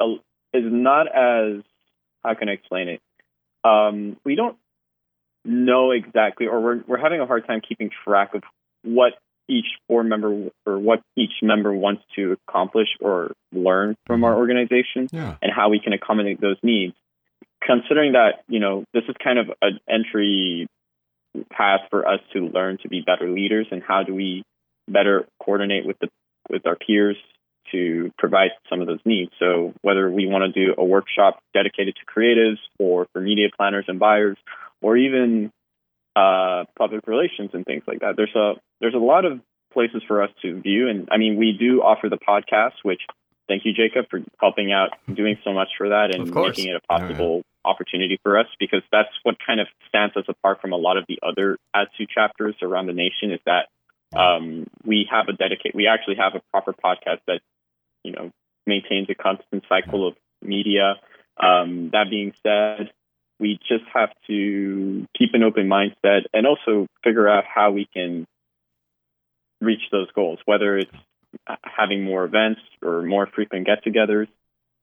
a, 0.00 0.14
is 0.52 0.64
not 0.64 1.06
as 1.08 1.62
how 2.22 2.34
can 2.34 2.48
I 2.48 2.52
explain 2.52 2.88
it? 2.88 3.00
Um, 3.64 4.16
we 4.24 4.34
don't 4.36 4.56
know 5.44 5.90
exactly, 5.90 6.46
or 6.46 6.60
we're 6.60 6.84
we're 6.86 6.98
having 6.98 7.20
a 7.20 7.26
hard 7.26 7.46
time 7.46 7.60
keeping 7.66 7.90
track 8.04 8.34
of 8.34 8.42
what 8.84 9.14
each 9.48 9.66
board 9.88 10.06
member 10.06 10.50
or 10.66 10.78
what 10.78 11.02
each 11.16 11.32
member 11.42 11.72
wants 11.72 12.02
to 12.16 12.36
accomplish 12.48 12.88
or 13.00 13.32
learn 13.52 13.96
from 14.06 14.22
our 14.24 14.36
organization 14.36 15.08
Yeah. 15.12 15.36
and 15.42 15.50
how 15.52 15.68
we 15.68 15.80
can 15.80 15.92
accommodate 15.92 16.40
those 16.40 16.56
needs. 16.62 16.94
Considering 17.60 18.12
that, 18.12 18.42
you 18.48 18.60
know, 18.60 18.84
this 18.94 19.02
is 19.08 19.14
kind 19.22 19.38
of 19.38 19.46
an 19.60 19.78
entry 19.88 20.68
path 21.50 21.80
for 21.90 22.06
us 22.06 22.20
to 22.32 22.46
learn 22.48 22.78
to 22.82 22.88
be 22.88 23.00
better 23.00 23.28
leaders 23.28 23.66
and 23.70 23.82
how 23.82 24.02
do 24.04 24.14
we 24.14 24.42
better 24.88 25.26
coordinate 25.42 25.86
with 25.86 25.98
the 26.00 26.08
with 26.50 26.66
our 26.66 26.76
peers 26.76 27.16
to 27.70 28.10
provide 28.18 28.50
some 28.68 28.80
of 28.80 28.86
those 28.86 29.00
needs. 29.04 29.30
So 29.38 29.72
whether 29.82 30.10
we 30.10 30.26
want 30.26 30.52
to 30.52 30.66
do 30.66 30.74
a 30.76 30.84
workshop 30.84 31.38
dedicated 31.54 31.96
to 31.96 32.20
creatives 32.20 32.58
or 32.78 33.06
for 33.12 33.20
media 33.20 33.48
planners 33.56 33.84
and 33.88 33.98
buyers 33.98 34.36
or 34.82 34.96
even 34.96 35.52
uh, 36.14 36.64
public 36.76 37.06
relations 37.06 37.50
and 37.54 37.64
things 37.64 37.84
like 37.86 38.00
that. 38.00 38.16
There's 38.16 38.34
a 38.34 38.54
there's 38.80 38.94
a 38.94 38.98
lot 38.98 39.24
of 39.24 39.40
places 39.72 40.02
for 40.06 40.22
us 40.22 40.30
to 40.42 40.60
view, 40.60 40.88
and 40.88 41.08
I 41.10 41.16
mean 41.16 41.36
we 41.36 41.56
do 41.58 41.82
offer 41.82 42.08
the 42.08 42.18
podcast, 42.18 42.82
which 42.82 43.00
thank 43.48 43.64
you, 43.64 43.72
Jacob, 43.72 44.06
for 44.10 44.20
helping 44.40 44.72
out, 44.72 44.90
doing 45.12 45.38
so 45.44 45.52
much 45.52 45.68
for 45.78 45.88
that, 45.88 46.14
and 46.14 46.32
making 46.34 46.68
it 46.68 46.76
a 46.76 46.80
possible 46.86 47.42
opportunity 47.64 48.18
for 48.22 48.38
us 48.38 48.46
because 48.58 48.82
that's 48.90 49.08
what 49.22 49.36
kind 49.44 49.60
of 49.60 49.68
stands 49.88 50.16
us 50.16 50.24
apart 50.28 50.60
from 50.60 50.72
a 50.72 50.76
lot 50.76 50.96
of 50.96 51.04
the 51.08 51.18
other 51.22 51.56
Ad2 51.74 52.08
chapters 52.12 52.56
around 52.60 52.86
the 52.86 52.92
nation 52.92 53.30
is 53.30 53.40
that 53.46 53.68
um, 54.14 54.66
we 54.84 55.08
have 55.10 55.28
a 55.28 55.32
dedicate 55.32 55.74
we 55.74 55.86
actually 55.86 56.16
have 56.16 56.34
a 56.34 56.42
proper 56.50 56.72
podcast 56.72 57.20
that 57.26 57.40
you 58.04 58.12
know 58.12 58.30
maintains 58.66 59.08
a 59.10 59.14
constant 59.14 59.64
cycle 59.68 60.06
of 60.06 60.14
media. 60.42 60.96
Um, 61.42 61.90
that 61.92 62.10
being 62.10 62.32
said, 62.42 62.90
we 63.40 63.58
just 63.68 63.84
have 63.92 64.10
to 64.28 65.06
keep 65.16 65.34
an 65.34 65.42
open 65.42 65.68
mindset 65.68 66.22
and 66.32 66.46
also 66.46 66.86
figure 67.02 67.28
out 67.28 67.44
how 67.44 67.72
we 67.72 67.88
can 67.92 68.26
reach 69.60 69.82
those 69.90 70.10
goals, 70.12 70.38
whether 70.44 70.76
it's 70.76 70.90
having 71.64 72.04
more 72.04 72.24
events 72.24 72.60
or 72.82 73.02
more 73.02 73.26
frequent 73.26 73.66
get-togethers, 73.66 74.28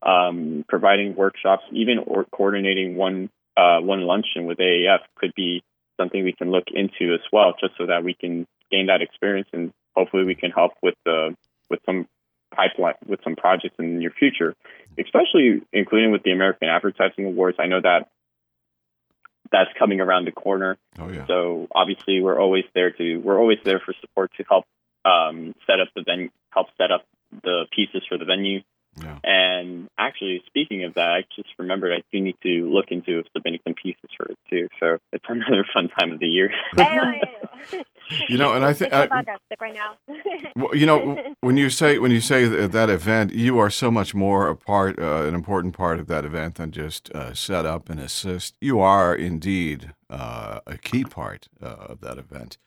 um, 0.02 0.66
providing 0.68 1.16
workshops, 1.16 1.64
even 1.72 2.00
or 2.00 2.26
coordinating 2.26 2.96
one 2.96 3.30
uh, 3.56 3.80
one 3.82 4.02
luncheon 4.02 4.46
with 4.46 4.58
AAF 4.58 5.00
could 5.16 5.34
be 5.36 5.64
something 6.00 6.24
we 6.24 6.34
can 6.34 6.52
look 6.52 6.66
into 6.74 7.14
as 7.14 7.22
well, 7.32 7.54
just 7.60 7.74
so 7.78 7.88
that 7.88 8.04
we 8.04 8.14
can 8.14 8.48
gain 8.72 8.88
that 8.88 9.02
experience 9.02 9.50
and 9.52 9.72
hopefully 9.96 10.24
we 10.24 10.36
can 10.36 10.52
help 10.52 10.72
with 10.82 10.96
the 11.06 11.36
with 11.70 11.80
some 11.86 12.08
pipeline 12.56 12.96
with 13.06 13.20
some 13.24 13.36
projects 13.36 13.76
in 13.80 13.94
the 13.94 14.00
near 14.00 14.12
future, 14.12 14.56
especially 14.98 15.62
including 15.74 16.12
with 16.12 16.24
the 16.24 16.32
American 16.32 16.68
Advertising 16.70 17.26
Awards. 17.26 17.58
I 17.60 17.68
know 17.68 17.82
that 17.82 18.10
that's 19.52 19.70
coming 19.78 20.00
around 20.00 20.26
the 20.26 20.32
corner. 20.32 20.78
Oh 20.98 21.10
yeah. 21.10 21.26
So 21.28 21.68
obviously, 21.74 22.22
we're 22.22 22.40
always 22.40 22.66
there 22.74 22.92
to 22.92 23.18
we're 23.18 23.40
always 23.40 23.60
there 23.64 23.82
for 23.84 23.94
support 24.02 24.32
to 24.38 24.44
help 24.48 24.66
um, 25.06 25.56
set 25.66 25.80
up 25.80 25.90
the 25.96 26.04
venue, 26.06 26.30
help 26.52 26.68
set 26.78 26.92
up 26.92 27.06
the 27.44 27.66
pieces 27.76 28.04
for 28.08 28.18
the 28.18 28.26
venue. 28.26 28.62
Yeah. 28.98 29.18
And 29.24 29.88
actually, 29.98 30.44
speaking 30.48 30.84
of 30.84 30.96
that, 30.96 31.10
I 31.10 31.24
just 31.36 31.50
remembered 31.58 31.94
I 31.94 32.02
do 32.12 32.20
need 32.22 32.36
to 32.44 32.70
look 32.70 32.88
into 32.90 33.24
submitting 33.34 33.60
some 33.66 33.74
pieces 33.76 34.10
for 34.18 34.26
it 34.26 34.38
too. 34.50 34.68
So 34.80 34.98
it's 35.14 35.24
another 35.30 35.66
fun 35.74 35.90
time 36.00 36.12
of 36.12 36.20
the 36.20 36.28
year. 36.28 36.52
You 38.28 38.38
know, 38.38 38.54
and 38.54 38.66
I 38.66 38.74
think 38.74 38.92
It's 38.92 39.12
I- 39.12 39.24
right 39.62 39.74
now. 39.76 39.96
Well, 40.56 40.76
you 40.76 40.86
know, 40.86 41.22
when 41.42 41.58
you 41.58 41.70
say 41.70 42.00
when 42.00 42.10
you 42.12 42.22
say 42.22 42.50
th- 42.50 42.72
that 42.72 42.90
event, 42.90 43.34
you 43.34 43.60
are 43.60 43.70
so 43.70 43.92
much 43.92 44.16
more 44.16 44.48
a 44.48 44.56
part, 44.56 44.98
uh, 45.00 45.24
an 45.28 45.36
important 45.36 45.76
part 45.78 46.00
of 46.00 46.08
that 46.08 46.26
event 46.26 46.56
than 46.56 46.72
just 46.72 47.12
uh, 47.12 47.34
set 47.34 47.66
up 47.66 47.90
and 47.90 48.00
assist. 48.00 48.56
You 48.60 48.80
are 48.80 49.14
indeed 49.14 49.94
uh, 50.10 50.60
a 50.66 50.78
key 50.78 51.04
part 51.04 51.48
uh, 51.62 51.68
of 51.68 52.02
that 52.02 52.18
event. 52.18 52.58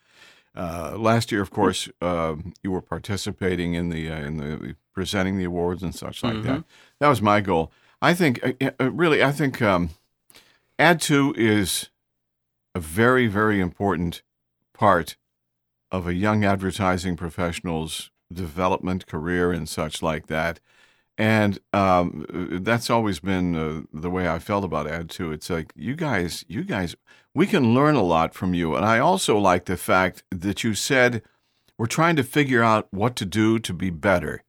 Uh, 0.55 0.95
last 0.97 1.31
year, 1.31 1.41
of 1.41 1.49
course, 1.49 1.89
um 2.01 2.53
you 2.61 2.71
were 2.71 2.81
participating 2.81 3.73
in 3.73 3.89
the 3.89 4.09
uh, 4.11 4.19
in 4.19 4.37
the 4.37 4.75
presenting 4.93 5.37
the 5.37 5.43
awards 5.45 5.81
and 5.81 5.95
such 5.95 6.23
like 6.23 6.43
that. 6.43 6.63
That 6.99 7.07
was 7.07 7.21
my 7.21 7.41
goal. 7.41 7.71
I 8.01 8.13
think, 8.13 8.39
uh, 8.45 8.71
uh, 8.79 8.91
really, 8.91 9.23
I 9.23 9.31
think 9.31 9.61
um, 9.61 9.89
Ad2 10.77 11.37
is 11.37 11.89
a 12.75 12.79
very 12.79 13.27
very 13.27 13.59
important 13.59 14.21
part 14.73 15.15
of 15.91 16.05
a 16.07 16.13
young 16.13 16.43
advertising 16.43 17.15
professional's 17.15 18.11
development 18.31 19.05
career 19.07 19.51
and 19.51 19.69
such 19.69 20.01
like 20.01 20.27
that. 20.27 20.59
And 21.17 21.59
um, 21.71 22.25
that's 22.63 22.89
always 22.89 23.19
been 23.19 23.55
uh, 23.55 23.81
the 23.93 24.09
way 24.09 24.27
I 24.27 24.39
felt 24.39 24.63
about 24.63 24.87
Ad2. 24.87 25.33
It's 25.33 25.49
like 25.49 25.71
you 25.75 25.95
guys, 25.95 26.43
you 26.47 26.63
guys, 26.63 26.95
we 27.35 27.47
can 27.47 27.73
learn 27.73 27.95
a 27.95 28.03
lot 28.03 28.33
from 28.33 28.53
you. 28.53 28.75
And 28.75 28.85
I 28.85 28.99
also 28.99 29.37
like 29.37 29.65
the 29.65 29.77
fact 29.77 30.23
that 30.29 30.63
you 30.63 30.73
said 30.73 31.21
we're 31.77 31.87
trying 31.87 32.15
to 32.17 32.23
figure 32.23 32.63
out 32.63 32.87
what 32.91 33.15
to 33.15 33.25
do 33.25 33.59
to 33.59 33.73
be 33.73 33.89
better, 33.89 34.43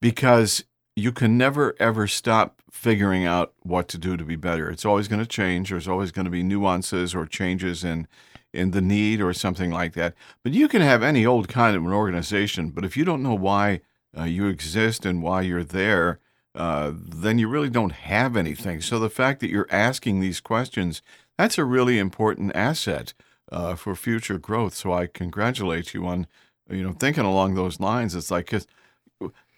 because 0.00 0.64
you 0.96 1.12
can 1.12 1.36
never 1.36 1.74
ever 1.78 2.06
stop 2.06 2.62
figuring 2.70 3.24
out 3.24 3.52
what 3.62 3.88
to 3.88 3.98
do 3.98 4.16
to 4.16 4.24
be 4.24 4.36
better. 4.36 4.70
It's 4.70 4.84
always 4.84 5.08
going 5.08 5.20
to 5.20 5.26
change. 5.26 5.70
There's 5.70 5.88
always 5.88 6.10
going 6.10 6.24
to 6.24 6.30
be 6.30 6.42
nuances 6.42 7.14
or 7.14 7.26
changes 7.26 7.84
in 7.84 8.08
in 8.52 8.70
the 8.70 8.80
need 8.80 9.20
or 9.20 9.32
something 9.32 9.70
like 9.70 9.94
that. 9.94 10.14
But 10.42 10.52
you 10.52 10.68
can 10.68 10.80
have 10.80 11.02
any 11.02 11.26
old 11.26 11.48
kind 11.48 11.76
of 11.76 11.84
an 11.84 11.92
organization, 11.92 12.70
but 12.70 12.84
if 12.84 12.96
you 12.96 13.04
don't 13.04 13.22
know 13.22 13.34
why 13.34 13.80
uh, 14.16 14.24
you 14.24 14.46
exist 14.46 15.04
and 15.04 15.22
why 15.22 15.42
you're 15.42 15.64
there, 15.64 16.20
uh, 16.54 16.92
then 16.94 17.38
you 17.38 17.48
really 17.48 17.68
don't 17.68 17.92
have 17.92 18.36
anything. 18.36 18.80
So 18.80 19.00
the 19.00 19.10
fact 19.10 19.40
that 19.40 19.50
you're 19.50 19.66
asking 19.70 20.20
these 20.20 20.40
questions, 20.40 21.02
that's 21.38 21.58
a 21.58 21.64
really 21.64 21.98
important 21.98 22.54
asset 22.54 23.14
uh, 23.52 23.74
for 23.74 23.94
future 23.94 24.38
growth. 24.38 24.74
So 24.74 24.92
I 24.92 25.06
congratulate 25.06 25.94
you 25.94 26.06
on, 26.06 26.26
you 26.70 26.82
know, 26.82 26.92
thinking 26.92 27.24
along 27.24 27.54
those 27.54 27.80
lines. 27.80 28.14
It's 28.14 28.30
like, 28.30 28.46
'cause 28.46 28.66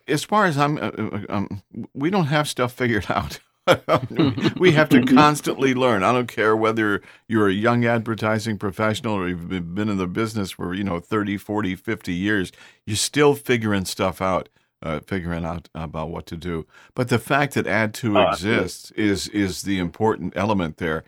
as 0.09 0.25
far 0.25 0.47
as 0.47 0.57
I'm, 0.57 0.79
uh, 0.79 0.91
uh, 0.99 1.21
um, 1.29 1.63
we 1.95 2.11
don't 2.11 2.27
have 2.27 2.49
stuff 2.49 2.73
figured 2.73 3.07
out. 3.11 3.41
we 4.59 4.71
have 4.73 4.89
to 4.91 5.03
constantly 5.05 5.75
learn. 5.75 6.05
I 6.05 6.13
don't 6.13 6.29
care 6.29 6.57
whether 6.57 7.03
you're 7.29 7.49
a 7.49 7.53
young 7.53 7.85
advertising 7.85 8.59
professional 8.59 9.15
or 9.17 9.29
you've 9.29 9.49
been 9.75 9.89
in 9.89 9.97
the 9.97 10.07
business 10.07 10.53
for, 10.53 10.73
you 10.73 10.85
know, 10.85 11.01
30, 11.01 11.37
40, 11.37 11.75
50 11.75 12.13
years. 12.13 12.53
You're 12.87 12.97
still 12.97 13.35
figuring 13.35 13.85
stuff 13.85 14.23
out, 14.23 14.49
uh, 14.83 15.01
figuring 15.01 15.45
out 15.45 15.69
about 15.75 16.11
what 16.11 16.27
to 16.27 16.37
do. 16.37 16.65
But 16.95 17.09
the 17.09 17.19
fact 17.19 17.55
that 17.55 17.67
Add2 17.67 18.17
Oh, 18.17 18.29
absolutely. 18.29 18.63
exists 18.63 18.91
is 18.93 19.27
is 19.31 19.63
the 19.63 19.81
important 19.81 20.35
element 20.37 20.77
there. 20.77 21.03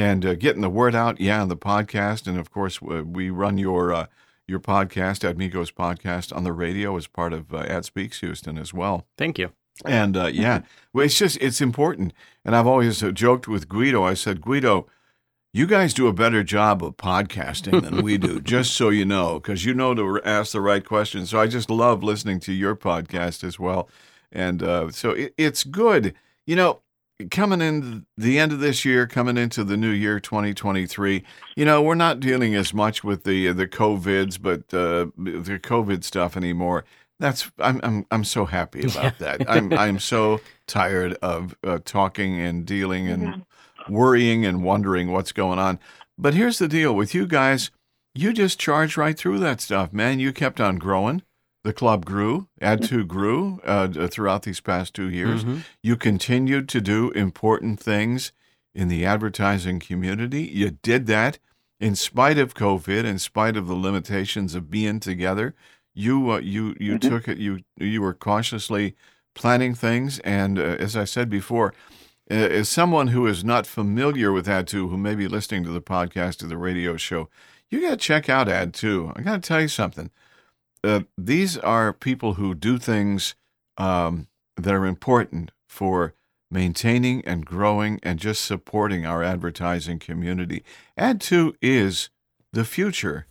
And 0.00 0.24
uh, 0.24 0.34
getting 0.34 0.62
the 0.62 0.70
word 0.70 0.94
out, 0.94 1.20
yeah, 1.20 1.42
on 1.42 1.48
the 1.48 1.58
podcast. 1.58 2.26
And 2.26 2.38
of 2.38 2.50
course, 2.50 2.80
uh, 2.82 3.04
we 3.04 3.28
run 3.28 3.58
your 3.58 3.92
uh, 3.92 4.06
your 4.48 4.58
podcast, 4.58 5.30
Admigos 5.30 5.74
podcast, 5.74 6.34
on 6.34 6.42
the 6.42 6.54
radio 6.54 6.96
as 6.96 7.06
part 7.06 7.34
of 7.34 7.52
uh, 7.52 7.58
Ad 7.58 7.84
Speaks 7.84 8.20
Houston 8.20 8.56
as 8.56 8.72
well. 8.72 9.06
Thank 9.18 9.38
you. 9.38 9.52
And 9.84 10.16
uh, 10.16 10.30
yeah, 10.32 10.62
well, 10.94 11.04
it's 11.04 11.18
just 11.18 11.36
it's 11.42 11.60
important. 11.60 12.14
And 12.46 12.56
I've 12.56 12.66
always 12.66 13.02
uh, 13.02 13.10
joked 13.10 13.46
with 13.46 13.68
Guido. 13.68 14.02
I 14.02 14.14
said, 14.14 14.40
Guido, 14.40 14.86
you 15.52 15.66
guys 15.66 15.92
do 15.92 16.06
a 16.06 16.14
better 16.14 16.42
job 16.42 16.82
of 16.82 16.96
podcasting 16.96 17.82
than 17.82 18.02
we 18.02 18.16
do. 18.16 18.40
just 18.54 18.72
so 18.72 18.88
you 18.88 19.04
know, 19.04 19.34
because 19.34 19.66
you 19.66 19.74
know 19.74 19.92
to 19.92 20.18
ask 20.24 20.52
the 20.52 20.62
right 20.62 20.82
questions. 20.82 21.28
So 21.28 21.38
I 21.38 21.46
just 21.46 21.68
love 21.68 22.02
listening 22.02 22.40
to 22.40 22.54
your 22.54 22.74
podcast 22.74 23.44
as 23.44 23.58
well. 23.60 23.86
And 24.32 24.62
uh, 24.62 24.92
so 24.92 25.10
it, 25.10 25.34
it's 25.36 25.62
good. 25.62 26.14
You 26.46 26.56
know, 26.56 26.80
coming 27.28 27.60
in 27.60 28.06
the 28.16 28.38
end 28.38 28.52
of 28.52 28.60
this 28.60 28.84
year, 28.84 29.06
coming 29.06 29.36
into 29.36 29.64
the 29.64 29.76
new 29.76 29.90
year, 29.90 30.20
2023. 30.20 31.24
You 31.56 31.64
know, 31.64 31.82
we're 31.82 31.94
not 31.94 32.20
dealing 32.20 32.54
as 32.54 32.72
much 32.72 33.02
with 33.04 33.24
the 33.24 33.52
the 33.52 33.66
covids, 33.66 34.40
but 34.40 34.60
uh, 34.74 35.10
the 35.16 35.58
COVID 35.62 36.04
stuff 36.04 36.36
anymore. 36.36 36.84
That's 37.18 37.50
I'm 37.58 37.80
I'm 37.82 38.06
I'm 38.10 38.24
so 38.24 38.46
happy 38.46 38.86
about 38.86 39.18
that. 39.18 39.48
I'm 39.48 39.72
I'm 39.72 39.98
so 39.98 40.40
tired 40.66 41.14
of 41.22 41.54
uh, 41.64 41.78
talking 41.84 42.40
and 42.40 42.64
dealing 42.64 43.08
and 43.08 43.44
worrying 43.88 44.46
and 44.46 44.62
wondering 44.64 45.12
what's 45.12 45.32
going 45.32 45.58
on. 45.58 45.78
But 46.16 46.34
here's 46.34 46.58
the 46.58 46.68
deal 46.68 46.94
with 46.94 47.14
you 47.14 47.26
guys. 47.26 47.70
You 48.14 48.32
just 48.32 48.58
charged 48.58 48.98
right 48.98 49.16
through 49.16 49.38
that 49.40 49.60
stuff, 49.60 49.92
man. 49.92 50.18
You 50.18 50.32
kept 50.32 50.60
on 50.60 50.76
growing. 50.76 51.22
The 51.62 51.72
club 51.74 52.06
grew, 52.06 52.48
Ad2 52.62 53.06
grew 53.06 53.60
uh, 53.64 53.88
throughout 54.08 54.44
these 54.44 54.60
past 54.60 54.94
two 54.94 55.10
years. 55.10 55.44
Mhm. 55.44 55.64
You 55.82 55.96
continued 55.96 56.68
to 56.70 56.80
do 56.80 57.10
important 57.10 57.78
things 57.78 58.32
in 58.74 58.88
the 58.88 59.04
advertising 59.04 59.78
community. 59.78 60.42
You 60.42 60.70
did 60.82 61.06
that 61.06 61.38
in 61.78 61.94
spite 61.96 62.38
of 62.38 62.54
COVID, 62.54 63.04
in 63.04 63.18
spite 63.18 63.56
of 63.56 63.66
the 63.66 63.74
limitations 63.74 64.54
of 64.54 64.70
being 64.70 65.00
together. 65.00 65.54
You 65.94 66.30
uh, 66.30 66.38
you 66.38 66.76
you 66.80 66.98
took 66.98 67.28
it. 67.28 67.36
You 67.36 67.60
you 67.76 68.00
were 68.00 68.14
cautiously 68.14 68.94
planning 69.34 69.74
things, 69.74 70.18
and 70.20 70.58
uh, 70.58 70.62
as 70.62 70.96
I 70.96 71.04
said 71.04 71.28
before, 71.28 71.74
uh, 72.30 72.34
as 72.34 72.68
someone 72.68 73.08
who 73.08 73.26
is 73.26 73.44
not 73.44 73.66
familiar 73.66 74.32
with 74.32 74.46
Ad2, 74.46 74.88
who 74.88 74.96
may 74.96 75.14
be 75.14 75.28
listening 75.28 75.64
to 75.64 75.70
the 75.70 75.80
podcast 75.82 76.42
or 76.42 76.46
the 76.46 76.56
radio 76.56 76.96
show, 76.96 77.28
you 77.70 77.80
got 77.82 77.90
to 77.90 77.96
check 77.96 78.28
out 78.30 78.46
Ad2. 78.48 79.12
I 79.16 79.22
got 79.22 79.42
to 79.42 79.46
tell 79.48 79.60
you 79.60 79.68
something. 79.68 80.10
Uh, 80.82 81.02
these 81.16 81.58
are 81.58 81.92
people 81.92 82.34
who 82.34 82.54
do 82.54 82.78
things 82.78 83.34
um, 83.76 84.28
that 84.56 84.74
are 84.74 84.86
important 84.86 85.50
for 85.68 86.14
maintaining 86.50 87.24
and 87.24 87.46
growing 87.46 88.00
and 88.02 88.18
just 88.18 88.44
supporting 88.44 89.06
our 89.06 89.22
advertising 89.22 89.98
community. 89.98 90.64
Ad2 90.98 91.54
is 91.62 92.10
the 92.52 92.64
future 92.64 93.26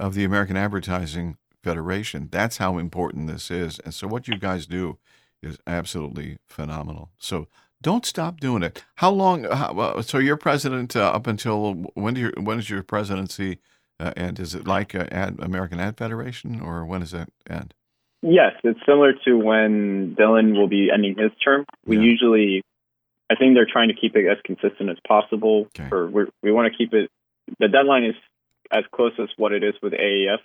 of 0.00 0.14
the 0.14 0.24
American 0.24 0.56
advertising 0.56 1.36
federation. 1.62 2.28
That's 2.30 2.56
how 2.56 2.78
important 2.78 3.28
this 3.28 3.50
is. 3.50 3.78
And 3.80 3.94
so 3.94 4.08
what 4.08 4.28
you 4.28 4.38
guys 4.38 4.66
do 4.66 4.98
is 5.42 5.58
absolutely 5.66 6.38
phenomenal. 6.46 7.10
So 7.18 7.46
don't 7.82 8.06
stop 8.06 8.40
doing 8.40 8.62
it. 8.62 8.84
How 8.96 9.10
long? 9.10 9.44
How, 9.44 9.78
uh, 9.78 10.02
so 10.02 10.18
you're 10.18 10.36
president 10.36 10.96
uh, 10.96 11.10
up 11.10 11.26
until 11.26 11.74
when? 11.94 12.14
Do 12.14 12.20
your, 12.22 12.32
when 12.40 12.58
is 12.58 12.70
your 12.70 12.82
presidency 12.82 13.58
uh, 13.98 14.12
end? 14.16 14.38
Is 14.38 14.54
it 14.54 14.66
like 14.66 14.94
uh, 14.94 15.06
Ad, 15.10 15.36
American 15.40 15.80
Ad 15.80 15.96
Federation, 15.96 16.60
or 16.60 16.84
when 16.84 17.00
does 17.00 17.10
that 17.12 17.30
end? 17.48 17.74
Yes, 18.22 18.52
it's 18.64 18.80
similar 18.86 19.12
to 19.24 19.36
when 19.38 20.16
Dylan 20.18 20.56
will 20.56 20.68
be 20.68 20.90
ending 20.92 21.16
his 21.16 21.30
term. 21.44 21.64
We 21.84 21.96
Yeah. 21.96 22.02
usually, 22.02 22.62
I 23.30 23.36
think 23.36 23.54
they're 23.54 23.68
trying 23.70 23.88
to 23.88 23.94
keep 23.94 24.16
it 24.16 24.26
as 24.26 24.38
consistent 24.44 24.90
as 24.90 24.96
possible. 25.06 25.68
Okay. 25.78 25.88
Or 25.92 26.06
we 26.42 26.50
want 26.52 26.72
to 26.72 26.76
keep 26.76 26.92
it. 26.94 27.10
The 27.60 27.68
deadline 27.68 28.04
is 28.04 28.14
as 28.70 28.84
close 28.92 29.12
as 29.20 29.28
what 29.36 29.52
it 29.52 29.62
is 29.62 29.74
with 29.82 29.92
AAF. 29.92 30.38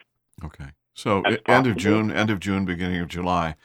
Okay. 0.45 0.69
So 0.93 1.23
end 1.47 1.67
of. 1.67 1.77
June, 1.77 2.11
end 2.11 2.29
of 2.29 2.39
June, 2.39 2.65
beginning 2.65 2.99
of 3.01 3.07
July 3.07 3.55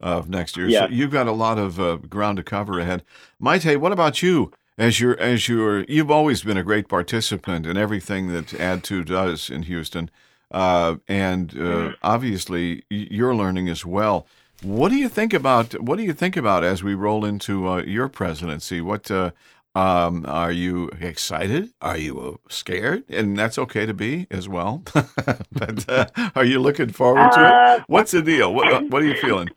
of 0.00 0.28
next 0.28 0.56
year. 0.56 0.68
Yeah. 0.68 0.86
So 0.86 0.92
you've 0.92 1.10
got 1.10 1.26
a 1.26 1.32
lot 1.32 1.58
of 1.58 1.80
uh, 1.80 1.96
ground 1.96 2.36
to 2.38 2.42
cover 2.42 2.78
ahead. 2.78 3.02
Maite, 3.42 3.76
what 3.78 3.92
about 3.92 4.22
you? 4.22 4.52
As 4.78 5.00
you're, 5.00 5.18
as 5.20 5.48
you're, 5.48 5.84
you've 5.84 6.10
always 6.10 6.42
been 6.42 6.56
a 6.58 6.64
great 6.64 6.88
participant 6.88 7.66
in 7.66 7.76
everything 7.78 8.28
that 8.32 8.48
Add2 8.48 9.06
does 9.06 9.50
in 9.50 9.62
Houston, 9.64 10.10
uh, 10.50 10.96
and 11.08 11.52
uh, 11.58 11.90
Mm-hmm. 11.90 11.94
obviously 12.02 12.84
you're 12.90 13.34
learning 13.34 13.68
as 13.68 13.86
well. 13.86 14.26
What 14.62 14.90
do 14.90 14.96
you 14.96 15.08
think 15.08 15.32
about? 15.34 15.74
What 15.82 15.96
do 15.98 16.04
you 16.04 16.12
think 16.12 16.36
about 16.36 16.64
as 16.64 16.82
we 16.82 16.94
roll 16.94 17.24
into 17.24 17.68
uh, 17.68 17.82
your 17.84 18.08
presidency? 18.08 18.80
What 18.80 19.10
uh, 19.10 19.32
um, 19.74 20.24
are 20.28 20.52
you 20.52 20.90
excited? 21.00 21.70
Are 21.82 21.96
you 21.98 22.20
uh, 22.20 22.50
scared? 22.50 23.04
And 23.10 23.38
that's 23.38 23.58
okay 23.58 23.86
to 23.86 23.94
be 23.94 24.26
as 24.30 24.48
well. 24.48 24.82
but 25.52 25.88
uh, 25.88 26.06
are 26.36 26.44
you 26.44 26.60
looking 26.60 26.90
forward 26.90 27.32
to 27.32 27.46
it? 27.46 27.58
What's 27.86 28.12
the 28.12 28.22
deal? 28.22 28.54
What 28.54 28.68
What 28.90 29.02
are 29.02 29.06
you 29.06 29.14
feeling? 29.16 29.52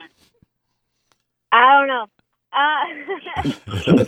I 1.51 1.79
don't 1.79 1.87
know. 1.87 2.05
Uh, 2.51 3.43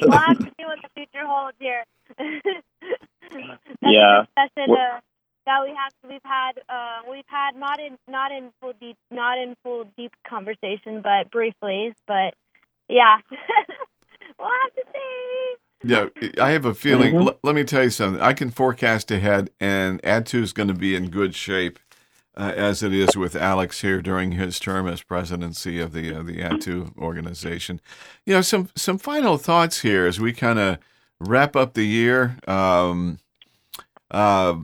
we'll 0.02 0.12
have 0.12 0.38
to 0.40 0.46
see 0.58 0.66
what 0.66 0.80
the 0.82 0.90
future 0.96 1.26
holds 1.26 1.58
here. 1.60 1.84
That's 2.18 3.78
Yeah. 3.84 4.22
a 4.22 4.26
discussion 4.26 4.70
What- 4.72 4.80
uh, 4.80 5.00
that 5.46 5.64
we 5.64 5.70
have. 5.76 5.92
We've 6.08 6.20
had. 6.24 6.52
Uh, 6.70 7.00
we've 7.10 7.24
had 7.28 7.56
not 7.56 7.80
in 7.80 7.98
not 8.08 8.32
in 8.32 8.52
full 8.62 8.74
deep 8.80 8.98
not 9.10 9.38
in 9.40 9.56
full 9.64 9.86
deep 9.98 10.12
conversation, 10.28 11.02
but 11.02 11.32
briefly. 11.32 11.94
But 12.08 12.36
yeah, 12.90 13.18
we'll 14.40 14.50
have 14.50 14.74
to 14.76 14.84
see. 14.94 15.56
Yeah, 15.84 16.06
I 16.44 16.52
have 16.52 16.66
a 16.66 16.76
feeling. 16.76 17.16
Mhm. 17.16 17.28
l- 17.28 17.40
let 17.44 17.56
me 17.56 17.64
tell 17.64 17.84
you 17.84 17.90
something. 17.90 18.22
I 18.22 18.34
can 18.34 18.52
forecast 18.52 19.10
ahead, 19.10 19.50
and 19.60 20.00
Ad2 20.04 20.44
is 20.44 20.54
going 20.54 20.68
to 20.68 20.76
be 20.76 20.96
in 20.96 21.10
good 21.10 21.34
shape, 21.34 21.80
uh, 22.42 22.54
as 22.56 22.82
it 22.82 22.92
is 22.92 23.16
with 23.16 23.36
Alex 23.36 23.82
here 23.82 24.02
during 24.02 24.32
his 24.32 24.60
term 24.60 24.88
as 24.88 25.04
presidency 25.04 25.80
of 25.80 25.94
the 25.94 26.12
uh, 26.12 26.24
the 26.24 26.38
Ad2 26.38 26.98
organization. 26.98 27.80
You 28.26 28.34
know, 28.34 28.42
some 28.42 28.70
some 28.76 28.98
final 28.98 29.38
thoughts 29.38 29.82
here 29.82 30.08
as 30.08 30.20
we 30.20 30.34
kind 30.34 30.58
of 30.58 30.80
wrap 31.20 31.56
up 31.56 31.76
the 31.76 31.86
year. 31.86 32.38
Um, 32.48 33.20
uh, 34.10 34.56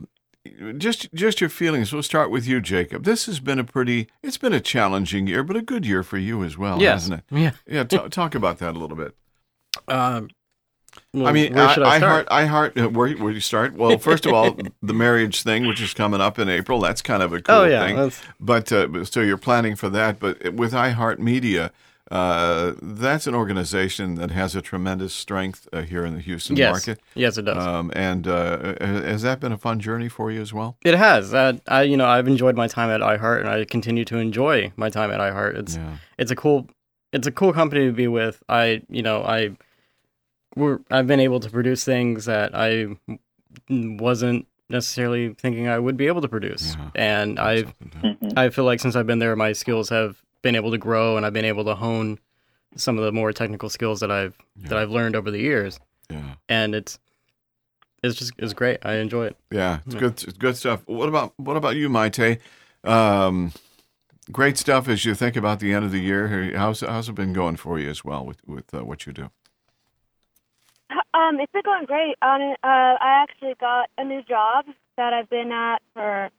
just 0.76 1.12
just 1.14 1.40
your 1.40 1.50
feelings. 1.50 1.92
We'll 1.92 2.02
start 2.02 2.32
with 2.32 2.48
you, 2.48 2.60
Jacob. 2.60 3.04
This 3.04 3.26
has 3.26 3.38
been 3.38 3.60
a 3.60 3.64
pretty. 3.64 4.08
It's 4.24 4.38
been 4.38 4.52
a 4.52 4.60
challenging 4.60 5.28
year, 5.28 5.44
but 5.44 5.56
a 5.56 5.62
good 5.62 5.86
year 5.86 6.02
for 6.02 6.18
you 6.18 6.42
as 6.42 6.58
well, 6.58 6.80
yes. 6.80 7.02
hasn't 7.02 7.20
it? 7.20 7.36
Yeah. 7.36 7.52
Yeah, 7.66 7.84
t- 7.84 8.08
talk 8.08 8.34
about 8.34 8.58
that 8.58 8.74
a 8.74 8.78
little 8.78 8.96
bit. 8.96 9.14
Um, 9.86 10.30
I 11.14 11.32
mean, 11.32 11.56
I, 11.58 11.74
I 11.74 11.96
I 11.96 11.98
heart, 11.98 12.28
I 12.30 12.44
heart. 12.46 12.78
uh, 12.78 12.88
Where, 12.88 13.10
where 13.16 13.30
do 13.30 13.34
you 13.34 13.40
start? 13.40 13.74
Well, 13.74 13.98
first 13.98 14.26
of 14.26 14.32
all, 14.32 14.56
the 14.82 14.94
marriage 14.94 15.42
thing, 15.42 15.66
which 15.66 15.80
is 15.80 15.94
coming 15.94 16.20
up 16.20 16.38
in 16.38 16.48
April, 16.48 16.80
that's 16.80 17.02
kind 17.02 17.22
of 17.22 17.32
a 17.32 17.40
cool 17.40 17.54
oh 17.54 17.64
yeah, 17.64 17.86
thing. 17.86 17.96
that's, 17.96 18.20
But 18.40 18.70
uh, 18.72 19.04
so 19.04 19.20
you're 19.20 19.36
planning 19.38 19.74
for 19.76 19.88
that. 19.90 20.18
But 20.20 20.54
with 20.54 20.72
iHeart 20.72 21.18
Media, 21.18 21.72
uh, 22.10 22.72
that's 22.80 23.26
an 23.26 23.34
organization 23.34 24.14
that 24.16 24.30
has 24.30 24.54
a 24.56 24.62
tremendous 24.62 25.12
strength 25.14 25.68
uh, 25.72 25.82
here 25.82 26.04
in 26.06 26.14
the 26.14 26.20
Houston 26.20 26.56
yes, 26.56 26.72
market. 26.72 27.00
yes, 27.14 27.36
it 27.36 27.42
does. 27.42 27.66
Um, 27.66 27.90
and 27.94 28.26
uh, 28.26 28.74
has 28.80 29.22
that 29.22 29.40
been 29.40 29.52
a 29.52 29.58
fun 29.58 29.78
journey 29.80 30.08
for 30.08 30.30
you 30.30 30.40
as 30.40 30.52
well? 30.54 30.76
It 30.84 30.94
has. 30.94 31.34
I, 31.34 31.60
I, 31.68 31.82
you 31.82 31.96
know, 31.96 32.06
I've 32.06 32.26
enjoyed 32.28 32.56
my 32.56 32.66
time 32.66 32.88
at 32.90 33.00
iHeart, 33.00 33.40
and 33.40 33.48
I 33.48 33.64
continue 33.64 34.04
to 34.06 34.16
enjoy 34.18 34.72
my 34.76 34.88
time 34.90 35.10
at 35.10 35.20
iHeart. 35.20 35.56
It's, 35.58 35.76
Yeah. 35.76 35.96
it's 36.18 36.30
a 36.30 36.36
cool, 36.36 36.68
it's 37.12 37.26
a 37.26 37.32
cool 37.32 37.52
company 37.52 37.86
to 37.86 37.92
be 37.92 38.08
with. 38.08 38.42
I, 38.48 38.82
you 38.88 39.02
know, 39.02 39.22
I, 39.22 39.50
we're, 40.56 40.80
I've 40.90 41.06
been 41.06 41.20
able 41.20 41.40
to 41.40 41.50
produce 41.50 41.84
things 41.84 42.24
that 42.26 42.52
I 42.54 42.96
wasn't 43.68 44.46
necessarily 44.70 45.34
thinking 45.34 45.68
I 45.68 45.78
would 45.78 45.96
be 45.96 46.06
able 46.06 46.20
to 46.20 46.28
produce, 46.28 46.74
Yeah. 46.76 46.90
and 46.94 47.38
I, 47.38 47.62
up 47.62 47.74
and 47.80 47.90
down. 47.90 48.16
Mhm. 48.22 48.38
I 48.38 48.50
feel 48.50 48.64
like 48.64 48.80
since 48.80 48.96
I've 48.96 49.06
been 49.06 49.18
there, 49.18 49.34
my 49.36 49.52
skills 49.52 49.88
have 49.88 50.22
been 50.42 50.54
able 50.54 50.70
to 50.70 50.78
grow, 50.78 51.16
and 51.16 51.24
I've 51.24 51.32
been 51.32 51.44
able 51.44 51.64
to 51.64 51.74
hone 51.74 52.18
some 52.76 52.98
of 52.98 53.04
the 53.04 53.12
more 53.12 53.32
technical 53.32 53.70
skills 53.70 54.00
that 54.00 54.10
I've 54.10 54.36
that 54.56 54.76
I've 54.78 54.90
learned 54.90 55.16
over 55.16 55.30
the 55.30 55.38
years, 55.40 55.80
Yeah. 56.10 56.34
and 56.48 56.74
it's, 56.74 56.98
it's 58.02 58.14
just, 58.16 58.32
it's 58.38 58.52
great. 58.52 58.78
I 58.84 58.96
enjoy 58.96 59.26
it. 59.26 59.36
Yeah, 59.50 59.78
it's 59.86 59.94
Yeah. 59.94 60.00
good. 60.00 60.12
It's 60.24 60.38
good 60.38 60.56
stuff. 60.56 60.82
What 60.86 61.08
about 61.08 61.32
what 61.38 61.56
about 61.56 61.76
you, 61.76 61.88
Maite? 61.88 62.38
Um, 62.84 63.52
great 64.30 64.58
stuff 64.58 64.86
as 64.88 65.04
you 65.04 65.14
think 65.14 65.34
about 65.34 65.60
the 65.60 65.72
end 65.72 65.84
of 65.86 65.90
the 65.92 65.98
year. 66.00 66.52
How's 66.56 66.80
how's 66.80 67.08
it 67.08 67.14
been 67.14 67.32
going 67.32 67.56
for 67.56 67.78
you 67.78 67.88
as 67.88 68.04
well 68.04 68.24
with 68.24 68.46
with 68.46 68.72
uh, 68.74 68.84
what 68.84 69.06
you 69.06 69.12
do? 69.14 69.30
Um, 71.14 71.40
it's 71.40 71.52
been 71.52 71.62
going 71.64 71.86
great. 71.86 72.16
It, 72.20 72.58
uh, 72.62 72.66
I 73.00 73.24
actually 73.24 73.54
got 73.60 73.88
a 73.96 74.04
new 74.04 74.22
job 74.22 74.66
that 74.96 75.12
I've 75.12 75.30
been 75.30 75.50
at 75.52 75.80
for 75.94 76.30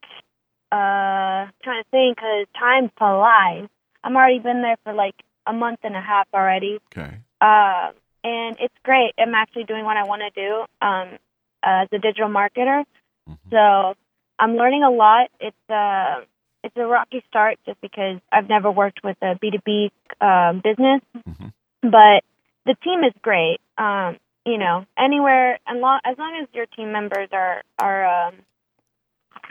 uh 0.72 1.49
trying 1.63 1.82
to 1.84 1.89
think 1.89 2.17
because 2.17 2.45
time 2.57 2.91
flies. 2.97 3.67
I'm 4.03 4.15
already 4.15 4.39
been 4.39 4.61
there 4.61 4.78
for 4.84 4.93
like 4.93 5.15
a 5.47 5.53
month 5.53 5.80
and 5.84 5.95
a 5.95 6.01
half 6.01 6.28
already. 6.34 6.80
Okay. 6.95 7.17
Uh, 7.41 7.91
and 8.24 8.57
it's 8.59 8.76
great. 8.84 9.13
I'm 9.17 9.34
actually 9.34 9.63
doing 9.63 9.86
what 9.86 9.97
I 9.97 10.03
want 10.03 10.22
to 10.22 10.30
do 10.30 10.65
um, 10.86 11.17
as 11.63 11.88
a 11.91 11.97
digital 11.99 12.30
marketer. 12.30 12.84
Mhm. 13.28 13.38
So 13.49 13.95
I'm 14.38 14.55
learning 14.55 14.84
a 14.84 14.91
lot. 14.91 15.30
It's 15.39 15.70
uh, 15.70 16.22
it's 16.63 16.76
a 16.78 16.86
rocky 16.86 17.24
start 17.28 17.57
just 17.65 17.82
because 17.82 18.20
I've 18.32 18.47
never 18.49 18.70
worked 18.70 18.99
with 19.03 19.17
a 19.22 19.36
B2B 19.36 19.91
um, 20.22 20.59
business, 20.59 21.01
Mhm. 21.28 21.53
but 21.82 22.24
the 22.65 22.76
team 22.84 23.03
is 23.03 23.13
great. 23.22 23.59
Um, 23.78 24.17
you 24.45 24.57
know, 24.57 24.85
anywhere 24.97 25.59
and 25.67 25.81
long, 25.81 25.99
as 26.05 26.17
long 26.17 26.39
as 26.41 26.47
your 26.53 26.65
team 26.67 26.91
members 26.91 27.29
are 27.33 27.63
are 27.79 28.27
um, 28.29 28.35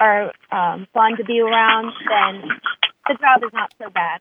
are 0.01 0.32
um, 0.53 0.86
fun 0.95 1.16
to 1.18 1.24
be 1.24 1.41
around, 1.41 1.93
then 2.09 2.51
the 3.09 3.14
job 3.20 3.43
is 3.45 3.53
not 3.53 3.72
so 3.82 3.91
bad. 3.91 4.20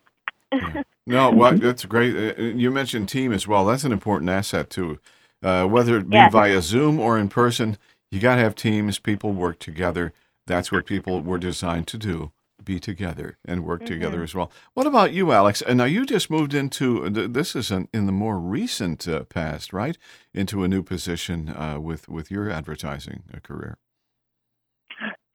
No, 1.05 1.31
well, 1.31 1.55
that's 1.57 1.85
great. 1.85 2.15
Uh, 2.39 2.41
You 2.43 2.71
mentioned 2.71 3.09
team 3.09 3.33
as 3.33 3.47
well. 3.47 3.65
That's 3.65 3.83
an 3.83 3.91
important 3.91 4.29
asset 4.29 4.69
too. 4.69 4.99
Uh, 5.43 5.65
whether 5.65 5.97
it 5.97 6.09
be 6.09 6.25
Yeah. 6.25 6.27
via 6.27 6.61
Zoom 6.61 6.99
or 6.99 7.17
in 7.17 7.29
person, 7.29 7.77
you 8.11 8.19
got 8.21 8.35
to 8.35 8.41
have 8.41 8.55
teams. 8.55 8.99
People 8.99 9.33
work 9.33 9.59
together. 9.59 10.13
That's 10.47 10.71
what 10.71 10.85
people 10.85 11.21
were 11.21 11.37
designed 11.39 11.87
to 11.87 11.97
do: 11.97 12.31
be 12.67 12.79
together 12.79 13.37
and 13.45 13.63
work 13.63 13.85
together 13.85 14.21
as 14.21 14.35
well. 14.35 14.51
What 14.73 14.85
about 14.85 15.13
you, 15.13 15.31
Alex? 15.31 15.61
And 15.61 15.77
now 15.77 15.85
you 15.85 16.05
just 16.05 16.29
moved 16.29 16.53
into 16.53 17.09
this 17.09 17.55
is 17.55 17.71
an, 17.71 17.87
in 17.93 18.05
the 18.05 18.11
more 18.11 18.37
recent 18.37 19.07
uh, 19.07 19.23
past, 19.23 19.71
right? 19.71 19.97
Into 20.33 20.63
a 20.63 20.67
new 20.67 20.83
position 20.83 21.49
uh, 21.49 21.79
with 21.79 22.09
with 22.09 22.29
your 22.29 22.51
advertising 22.51 23.23
uh, 23.33 23.39
career. 23.39 23.77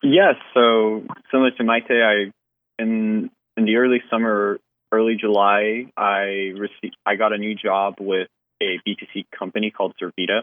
Yes. 0.03 0.35
So 0.53 1.05
similar 1.31 1.51
to 1.53 1.63
Maite, 1.65 1.91
I 1.91 2.33
in 2.79 3.31
in 3.57 3.65
the 3.65 3.77
early 3.77 4.03
summer, 4.11 4.59
early 4.93 5.17
July, 5.19 5.87
I 5.97 6.53
received 6.55 6.97
I 7.07 7.17
got 7.17 7.33
a 7.33 7.39
new 7.39 7.55
job 7.55 7.95
with 7.99 8.29
a 8.61 8.79
B2C 8.87 9.25
company 9.37 9.71
called 9.71 9.95
Zervita. 10.01 10.43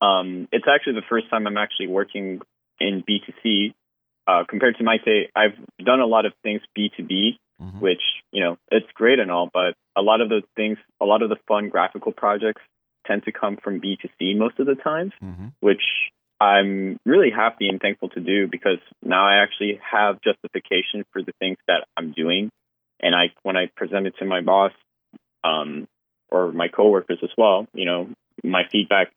Um, 0.00 0.48
it's 0.52 0.66
actually 0.72 0.94
the 0.94 1.06
first 1.08 1.28
time 1.30 1.46
I'm 1.46 1.58
actually 1.58 1.88
working 1.88 2.40
in 2.80 3.02
B2C. 3.08 3.74
Uh, 4.26 4.44
compared 4.48 4.76
to 4.76 4.84
Maite, 4.84 5.28
I've 5.34 5.56
done 5.84 6.00
a 6.00 6.06
lot 6.06 6.26
of 6.26 6.32
things 6.42 6.62
B2B, 6.76 7.38
Mhm. 7.60 7.80
which 7.80 8.02
you 8.32 8.42
know 8.42 8.56
it's 8.70 8.90
great 8.92 9.18
and 9.18 9.30
all, 9.30 9.50
but 9.52 9.74
a 9.96 10.02
lot 10.02 10.20
of 10.20 10.28
the 10.28 10.42
things, 10.56 10.78
a 11.00 11.04
lot 11.04 11.22
of 11.22 11.28
the 11.28 11.36
fun 11.48 11.68
graphical 11.68 12.12
projects 12.12 12.62
tend 13.06 13.24
to 13.24 13.32
come 13.32 13.56
from 13.56 13.80
B2C 13.80 14.36
most 14.36 14.58
of 14.60 14.66
the 14.66 14.76
time 14.76 15.12
hmm 15.20 15.48
which 15.60 15.82
I'm 16.40 16.98
really 17.06 17.30
happy 17.30 17.68
and 17.68 17.80
thankful 17.80 18.08
to 18.10 18.20
do 18.20 18.48
because 18.48 18.78
now 19.00 19.24
I 19.28 19.36
actually 19.44 19.78
have 19.88 20.20
justification 20.22 21.04
for 21.12 21.22
the 21.22 21.30
things 21.38 21.56
that 21.68 21.86
I'm 21.96 22.10
doing. 22.10 22.50
And 22.98 23.14
I, 23.14 23.30
when 23.44 23.56
I 23.56 23.66
present 23.76 24.08
it 24.08 24.14
to 24.18 24.24
my 24.24 24.40
boss, 24.40 24.72
um, 25.44 25.86
or 26.30 26.50
my 26.50 26.66
coworkers 26.66 27.20
as 27.22 27.30
well, 27.38 27.68
you 27.74 27.84
know, 27.84 28.08
my 28.42 28.62
feedback 28.72 29.12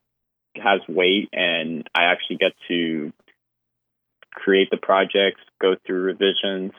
has 0.56 0.82
weight 0.88 1.30
and 1.34 1.89
I 1.95 2.03
actually 2.03 2.38
get 2.38 2.51
to 2.68 3.12
create 4.36 4.70
the 4.70 4.78
projects, 4.78 5.42
go 5.62 5.76
through 5.86 6.02
revisions, 6.02 6.72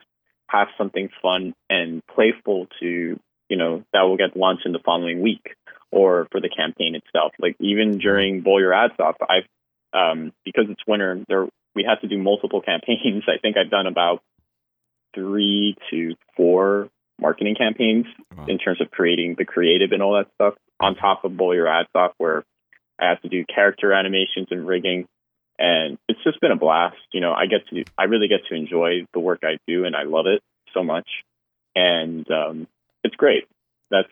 have 0.49 0.69
something 0.79 1.09
fun 1.21 1.55
and 1.69 2.03
playful 2.07 2.67
to, 2.81 3.19
you 3.49 3.57
know, 3.57 3.83
that 3.93 4.03
will 4.03 4.17
get 4.17 4.37
launched 4.37 4.67
in 4.67 4.73
the 4.73 4.79
following 4.85 5.21
week 5.23 5.55
or 5.91 6.29
for 6.31 6.41
the 6.41 6.49
campaign 6.49 6.95
itself. 6.95 7.33
Like 7.39 7.57
even 7.61 7.99
during 7.99 8.43
Bowl 8.43 8.61
Your 8.61 8.73
Ads 8.73 8.95
Off, 9.01 9.17
I've 9.23 9.45
um, 9.93 10.33
because 10.45 10.67
it's 10.69 10.83
winter, 10.87 11.25
there 11.29 11.49
we 11.75 11.85
had 11.85 12.01
to 12.03 12.09
do 12.09 12.19
multiple 12.19 12.61
campaigns. 12.71 13.25
I 13.27 13.39
think 13.41 13.57
I've 13.57 13.71
done 13.71 13.87
about 13.87 14.23
three 15.15 15.77
to 15.91 16.15
four 16.37 16.89
marketing 17.21 17.55
campaigns 17.57 18.07
Wow. 18.37 18.47
in 18.49 18.59
terms 18.59 18.81
of 18.83 18.91
creating 18.91 19.37
the 19.39 19.47
creative 19.47 19.93
and 19.93 20.03
all 20.03 20.15
that 20.15 20.27
stuff 20.35 20.55
on 20.79 20.95
top 20.97 21.25
of 21.25 21.37
Bowl 21.37 21.55
Your 21.55 21.67
Ads 21.69 21.89
Off. 21.95 22.13
I 22.21 23.09
have 23.09 23.23
to 23.23 23.29
do 23.29 23.45
character 23.47 23.93
animations 23.93 24.49
and 24.51 24.67
rigging, 24.67 25.07
and 25.59 25.99
it's 26.09 26.23
just 26.25 26.41
been 26.41 26.53
a 26.53 26.57
blast. 26.57 26.97
You 27.13 27.21
know, 27.21 27.33
I 27.33 27.47
get 27.47 27.67
to, 27.69 27.85
I 27.97 28.05
really 28.05 28.29
get 28.29 28.41
to 28.49 28.55
enjoy 28.55 29.07
the 29.13 29.21
work 29.21 29.41
I 29.43 29.59
do, 29.67 29.85
and 29.85 29.97
I 29.97 30.03
love 30.03 30.27
it 30.27 30.43
so 30.75 30.83
much, 30.83 31.09
and 31.75 32.29
um, 32.31 32.69
it's 33.05 33.17
great. 33.17 33.45
That's, 33.91 34.09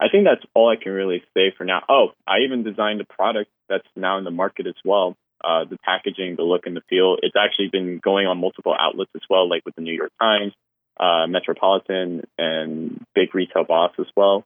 I 0.00 0.08
think 0.10 0.24
that's 0.24 0.44
all 0.54 0.68
I 0.68 0.76
can 0.82 0.92
really 0.92 1.22
say 1.34 1.52
for 1.56 1.64
now. 1.64 1.82
Oh, 1.88 2.08
I 2.26 2.40
even 2.40 2.62
designed 2.62 3.00
a 3.00 3.04
product 3.04 3.50
that's 3.68 3.88
now 3.96 4.18
in 4.18 4.24
the 4.24 4.30
market 4.30 4.66
as 4.66 4.74
well. 4.84 5.16
Uh, 5.42 5.64
the 5.64 5.78
packaging, 5.84 6.34
the 6.36 6.42
look, 6.42 6.66
and 6.66 6.76
the 6.76 6.82
feel. 6.88 7.16
It's 7.22 7.36
actually 7.36 7.68
been 7.68 7.98
going 8.02 8.26
on 8.26 8.38
multiple 8.38 8.74
outlets 8.78 9.10
as 9.14 9.22
well, 9.28 9.48
like 9.48 9.64
with 9.64 9.74
the 9.74 9.82
New 9.82 9.92
York 9.92 10.12
Times, 10.20 10.52
uh, 10.98 11.26
Metropolitan, 11.28 12.24
and 12.38 13.04
Big 13.14 13.34
Retail 13.34 13.64
Boss 13.64 13.92
as 13.98 14.06
well. 14.16 14.44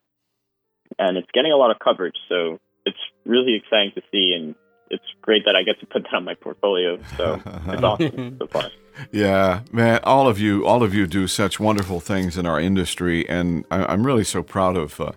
And 0.98 1.16
it's 1.16 1.30
getting 1.32 1.53
a 1.53 1.57
lot 1.57 1.70
of 1.70 1.78
coverage, 1.78 2.16
so 2.28 2.59
it's 2.84 2.98
really 3.24 3.55
exciting 3.55 3.92
to 3.94 4.03
see, 4.11 4.34
and 4.36 4.55
it's 4.91 5.05
great 5.22 5.45
that 5.45 5.57
I 5.57 5.62
get 5.62 5.78
to 5.80 5.86
put 5.86 6.03
that 6.05 6.14
on 6.14 6.24
my 6.24 6.34
portfolio. 6.34 6.99
So 7.16 7.41
it's 7.68 7.82
awesome 7.82 8.36
so 8.38 8.47
far. 8.47 8.64
Yeah, 9.12 9.61
man, 9.72 10.01
all 10.03 10.28
of 10.28 10.38
you, 10.38 10.66
all 10.66 10.82
of 10.82 10.93
you 10.93 11.07
do 11.07 11.26
such 11.26 11.59
wonderful 11.59 12.01
things 12.01 12.36
in 12.36 12.45
our 12.45 12.61
industry, 12.61 13.26
and 13.28 13.64
I, 13.70 13.84
I'm 13.86 14.05
really 14.05 14.24
so 14.24 14.43
proud 14.43 14.76
of 14.76 15.01
uh, 15.01 15.12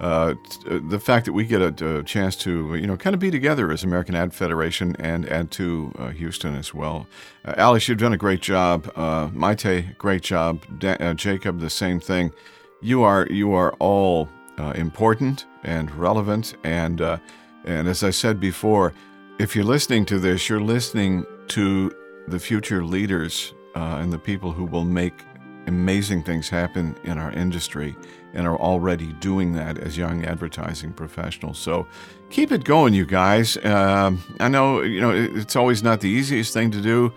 uh, 0.00 0.34
the 0.66 0.98
fact 0.98 1.26
that 1.26 1.32
we 1.32 1.44
get 1.44 1.62
a, 1.62 1.98
a 1.98 2.02
chance 2.02 2.34
to, 2.34 2.74
you 2.74 2.86
know, 2.86 2.96
kind 2.96 3.14
of 3.14 3.20
be 3.20 3.30
together 3.30 3.70
as 3.70 3.84
American 3.84 4.16
Ad 4.16 4.34
Federation 4.34 4.96
and 4.98 5.24
Ad2 5.26 6.00
uh, 6.00 6.08
Houston 6.08 6.56
as 6.56 6.74
well. 6.74 7.06
Uh, 7.44 7.54
Alice, 7.56 7.88
you've 7.88 7.98
done 7.98 8.12
a 8.12 8.18
great 8.18 8.42
job. 8.42 8.90
Uh, 8.96 9.28
Maite, 9.28 9.96
great 9.98 10.22
job. 10.22 10.60
Da- 10.80 10.96
uh, 10.96 11.14
Jacob, 11.14 11.60
the 11.60 11.70
same 11.70 12.00
thing. 12.00 12.32
You 12.80 13.04
are 13.04 13.28
you 13.30 13.52
are 13.52 13.74
all 13.78 14.28
uh, 14.58 14.72
important 14.74 15.46
and 15.62 15.88
relevant, 15.92 16.56
and 16.64 17.00
uh, 17.00 17.18
and 17.64 17.86
as 17.86 18.02
I 18.02 18.10
said 18.10 18.40
before, 18.40 18.92
if 19.38 19.56
you're 19.56 19.64
listening 19.64 20.04
to 20.06 20.18
this, 20.18 20.48
you're 20.48 20.60
listening 20.60 21.26
to 21.48 21.92
the 22.28 22.38
future 22.38 22.84
leaders 22.84 23.54
uh, 23.74 23.98
and 24.00 24.12
the 24.12 24.18
people 24.18 24.52
who 24.52 24.64
will 24.64 24.84
make 24.84 25.24
amazing 25.66 26.22
things 26.22 26.48
happen 26.48 26.96
in 27.04 27.18
our 27.18 27.32
industry 27.32 27.96
and 28.34 28.46
are 28.46 28.58
already 28.58 29.12
doing 29.14 29.52
that 29.52 29.78
as 29.78 29.96
young 29.96 30.24
advertising 30.24 30.92
professionals. 30.92 31.58
So 31.58 31.86
keep 32.30 32.52
it 32.52 32.64
going, 32.64 32.94
you 32.94 33.06
guys. 33.06 33.56
Um, 33.64 34.22
I 34.40 34.48
know 34.48 34.82
you 34.82 35.00
know 35.00 35.10
it's 35.10 35.56
always 35.56 35.82
not 35.82 36.00
the 36.00 36.08
easiest 36.08 36.52
thing 36.52 36.70
to 36.70 36.80
do. 36.80 37.12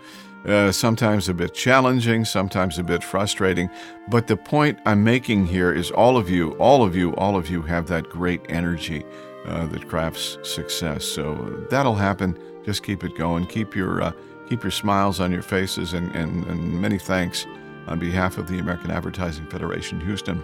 Uh, 0.46 0.70
sometimes 0.70 1.28
a 1.28 1.34
bit 1.34 1.54
challenging, 1.54 2.24
sometimes 2.24 2.78
a 2.78 2.82
bit 2.84 3.02
frustrating. 3.02 3.68
But 4.08 4.28
the 4.28 4.36
point 4.36 4.78
I'm 4.86 5.02
making 5.02 5.46
here 5.46 5.72
is 5.72 5.90
all 5.90 6.16
of 6.16 6.30
you, 6.30 6.52
all 6.52 6.84
of 6.84 6.94
you, 6.94 7.16
all 7.16 7.36
of 7.36 7.50
you 7.50 7.62
have 7.62 7.88
that 7.88 8.08
great 8.08 8.42
energy 8.48 9.04
uh, 9.46 9.66
that 9.66 9.88
crafts 9.88 10.38
success. 10.42 11.04
So 11.04 11.34
that'll 11.70 11.94
happen. 11.94 12.38
Just 12.64 12.82
keep 12.82 13.04
it 13.04 13.16
going. 13.16 13.46
Keep 13.46 13.74
your 13.74 14.02
uh, 14.02 14.12
keep 14.48 14.62
your 14.62 14.70
smiles 14.70 15.20
on 15.20 15.32
your 15.32 15.42
faces, 15.42 15.92
and, 15.92 16.14
and, 16.14 16.44
and 16.46 16.80
many 16.80 16.98
thanks 16.98 17.46
on 17.86 17.98
behalf 17.98 18.38
of 18.38 18.48
the 18.48 18.58
American 18.58 18.90
Advertising 18.90 19.46
Federation 19.46 20.00
Houston 20.00 20.42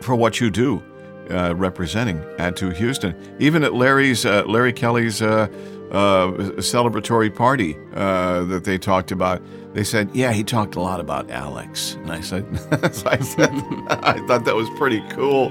for 0.00 0.14
what 0.14 0.40
you 0.40 0.50
do 0.50 0.82
uh, 1.30 1.54
representing 1.56 2.18
Ad2 2.38 2.74
Houston. 2.74 3.14
Even 3.38 3.62
at 3.62 3.74
Larry's 3.74 4.24
uh, 4.24 4.44
Larry 4.46 4.72
Kelly's 4.72 5.22
uh, 5.22 5.48
uh, 5.90 6.30
celebratory 6.58 7.34
party 7.34 7.76
uh, 7.94 8.44
that 8.44 8.64
they 8.64 8.78
talked 8.78 9.10
about, 9.10 9.42
they 9.74 9.84
said, 9.84 10.10
"Yeah, 10.14 10.32
he 10.32 10.44
talked 10.44 10.76
a 10.76 10.80
lot 10.80 11.00
about 11.00 11.30
Alex." 11.30 11.94
And 11.94 12.12
I 12.12 12.20
said, 12.20 12.44
I 12.82 13.18
said, 13.18 13.50
I 13.88 14.24
thought 14.26 14.44
that 14.44 14.54
was 14.54 14.68
pretty 14.70 15.02
cool. 15.10 15.50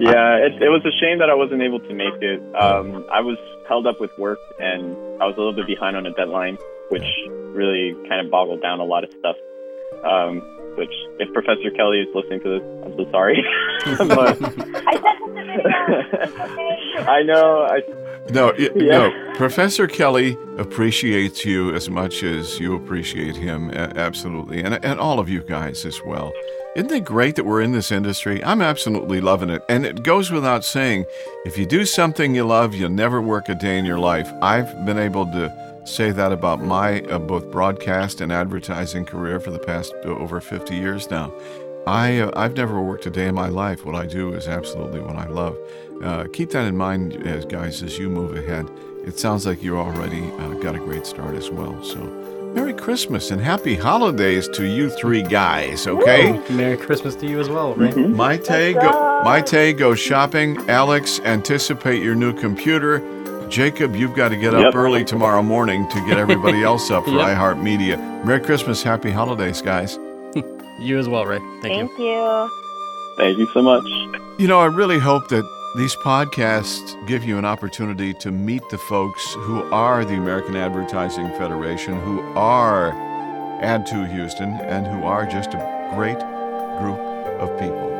Yeah, 0.00 0.36
it, 0.36 0.60
it 0.60 0.68
was 0.68 0.84
a 0.84 0.92
shame 1.00 1.18
that 1.18 1.30
I 1.30 1.34
wasn't 1.34 1.62
able 1.62 1.80
to 1.80 1.94
make 1.94 2.20
it. 2.20 2.40
Um, 2.54 3.06
I 3.10 3.20
was 3.20 3.38
held 3.68 3.86
up 3.86 4.00
with 4.00 4.10
work, 4.18 4.38
and 4.58 4.96
I 5.22 5.26
was 5.26 5.34
a 5.36 5.40
little 5.40 5.54
bit 5.54 5.66
behind 5.66 5.96
on 5.96 6.06
a 6.06 6.12
deadline, 6.12 6.58
which 6.90 7.06
really 7.54 7.94
kind 8.08 8.24
of 8.24 8.30
boggled 8.30 8.60
down 8.60 8.80
a 8.80 8.84
lot 8.84 9.04
of 9.04 9.10
stuff. 9.18 9.36
Um, 10.04 10.42
which, 10.76 10.92
if 11.20 11.32
Professor 11.32 11.70
Kelly 11.70 12.00
is 12.00 12.08
listening 12.14 12.40
to 12.42 12.58
this, 12.58 12.64
I'm 12.84 12.96
so 12.96 13.10
sorry. 13.10 13.38
but 13.98 14.36
I 14.42 14.94
sent 14.98 15.18
him 15.22 15.34
the 15.34 15.42
video. 15.46 15.62
Okay. 15.64 17.06
I 17.06 17.22
know. 17.22 17.62
I, 17.62 17.80
No, 18.30 18.52
Yeah. 18.58 18.70
no. 18.74 19.34
Professor 19.36 19.86
Kelly 19.86 20.36
appreciates 20.58 21.44
you 21.44 21.74
as 21.74 21.90
much 21.90 22.22
as 22.22 22.58
you 22.60 22.74
appreciate 22.74 23.36
him. 23.36 23.70
Absolutely, 23.70 24.62
and 24.62 24.82
and 24.84 25.00
all 25.00 25.18
of 25.18 25.28
you 25.28 25.40
guys 25.42 25.84
as 25.84 26.00
well. 26.06 26.32
Isn't 26.76 26.90
it 26.90 27.04
great 27.04 27.36
that 27.36 27.44
we're 27.44 27.60
in 27.62 27.72
this 27.72 27.92
industry? 27.92 28.42
I'm 28.44 28.60
absolutely 28.62 29.20
loving 29.20 29.50
it, 29.50 29.62
and 29.68 29.84
it 29.86 30.02
goes 30.02 30.30
without 30.30 30.64
saying. 30.64 31.04
If 31.44 31.58
you 31.58 31.66
do 31.66 31.84
something 31.84 32.34
you 32.34 32.44
love, 32.44 32.74
you'll 32.74 32.88
never 32.90 33.20
work 33.20 33.48
a 33.48 33.54
day 33.54 33.78
in 33.78 33.84
your 33.84 33.98
life. 33.98 34.30
I've 34.42 34.84
been 34.86 34.98
able 34.98 35.26
to 35.26 35.52
say 35.84 36.10
that 36.12 36.32
about 36.32 36.62
my 36.62 37.02
uh, 37.02 37.18
both 37.18 37.50
broadcast 37.50 38.20
and 38.22 38.32
advertising 38.32 39.04
career 39.04 39.38
for 39.38 39.50
the 39.50 39.58
past 39.58 39.92
uh, 40.04 40.08
over 40.08 40.40
50 40.40 40.74
years 40.74 41.10
now. 41.10 41.32
I 41.86 42.20
uh, 42.20 42.30
I've 42.34 42.56
never 42.56 42.80
worked 42.80 43.04
a 43.06 43.10
day 43.10 43.26
in 43.28 43.34
my 43.34 43.48
life. 43.48 43.84
What 43.84 43.94
I 43.94 44.06
do 44.06 44.32
is 44.32 44.48
absolutely 44.48 45.00
what 45.00 45.16
I 45.16 45.26
love. 45.26 45.56
Uh, 46.02 46.26
keep 46.32 46.50
that 46.50 46.66
in 46.66 46.76
mind, 46.76 47.14
as 47.26 47.44
guys, 47.44 47.82
as 47.82 47.98
you 47.98 48.08
move 48.10 48.36
ahead. 48.36 48.68
It 49.06 49.18
sounds 49.18 49.46
like 49.46 49.62
you 49.62 49.76
already 49.78 50.22
uh, 50.38 50.54
got 50.54 50.74
a 50.74 50.78
great 50.78 51.06
start 51.06 51.34
as 51.34 51.50
well. 51.50 51.82
So, 51.84 51.98
Merry 52.54 52.72
Christmas 52.72 53.30
and 53.30 53.40
Happy 53.40 53.74
Holidays 53.74 54.48
to 54.48 54.64
you 54.66 54.88
three 54.90 55.22
guys. 55.22 55.86
Okay, 55.86 56.40
Merry 56.50 56.76
Christmas 56.76 57.14
to 57.16 57.26
you 57.26 57.40
as 57.40 57.48
well, 57.48 57.74
Ray. 57.74 57.90
Maite, 57.92 58.74
go, 58.74 59.22
Maite, 59.24 59.76
go 59.76 59.94
shopping. 59.94 60.56
Alex, 60.70 61.20
anticipate 61.20 62.02
your 62.02 62.14
new 62.14 62.32
computer. 62.32 63.02
Jacob, 63.48 63.94
you've 63.94 64.14
got 64.16 64.30
to 64.30 64.36
get 64.36 64.54
up 64.54 64.62
Yep. 64.62 64.74
early 64.74 65.04
tomorrow 65.04 65.42
morning 65.42 65.86
to 65.90 66.06
get 66.06 66.16
everybody 66.18 66.62
else 66.70 66.90
up 66.90 67.04
for 67.04 67.10
Yep. 67.10 67.36
iHeartMedia. 67.36 68.24
Merry 68.24 68.40
Christmas, 68.40 68.82
Happy 68.82 69.10
Holidays, 69.10 69.60
guys. 69.60 69.98
You 70.80 70.98
as 70.98 71.08
well, 71.08 71.24
Ray. 71.26 71.38
Thank 71.62 71.64
you. 71.64 71.88
Thank 71.88 71.98
you. 71.98 72.50
thank 73.16 73.38
you 73.38 73.48
so 73.52 73.62
much. 73.62 73.84
You 74.38 74.48
know, 74.48 74.60
I 74.60 74.66
really 74.66 74.98
hope 74.98 75.28
that 75.28 75.44
these 75.74 75.96
podcasts 75.96 76.94
give 77.08 77.24
you 77.24 77.36
an 77.36 77.44
opportunity 77.44 78.14
to 78.14 78.30
meet 78.30 78.62
the 78.68 78.78
folks 78.78 79.34
who 79.34 79.60
are 79.72 80.04
the 80.04 80.14
American 80.14 80.54
Advertising 80.54 81.28
Federation, 81.30 82.00
who 82.00 82.20
are 82.36 82.92
Ad2 83.60 84.12
Houston, 84.12 84.50
and 84.60 84.86
who 84.86 85.04
are 85.04 85.26
just 85.26 85.52
a 85.54 85.90
great 85.96 86.18
group 86.78 87.00
of 87.40 87.50
people. 87.58 87.90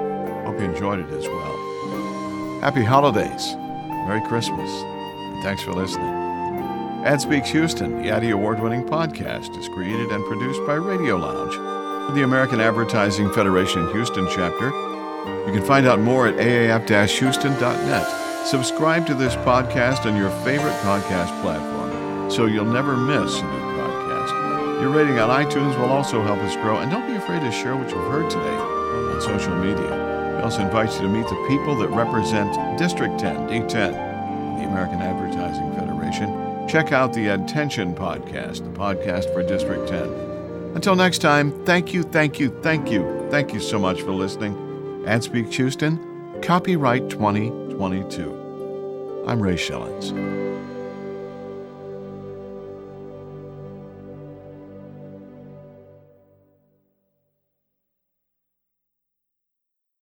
Hope 0.45 0.61
you 0.61 0.67
enjoyed 0.67 1.01
it 1.01 1.11
as 1.11 1.27
well. 1.27 2.61
Happy 2.61 2.85
holidays. 2.85 3.57
Merry 4.07 4.25
Christmas. 4.29 4.71
And 4.71 5.43
thanks 5.43 5.63
for 5.63 5.73
listening. 5.73 6.07
Ad 7.05 7.21
Speaks 7.21 7.51
Houston, 7.51 8.03
the 8.03 8.11
Addy 8.11 8.31
Award 8.31 8.61
winning 8.61 8.85
podcast, 8.85 9.59
is 9.59 9.69
created 9.69 10.13
and 10.13 10.25
produced 10.27 10.65
by 10.65 10.75
Radio 10.75 11.17
Lounge, 11.17 12.15
the 12.15 12.23
American 12.23 12.61
Advertising 12.61 13.33
Federation 13.33 13.91
Houston 13.91 14.29
chapter. 14.31 14.94
You 15.47 15.53
can 15.53 15.65
find 15.65 15.87
out 15.87 16.01
more 16.01 16.27
at 16.27 16.37
aaf-houston.net. 16.37 18.47
Subscribe 18.47 19.07
to 19.07 19.15
this 19.15 19.37
podcast 19.37 20.07
on 20.07 20.17
your 20.17 20.31
favorite 20.43 20.75
podcast 20.83 21.39
platform 21.43 22.31
so 22.31 22.47
you'll 22.47 22.65
never 22.65 22.97
miss 22.97 23.39
a 23.39 23.43
new 23.43 23.61
podcast. 23.77 24.81
Your 24.81 24.91
rating 24.91 25.19
on 25.19 25.29
iTunes 25.29 25.79
will 25.79 25.91
also 25.91 26.23
help 26.23 26.39
us 26.41 26.57
grow, 26.57 26.79
and 26.79 26.91
don't 26.91 27.07
be 27.07 27.15
afraid 27.15 27.41
to 27.41 27.53
share 27.53 27.77
what 27.77 27.91
you've 27.91 28.11
heard 28.11 28.31
today 28.31 28.57
on 28.57 29.21
social 29.21 29.55
media. 29.57 30.37
We 30.37 30.43
also 30.43 30.63
invite 30.63 30.93
you 30.95 31.03
to 31.03 31.09
meet 31.09 31.29
the 31.29 31.47
people 31.49 31.77
that 31.77 31.89
represent 31.89 32.79
District 32.79 33.19
10, 33.19 33.49
D10, 33.49 33.69
the 33.69 34.67
American 34.67 35.03
Advertising 35.03 35.75
Federation. 35.75 36.67
Check 36.67 36.93
out 36.93 37.13
the 37.13 37.29
Attention 37.29 37.95
Podcast, 37.95 38.65
the 38.65 38.79
podcast 38.79 39.33
for 39.33 39.43
District 39.43 39.87
10. 39.87 40.03
Until 40.75 40.97
next 40.97 41.19
time, 41.19 41.53
thank 41.65 41.93
you, 41.93 42.03
thank 42.03 42.41
you, 42.41 42.49
thank 42.63 42.91
you, 42.91 43.29
thank 43.31 43.53
you 43.53 43.61
so 43.61 43.79
much 43.79 44.03
for 44.03 44.13
listening. 44.13 44.64
Ad 45.07 45.23
Speaks 45.23 45.57
Houston, 45.57 46.41
copyright 46.41 47.11
2022. 47.11 49.25
I'm 49.27 49.41
Ray 49.41 49.57
Schillens. 49.57 50.44